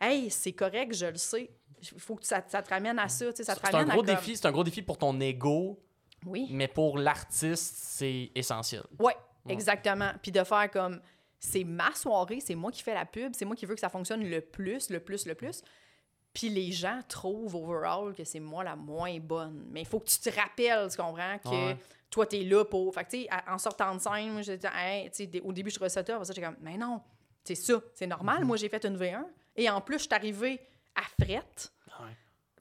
[0.00, 1.50] Hey, c'est correct, je le sais.
[1.92, 3.26] Il faut que ça, ça te ramène à ça.
[3.34, 5.80] C'est un gros à défi, un gros défi pour ton ego,
[6.26, 6.48] Oui.
[6.50, 8.82] mais pour l'artiste, c'est essentiel.
[8.98, 9.16] Ouais,
[9.48, 10.12] exactement.
[10.22, 11.00] Puis de faire comme
[11.38, 13.90] c'est ma soirée, c'est moi qui fais la pub, c'est moi qui veux que ça
[13.90, 15.62] fonctionne le plus, le plus, le plus.
[16.32, 19.66] Puis les gens trouvent overall que c'est moi la moins bonne.
[19.70, 21.76] Mais il faut que tu te rappelles, tu comprends, que Ouais.
[22.10, 22.92] toi, t'es là pour.
[22.94, 24.40] Fait que, tu sais, en sortant de scène, moi,
[24.74, 25.10] hey,
[25.44, 26.16] au début, je trouvais ça top.
[26.16, 27.00] Après ça, j'étais comme, mais non,
[27.44, 28.40] c'est ça, c'est normal.
[28.42, 28.46] Mm-hmm.
[28.46, 29.24] Moi, j'ai fait une V1.
[29.56, 30.60] Et en plus, je suis arrivée
[30.96, 31.72] à frette.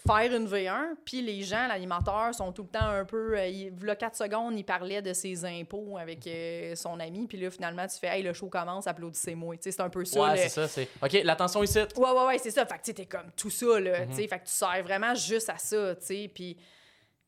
[0.06, 3.38] Faire une V1, puis les gens, l'animateur, sont tout le temps un peu...
[3.38, 7.38] Euh, il, là, 4 secondes, il parlait de ses impôts avec euh, son ami, puis
[7.38, 9.56] là, finalement, tu fais «Hey, le show commence, applaudissez-moi».
[9.62, 10.22] C'est un peu ça.
[10.22, 10.68] ouais, le- c'est ça.
[10.68, 10.90] C'est...
[11.02, 11.80] OK, l'attention ici.
[11.80, 12.66] Ouais, ouais, ouais, c'est ça.
[12.66, 14.28] Fait que, tu sais, t'es comme tout ça, là, tu sais.
[14.28, 16.58] Fait que tu sers vraiment juste à ça, tu sais, puis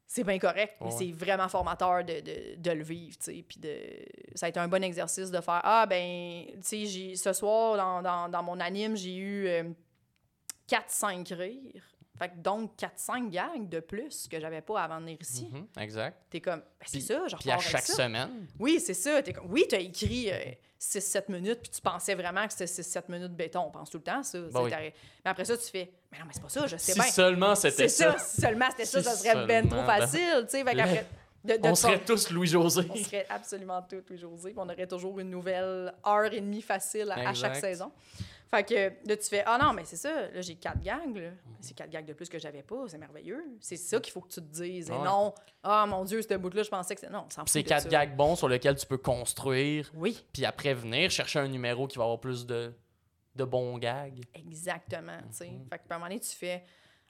[0.06, 0.96] c'est bien correct, mais Ouais.
[0.98, 3.74] c'est vraiment formateur de, de, de le vivre, tu sais, puis de...
[4.36, 7.78] Ça a été un bon exercice de faire «Ah, ben, tu sais, j'ai- ce soir,
[7.78, 9.64] dans, dans, dans mon anime, j'ai eu euh,
[10.70, 11.84] 4-5 rires.»
[12.18, 15.50] Fait que donc, 4-5 gags de plus que j'avais pas avant de venir ici.
[15.52, 16.18] Mhm, exact.
[16.30, 19.22] T'es comme, ben, c'est ça, genre Puis à chaque semaine, Oui, c'est ça.
[19.22, 20.32] T'es comme, oui, t'as écrit
[20.80, 23.62] 6-7 minutes, puis tu pensais vraiment que c'était 6-7 minutes de béton.
[23.68, 24.40] On pense tout le temps ça.
[24.52, 24.72] Bah oui.
[24.72, 24.94] Mais
[25.32, 27.10] après ça, tu fais, mais non, mais c'est pas ça, je sais si bien.
[27.12, 28.12] seulement c'était ça.
[28.14, 30.46] ça, si seulement c'était ça, Si ça serait ben trop facile.
[30.50, 31.06] Fait
[31.44, 32.88] de, de on serait tous Louis-José.
[32.90, 34.50] on serait absolument tout, oui, José.
[34.50, 37.92] puis On aurait toujours une nouvelle heure et demie facile à, à chaque saison.
[38.56, 41.16] Fait que là, tu fais Ah non, mais c'est ça, là, j'ai quatre gags.
[41.16, 41.32] là.
[41.60, 43.44] C'est quatre gags de plus que j'avais pas, c'est merveilleux.
[43.60, 44.90] C'est ça qu'il faut que tu te dises.
[44.90, 45.34] Et non,
[45.64, 47.10] ah mon Dieu, ce bout-là, je pensais que c'est.
[47.10, 47.28] Non.
[47.46, 47.90] C'est quatre ça.
[47.90, 51.98] gags bons sur lesquels tu peux construire, Oui, puis après venir chercher un numéro qui
[51.98, 52.74] va avoir plus de,
[53.36, 54.22] de bons gags.
[54.34, 55.18] exactement.
[55.32, 55.50] tu sais.
[55.52, 55.68] Mhm.
[55.70, 56.64] Fait que, à un moment donné, tu fais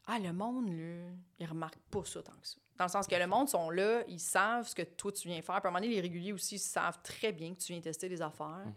[0.08, 2.58] Ah, le monde, là, il remarque pas ça tant que ça.
[2.78, 5.42] Dans le sens que le monde sont là, ils savent ce que toi tu viens
[5.42, 5.56] faire.
[5.62, 8.10] Puis à un moment donné, les réguliers aussi savent très bien que tu viens tester
[8.10, 8.66] des affaires.
[8.66, 8.74] Mhm.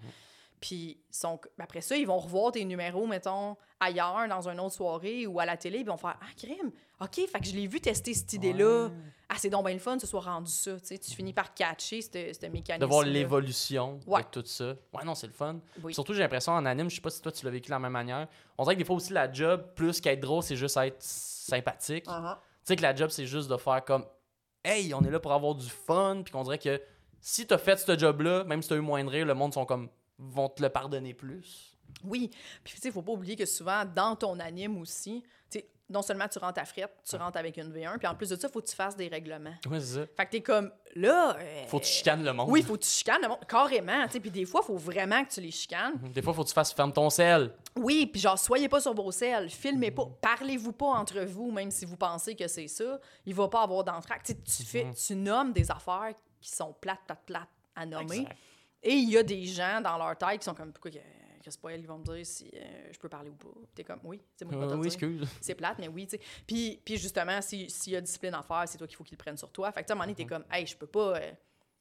[0.61, 1.41] Puis sont...
[1.59, 5.47] après ça, ils vont revoir tes numéros, mettons, ailleurs, dans une autre soirée ou à
[5.47, 8.13] la télé, puis ils vont faire Ah, crime, OK, fait que je l'ai vu tester
[8.15, 8.89] cette idée-là.
[9.29, 10.81] Ah, c'est donc bien le fun, ce soit rendu ça.
[10.81, 12.81] Tu sais, tu finis par catcher ce mécanisme.
[12.81, 14.23] De voir l'évolution Ouais.
[14.23, 14.75] de tout ça.
[14.93, 15.61] Ouais, non, c'est le fun.
[15.83, 15.95] Oui.
[15.95, 17.79] Surtout, j'ai l'impression en anime, je sais pas si toi tu l'as vécu de la
[17.79, 18.27] même manière.
[18.57, 22.07] On dirait que des fois aussi, la job, plus qu'être drôle, c'est juste être sympathique.
[22.07, 22.35] Uh-huh.
[22.35, 24.05] Tu sais que la job, c'est juste de faire comme
[24.65, 26.23] Hey, on est là pour avoir du fun.
[26.25, 26.81] Puis qu'on dirait que
[27.21, 29.65] si t'as fait ce job-là, même si t'as eu moins de rire, le monde sont
[29.65, 29.89] comme
[30.19, 31.75] vont te le pardonner plus.
[32.05, 32.31] Oui.
[32.63, 35.69] Puis, tu sais, il faut pas oublier que souvent, dans ton anime aussi, tu sais,
[35.89, 38.37] non seulement tu rentres à frette, tu rentres avec une V1, puis en plus de
[38.37, 39.55] ça, il faut que tu fasses des règlements.
[39.71, 40.07] Ouais, c'est ça.
[40.17, 41.35] Fait que t'es comme, là...
[41.39, 42.51] euh, Faut que tu chicanes le monde.
[42.51, 44.21] Oui, faut que tu chicanes le monde, carrément, tu sais.
[44.21, 45.95] Puis des fois, il faut vraiment que tu les chicanes.
[46.13, 47.55] Des fois, faut que tu fasses ferme ton sel.
[47.75, 51.71] Oui, puis genre, soyez pas sur vos selles, filmez pas, parlez-vous pas entre vous, même
[51.71, 53.01] si vous pensez que c'est ça.
[53.25, 54.25] Il va pas avoir d'entraque.
[54.25, 58.19] Tu fais, tu nommes des affaires qui sont plates, plates, plates à nommer.
[58.19, 58.37] Exact.
[58.83, 61.51] Et il y a des gens dans leur tête qui sont comme, pourquoi que, que
[61.51, 63.49] c'est pas elle, ils vont me dire si euh, je peux parler ou pas?
[63.75, 65.29] T'es comme, oui, c'est moi qui Euh, oui, excuse.
[65.41, 66.23] C'est plate, mais oui, tu sais.
[66.47, 69.17] Puis, puis justement, si- s'il y a discipline à faire, c'est toi qu'il faut qu'il
[69.17, 69.73] le prenne sur toi.
[69.73, 71.33] Fait que, à un moment donné, t'es comme, hey, je peux pas euh,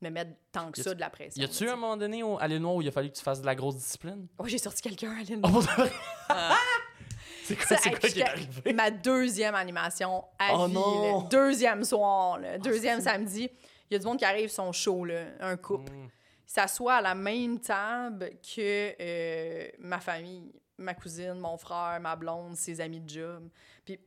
[0.02, 1.42] me mettre tant que ça de la pression.
[1.42, 3.46] Y a-tu un moment donné au- à où il a fallu que tu fasses de
[3.46, 4.28] la grosse discipline?
[4.40, 5.22] Ouais, j'ai sorti quelqu'un à.
[5.44, 5.92] Oh, vrai?
[7.44, 8.74] c'est quoi, Ça, c'est quoi qui est arrivé?
[8.74, 11.22] Ma deuxième animation à Oh vie, non!
[11.22, 11.28] là.
[11.30, 12.58] Deuxième soir, là.
[12.58, 13.50] deuxième samedi.
[13.90, 15.92] Il y a du monde qui arrive, son show, là, un couple.
[15.92, 16.08] Mm.
[16.48, 22.16] Ils s'assoient à la même table que euh, ma famille, ma cousine, mon frère, ma
[22.16, 23.50] blonde, ses amis de job.
[23.84, 24.00] Puis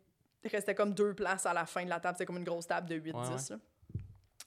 [0.44, 2.16] Il restait comme deux places à la fin de la table.
[2.16, 3.12] C'était comme une grosse table de 8-10.
[3.12, 3.36] Ouais, ouais.
[3.50, 3.56] là.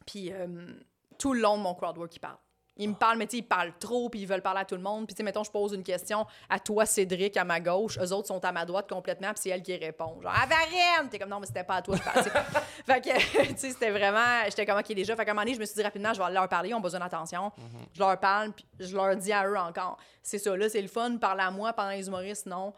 [0.07, 0.73] Puis euh,
[1.17, 2.37] tout le long de mon crowdwork, il parle.
[2.77, 4.73] Il me parle, mais tu sais, ils parlent trop, puis ils veulent parler à tout
[4.75, 5.05] le monde.
[5.05, 7.99] Puis, tu sais, mettons, je pose une question à toi, Cédric, à ma gauche.
[7.99, 10.19] Eux autres sont à ma droite complètement, puis c'est elle qui répond.
[10.21, 11.07] Genre, à Varenne!
[11.11, 12.23] T'es comme, non, mais c'était pas à toi, je parle.
[12.85, 14.43] fait que, tu sais, c'était vraiment.
[14.45, 15.15] J'étais comme, OK, déjà.
[15.15, 16.73] Fait qu'à un moment donné, je me suis dit rapidement, je vais leur parler, ils
[16.73, 17.51] ont besoin d'attention.
[17.93, 19.97] Je leur parle, puis je leur dis à eux encore.
[20.23, 22.73] C'est ça, là, c'est le fun, parle à moi pendant les humoristes, non.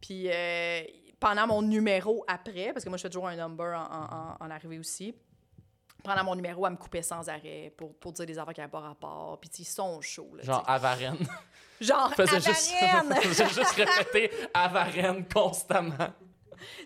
[0.00, 0.80] Puis, euh,
[1.18, 4.46] pendant mon numéro après, parce que moi, je fais toujours un number en, en- en-
[4.46, 5.14] en arrivée aussi
[6.02, 8.70] pendant mon numéro, elle me coupait sans arrêt pour, pour dire des affaires qui n'avaient
[8.70, 9.38] pas rapport.
[9.40, 10.34] Puis, ils sont chauds.
[10.36, 11.18] Là, Genre tu à Varennes.
[11.18, 11.26] sais.
[11.86, 12.72] genre à juste,
[13.22, 16.10] faisait juste répéter à Varennes constamment.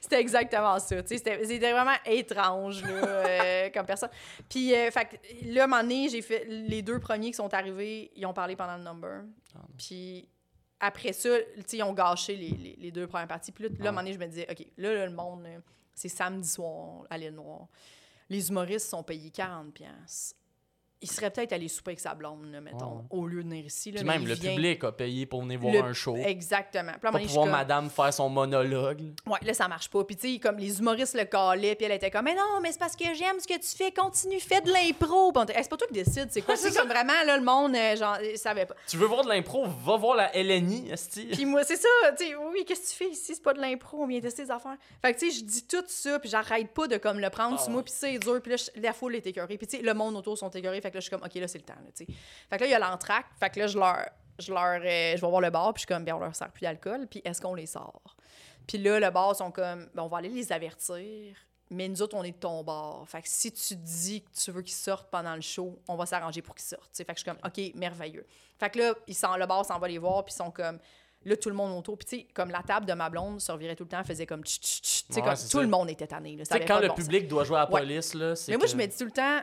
[0.01, 0.97] C'était exactement ça.
[1.05, 4.11] C'était vraiment étrange là, euh, comme personne.
[4.49, 7.53] Puis, euh, fait là, à un moment donné, j'ai fait les deux premiers qui sont
[7.53, 9.23] arrivés, ils ont parlé pendant le number.
[9.55, 9.61] Ah.
[9.77, 10.29] Puis
[10.81, 11.31] après ça,
[11.73, 13.53] ils ont gâché les, les, les deux premières parties.
[13.53, 15.45] Puis là, là, à un moment donné, je me disais, OK, là, là, le monde,
[15.47, 15.59] euh,
[15.95, 17.67] c'est samedi soir à l'île Noire.
[18.29, 20.35] Les humoristes sont payés 40$.
[21.05, 23.03] Il serait peut-être allé souper avec sa blonde, là, mettons, Ouais.
[23.11, 23.91] au lieu de venir ici.
[23.93, 26.17] Là, Puis même le vient- public a payé pour venir voir le- un show.
[26.17, 26.93] Exactement.
[27.01, 29.03] Puis pour je suis voir comme- madame faire son monologue.
[29.27, 30.03] Ouais, là, ça marche pas.
[30.05, 32.73] Puis, tu sais, comme les humoristes le calaient, puis elle était comme, mais non, mais
[32.73, 35.33] c'est parce que j'aime ce que tu fais, continue, fais de l'impro.
[35.33, 36.57] Puis Hey, c'est pas toi qui décide, c'est quoi?
[36.57, 38.75] c'est comme vraiment, là, le monde, euh, genre, il savait pas.
[38.89, 41.27] Tu veux voir de l'impro, va voir la LNI, esti.
[41.33, 41.89] Puis moi, c'est ça,
[42.19, 43.35] tu sais, oui, qu'est-ce que tu fais ici?
[43.35, 44.77] C'est pas de l'impro, on vient tester des affaires.
[45.03, 47.57] Fait que, tu sais, je dis tout ça, puis j'arrête pas de, comme, le prendre
[47.59, 49.59] Ah sur moi, puis c'est dur, puis là, la foule est écœurée.
[49.59, 51.35] Puis, tu sais, le monde autour sont écœurés, fait que là, je suis comme, OK,
[51.35, 51.91] là, c'est le temps, là.
[51.95, 52.07] Fait
[52.57, 55.21] que là, il y a l'entracte, fait que là, je leur, je leur, euh, je
[55.21, 57.21] vais voir le bar, puis je suis comme, bien, on leur sert plus d'alcool, puis
[57.25, 58.17] est-ce qu'on les sort?
[58.67, 61.37] Puis là, le bar sont comme, ben, on va aller les avertir,
[61.71, 63.05] mais nous autres, on est de ton bar.
[63.09, 66.07] Fait que si tu dis que tu veux qu'ils sortent pendant le show, on va
[66.07, 66.97] s'arranger pour qu'ils sortent.
[66.97, 68.27] Fait que je suis comme, OK, merveilleux.
[68.59, 70.79] Fait que là, ils s'en, le bar s'en va les voir, puis ils sont comme,
[71.25, 71.97] là, tout le monde autour.
[71.99, 74.27] Puis tu sais, comme la table de ma blonde se revirait tout le temps, faisait
[74.27, 75.05] comme, tch, tch, tch.
[75.17, 75.61] Ouais, comme tout ça.
[75.63, 76.37] le monde était tanné.
[76.39, 77.05] Tu sais, quand le bon sens.
[77.05, 77.81] public doit jouer à la Ouais.
[77.81, 78.53] police, là, c'est.
[78.53, 79.41] Mais moi, que- je me dis tout le temps,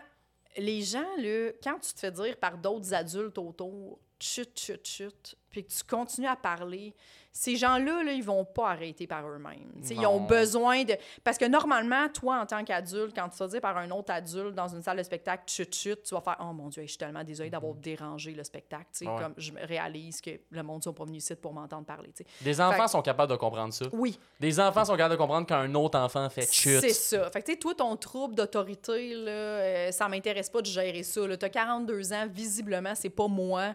[0.58, 5.36] les gens, là, quand tu te fais dire par d'autres adultes autour, chut, chut, chut,
[5.50, 6.94] puis que tu continues à parler,
[7.34, 9.72] ces gens-là, là, ils vont pas arrêter par eux-mêmes.
[9.90, 10.96] Ils ont besoin de.
[11.24, 14.54] Parce que normalement, toi, en tant qu'adulte, quand tu fais dire par un autre adulte
[14.54, 16.98] dans une salle de spectacle, chut, chut, tu vas faire Oh mon Dieu, je suis
[16.98, 18.86] tellement désolée d'avoir dérangé le spectacle.
[18.92, 19.16] Sais, Ouais.
[19.20, 22.12] Comme je réalise que le monde ne sont pas venus ici pour m'entendre parler.
[22.42, 23.86] Des enfants Fait- sont capables de comprendre ça.
[23.94, 26.82] Oui, Des enfants sont capables de comprendre qu'un autre enfant fait chute.
[26.82, 27.30] C'est ça.
[27.32, 31.04] Fait que, tu sais, toi, ton trouble d'autorité, là, euh, ça m'intéresse pas de gérer
[31.04, 31.22] ça.
[31.38, 33.74] Tu as 42 ans, visiblement, c'est pas moi,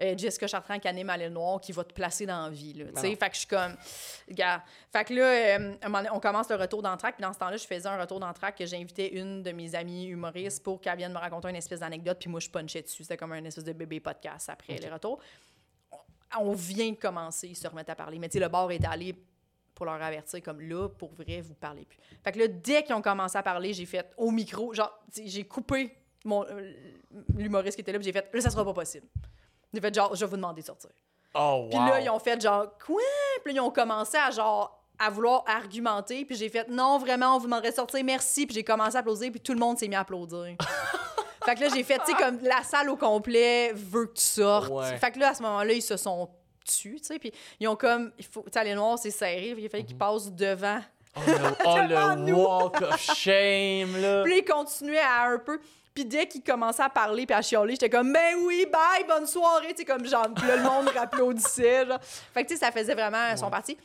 [0.00, 2.74] euh, Jessica Chartrand, qui anime à l'île Noire, qui va te placer dans la vie.
[2.74, 3.08] Là, tu sais.
[3.10, 3.16] non.
[3.16, 3.76] fait que je suis comme.
[4.28, 4.62] Regarde.
[4.92, 7.16] Fait que là, euh, donné, on commence le retour d'entraque.
[7.16, 10.06] Puis dans ce temps-là, je faisais un retour d'entraque que j'invitais une de mes amies
[10.06, 12.18] humoristes pour qu'elle vienne me raconter une espèce d'anecdote.
[12.18, 13.04] Puis moi, je punchais dessus.
[13.04, 15.20] C'était comme un espèce de bébé podcast après les retours.
[16.36, 18.18] On vient de commencer, ils se remettent à parler.
[18.18, 19.14] Mais tu sais, le bar est allé
[19.74, 21.98] pour leur avertir comme là, pour vrai, vous parlez plus.
[22.22, 25.44] Fait que là, dès qu'ils ont commencé à parler, j'ai fait au micro, genre, j'ai
[25.44, 26.72] coupé mon euh,
[27.36, 29.06] l'humoriste qui était là, puis j'ai fait là, ça sera pas possible.
[29.74, 30.90] J'ai fait genre, je vais vous demander de sortir.
[31.34, 31.68] Oh, wow.
[31.68, 33.02] Puis là, ils ont fait genre, quoi?
[33.44, 37.34] Puis là, ils ont commencé à genre, à vouloir argumenter, puis j'ai fait non, vraiment,
[37.34, 38.46] on vous demanderait de sortir, merci.
[38.46, 40.54] Puis j'ai commencé à applaudir, puis tout le monde s'est mis à applaudir.
[41.44, 44.22] fait que là, j'ai fait, tu sais, comme la salle au complet veut que tu
[44.22, 44.70] sortes.
[44.70, 44.96] Ouais.
[44.98, 46.28] Fait que là, à ce moment-là, ils se sont
[46.64, 49.54] tués, tu sais, puis ils ont comme, il faut, tu sais, les noirs, c'est serré,
[49.58, 50.80] il fallait qu'ils passent devant.
[51.16, 54.22] Oh, le, oh, le walk of shame, là.
[54.22, 55.60] Puis ils continuaient à un peu.
[55.94, 59.26] Puis dès qu'ils commençaient à parler puis à chialer, j'étais comme, ben oui, bye, bonne
[59.26, 59.68] soirée.
[59.68, 61.86] Tu sais, comme genre, là, le monde rapplaudissait.
[61.86, 61.98] Genre.
[62.02, 63.78] Fait que, tu sais, ça faisait vraiment son parti.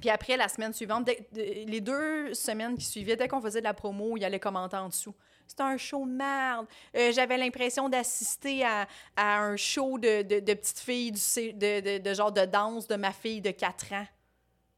[0.00, 1.26] Puis après, la semaine suivante, dès-
[1.66, 4.88] les deux semaines qui suivaient, dès qu'on faisait de la promo, il allait commenter en
[4.88, 5.14] dessous.
[5.46, 6.66] C'était un show de merde.
[6.96, 11.18] Euh, J'avais l'impression d'assister à, à un show de, de, de petite fille, du,
[11.52, 14.06] de, de genre de danse de ma fille de 4 ans.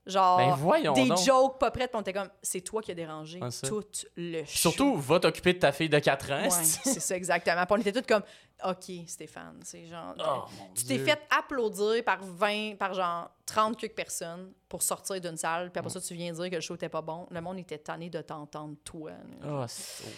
[0.07, 1.19] Genre, Ben voyons des donc.
[1.19, 3.83] jokes pas prêtes, puis on était comme, c'est toi qui as dérangé Ah, tout
[4.17, 4.71] le show.
[4.71, 6.43] Surtout, va t'occuper de ta fille de 4 ans.
[6.45, 7.67] Ouais, c'est- ça, exactement.
[7.67, 8.23] Puis on était tous comme,
[8.65, 10.15] OK, Stéphane, c'est genre.
[10.19, 15.21] Oh, mon tu t'es fait applaudir par 20, par genre 30 quelques personnes pour sortir
[15.21, 17.27] d'une salle, puis après ça, tu viens dire que le show était pas bon.
[17.31, 19.11] Le monde était tanné de t'entendre, toi.
[19.45, 19.65] Oh,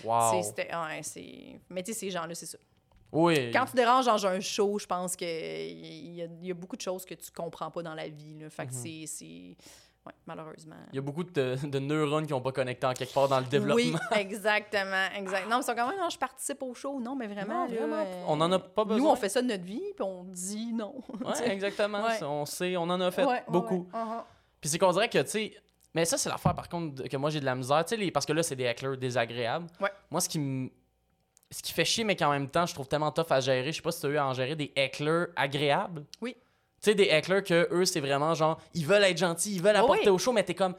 [0.05, 0.43] wow.
[0.43, 1.61] C'était- ouais.
[1.71, 2.59] Mais tu sais, ces gens-là, c'est ça.
[3.13, 3.51] Oui.
[3.53, 7.05] Quand tu déranges dans un show, je pense qu'il y, y a beaucoup de choses
[7.05, 8.39] que tu comprends pas dans la vie.
[8.39, 8.51] Là.
[8.51, 9.57] Fait que c'est- c'est.
[10.07, 10.77] Ouais, malheureusement.
[10.93, 13.41] Il y a beaucoup de, de neurones qui n'ont pas connecté en quelque part dans
[13.41, 13.75] le développement.
[13.75, 15.49] Oui, exactement, exact.
[15.49, 16.99] Non, mais ils sont comme, non, je participe au show.
[17.01, 19.03] Non, mais vraiment, Non, vraiment, euh, on en a pas besoin.
[19.05, 20.95] Nous, on fait ça de notre vie, puis on dit non.
[21.25, 22.03] Ouais, exactement.
[22.05, 22.23] Ouais.
[22.23, 23.87] On sait, on en a fait Ouais, beaucoup.
[23.93, 24.23] Uh-huh.
[24.61, 25.55] Puis c'est qu'on dirait que, tu sais.
[25.95, 27.85] Mais ça, c'est l'affaire, par contre, que moi, j'ai de la misère.
[27.85, 29.67] Tu sais, les- parce que là, c'est des hecklers désagréables.
[29.81, 29.91] Ouais.
[30.11, 30.71] Moi, ce qui me.
[31.51, 33.73] Ce qui fait chier, mais qu'en même temps, je trouve tellement tough à gérer.
[33.73, 36.05] Je sais pas si tu as eu à en gérer des hecklers agréables.
[36.21, 36.35] Oui.
[36.35, 39.75] Tu sais, des hecklers que eux, c'est vraiment genre, ils veulent être gentils, ils veulent
[39.77, 40.09] apporter oui.
[40.11, 40.75] au show, mais t'es comme,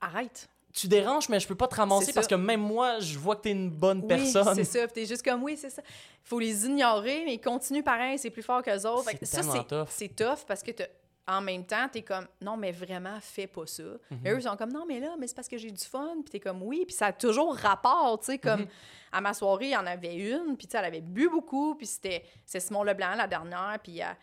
[0.00, 0.48] Arrête.
[0.72, 3.42] tu déranges, mais je peux pas te ramasser parce que même moi, je vois que
[3.42, 4.54] t'es une bonne Oui, personne.
[4.54, 4.88] c'est ça.
[4.88, 5.82] T'es juste comme, oui, c'est ça.
[6.24, 9.08] faut les ignorer, mais ils continuent pareil, c'est plus fort qu'eux autres.
[9.22, 9.86] C'est tough.
[9.90, 10.88] c'est tough parce que t'as-
[11.26, 13.82] en même temps, t'es comme, non, mais vraiment, fais pas ça.
[13.82, 14.18] Mhm.
[14.22, 16.16] Mais eux, ils sont comme, non, mais là, mais c'est parce que j'ai du fun.
[16.22, 16.84] Puis t'es comme, oui.
[16.86, 18.68] Puis ça a toujours rapport, tu sais, comme Mhm.
[19.12, 20.56] à ma soirée, il y en avait une.
[20.56, 21.74] Puis tu sais, elle avait bu beaucoup.
[21.76, 23.78] Puis c'était c'est Simon Leblanc, la dernière.
[23.82, 24.14] Puis elle,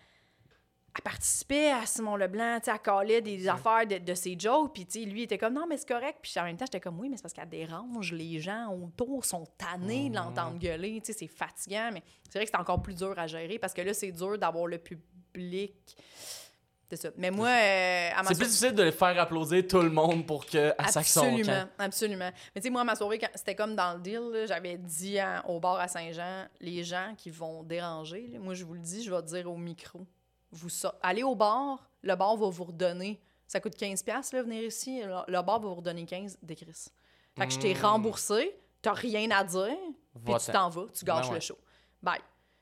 [0.94, 4.74] elle participait à Simon Leblanc, tu sais, elle calait des affaires de, de ses jokes.
[4.74, 6.20] Puis tu sais, lui, il était comme, non, mais c'est correct.
[6.22, 8.12] Puis en même temps, j'étais comme, oui, mais c'est parce qu'elle dérange.
[8.14, 11.00] Les gens autour sont tannés de l'entendre gueuler.
[11.02, 11.90] Tu sais, c'est fatigant.
[11.94, 14.38] Mais c'est vrai que c'est encore plus dur à gérer parce que là, c'est dur
[14.38, 15.74] d'avoir le public.
[16.94, 17.10] C'est ça.
[17.16, 20.26] Mais moi, euh, à ma C'est plus difficile de les faire applaudir tout le monde
[20.28, 22.32] pour que à chaque son Absolument, absolument.
[22.54, 25.18] Mais tu sais, moi, à ma soirée, quand- c'était comme dans le deal, j'avais dit
[25.18, 28.82] à- au bar à Saint-Jean, les gens qui vont déranger, là, moi, je vous le
[28.82, 30.02] dis, je vais dire au micro,
[30.52, 30.68] vous
[31.02, 35.02] allez au bar, le bar va vous redonner, ça coûte 15$, piastres, là, venir ici,
[35.02, 36.68] le, bar va vous redonner 15$, d'écris.
[37.38, 37.82] Fait que je t'ai Mm.
[37.86, 39.78] remboursé, t'as rien à dire,
[40.26, 41.36] puis tu t'en vas, tu gâches Ben ouais.
[41.36, 41.58] le show.
[42.04, 42.20] Bye.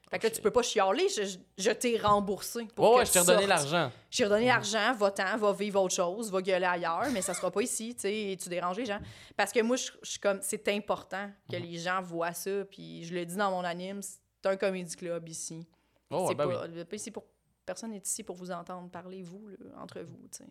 [0.10, 2.66] Fait que Oh, là, tu peux pas chialer, je, je- je t'ai remboursé.
[2.76, 3.92] Pour Ouais, que ouais, je t'ai redonné l'argent.
[4.10, 7.62] J'ai redonné l'argent, va-t'en, va vivre autre chose, va gueuler ailleurs, mais ça sera pas
[7.62, 9.00] ici, tu sais, tu déranges les gens.
[9.38, 11.64] Parce que moi, je suis comme, c'est important que Mhm.
[11.64, 15.30] les gens voient ça, puis je le dis dans mon anime, c'est un comédie club
[15.30, 15.68] ici.
[16.10, 16.86] Oh, c'est ben pas, oui.
[16.94, 17.26] ici pour,
[17.64, 20.50] personne n'est ici pour vous entendre, parlez-vous, là, entre vous, tu sais.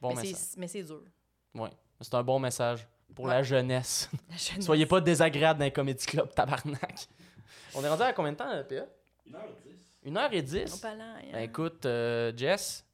[0.00, 1.02] Bon mais c'est- mais c'est dur.
[1.54, 1.70] Ouais.
[2.00, 3.30] C'est un bon message pour Ouais.
[3.34, 4.10] la jeunesse.
[4.30, 4.64] La jeunesse.
[4.66, 7.06] Soyez pas désagréable dans les comédie club, tabarnak.
[7.74, 8.86] On est rendu à combien de temps, PA?
[10.06, 10.70] 1h10.
[10.70, 11.28] Non, pas là, hein.
[11.32, 12.84] Ben écoute, euh, Jess,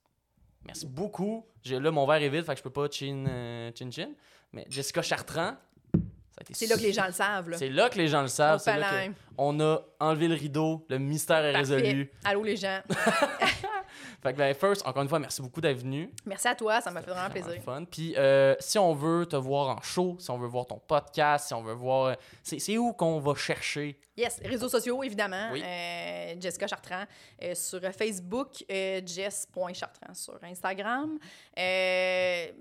[0.65, 1.47] merci beaucoup.
[1.63, 4.09] J'ai là mon verre est vide, fait que je peux pas chin euh, chin chin.
[4.53, 5.57] Mais Jessica Chartrand,
[5.93, 7.55] ça a été C'est là que les gens le savent.
[7.57, 8.61] C'est là que les gens le savent.
[8.61, 11.75] C'est là que on a enlevé le rideau, le mystère est Parfait.
[11.77, 12.11] résolu.
[12.25, 12.81] Allô, les gens.
[14.23, 16.11] Fait que ben first, encore une fois, merci beaucoup d'être venu.
[16.25, 17.63] Merci à toi, ça m'a fait vraiment plaisir.
[17.63, 17.85] fun.
[17.85, 21.49] Puis euh, si on veut te voir en show, si on veut voir ton podcast,
[21.49, 23.99] si on veut voir, euh, c'est c'est où qu'on va chercher?
[24.17, 25.51] Yes, réseaux sociaux, évidemment.
[25.53, 25.63] Oui.
[25.65, 27.05] Euh, Jessica Chartrand
[27.43, 31.19] euh, sur Facebook, jess.chartrand sur Instagram.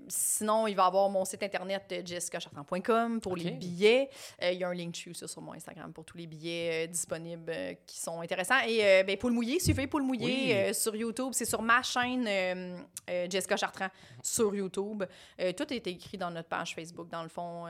[0.08, 4.08] Sinon, il va y avoir mon site internet jessicachartrand.com pour les billets.
[4.42, 7.52] Il y a un link sur mon Instagram pour tous les billets disponibles
[7.86, 8.60] qui sont intéressants.
[8.66, 10.52] Et ben, Poule Mouillé, suivez Poule Mouillé Oui.
[10.52, 11.21] euh, sur YouTube.
[11.32, 12.76] C'est sur ma chaîne euh,
[13.08, 13.88] euh, Jessica Chartrand
[14.22, 15.04] sur YouTube.
[15.40, 17.08] Euh, tout est écrit dans notre page Facebook.
[17.08, 17.66] Dans le fond,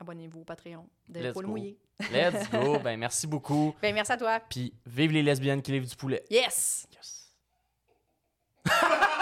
[0.00, 1.50] abonnez-vous au Patreon de Let's Poule go.
[1.50, 1.78] Mouillé.
[2.12, 2.78] Let's go.
[2.84, 3.74] ben merci beaucoup.
[3.80, 4.40] Ben, merci à toi.
[4.40, 6.24] Puis vive les lesbiennes qui livrent du poulet.
[6.30, 6.86] Yes!
[6.92, 7.32] Yes.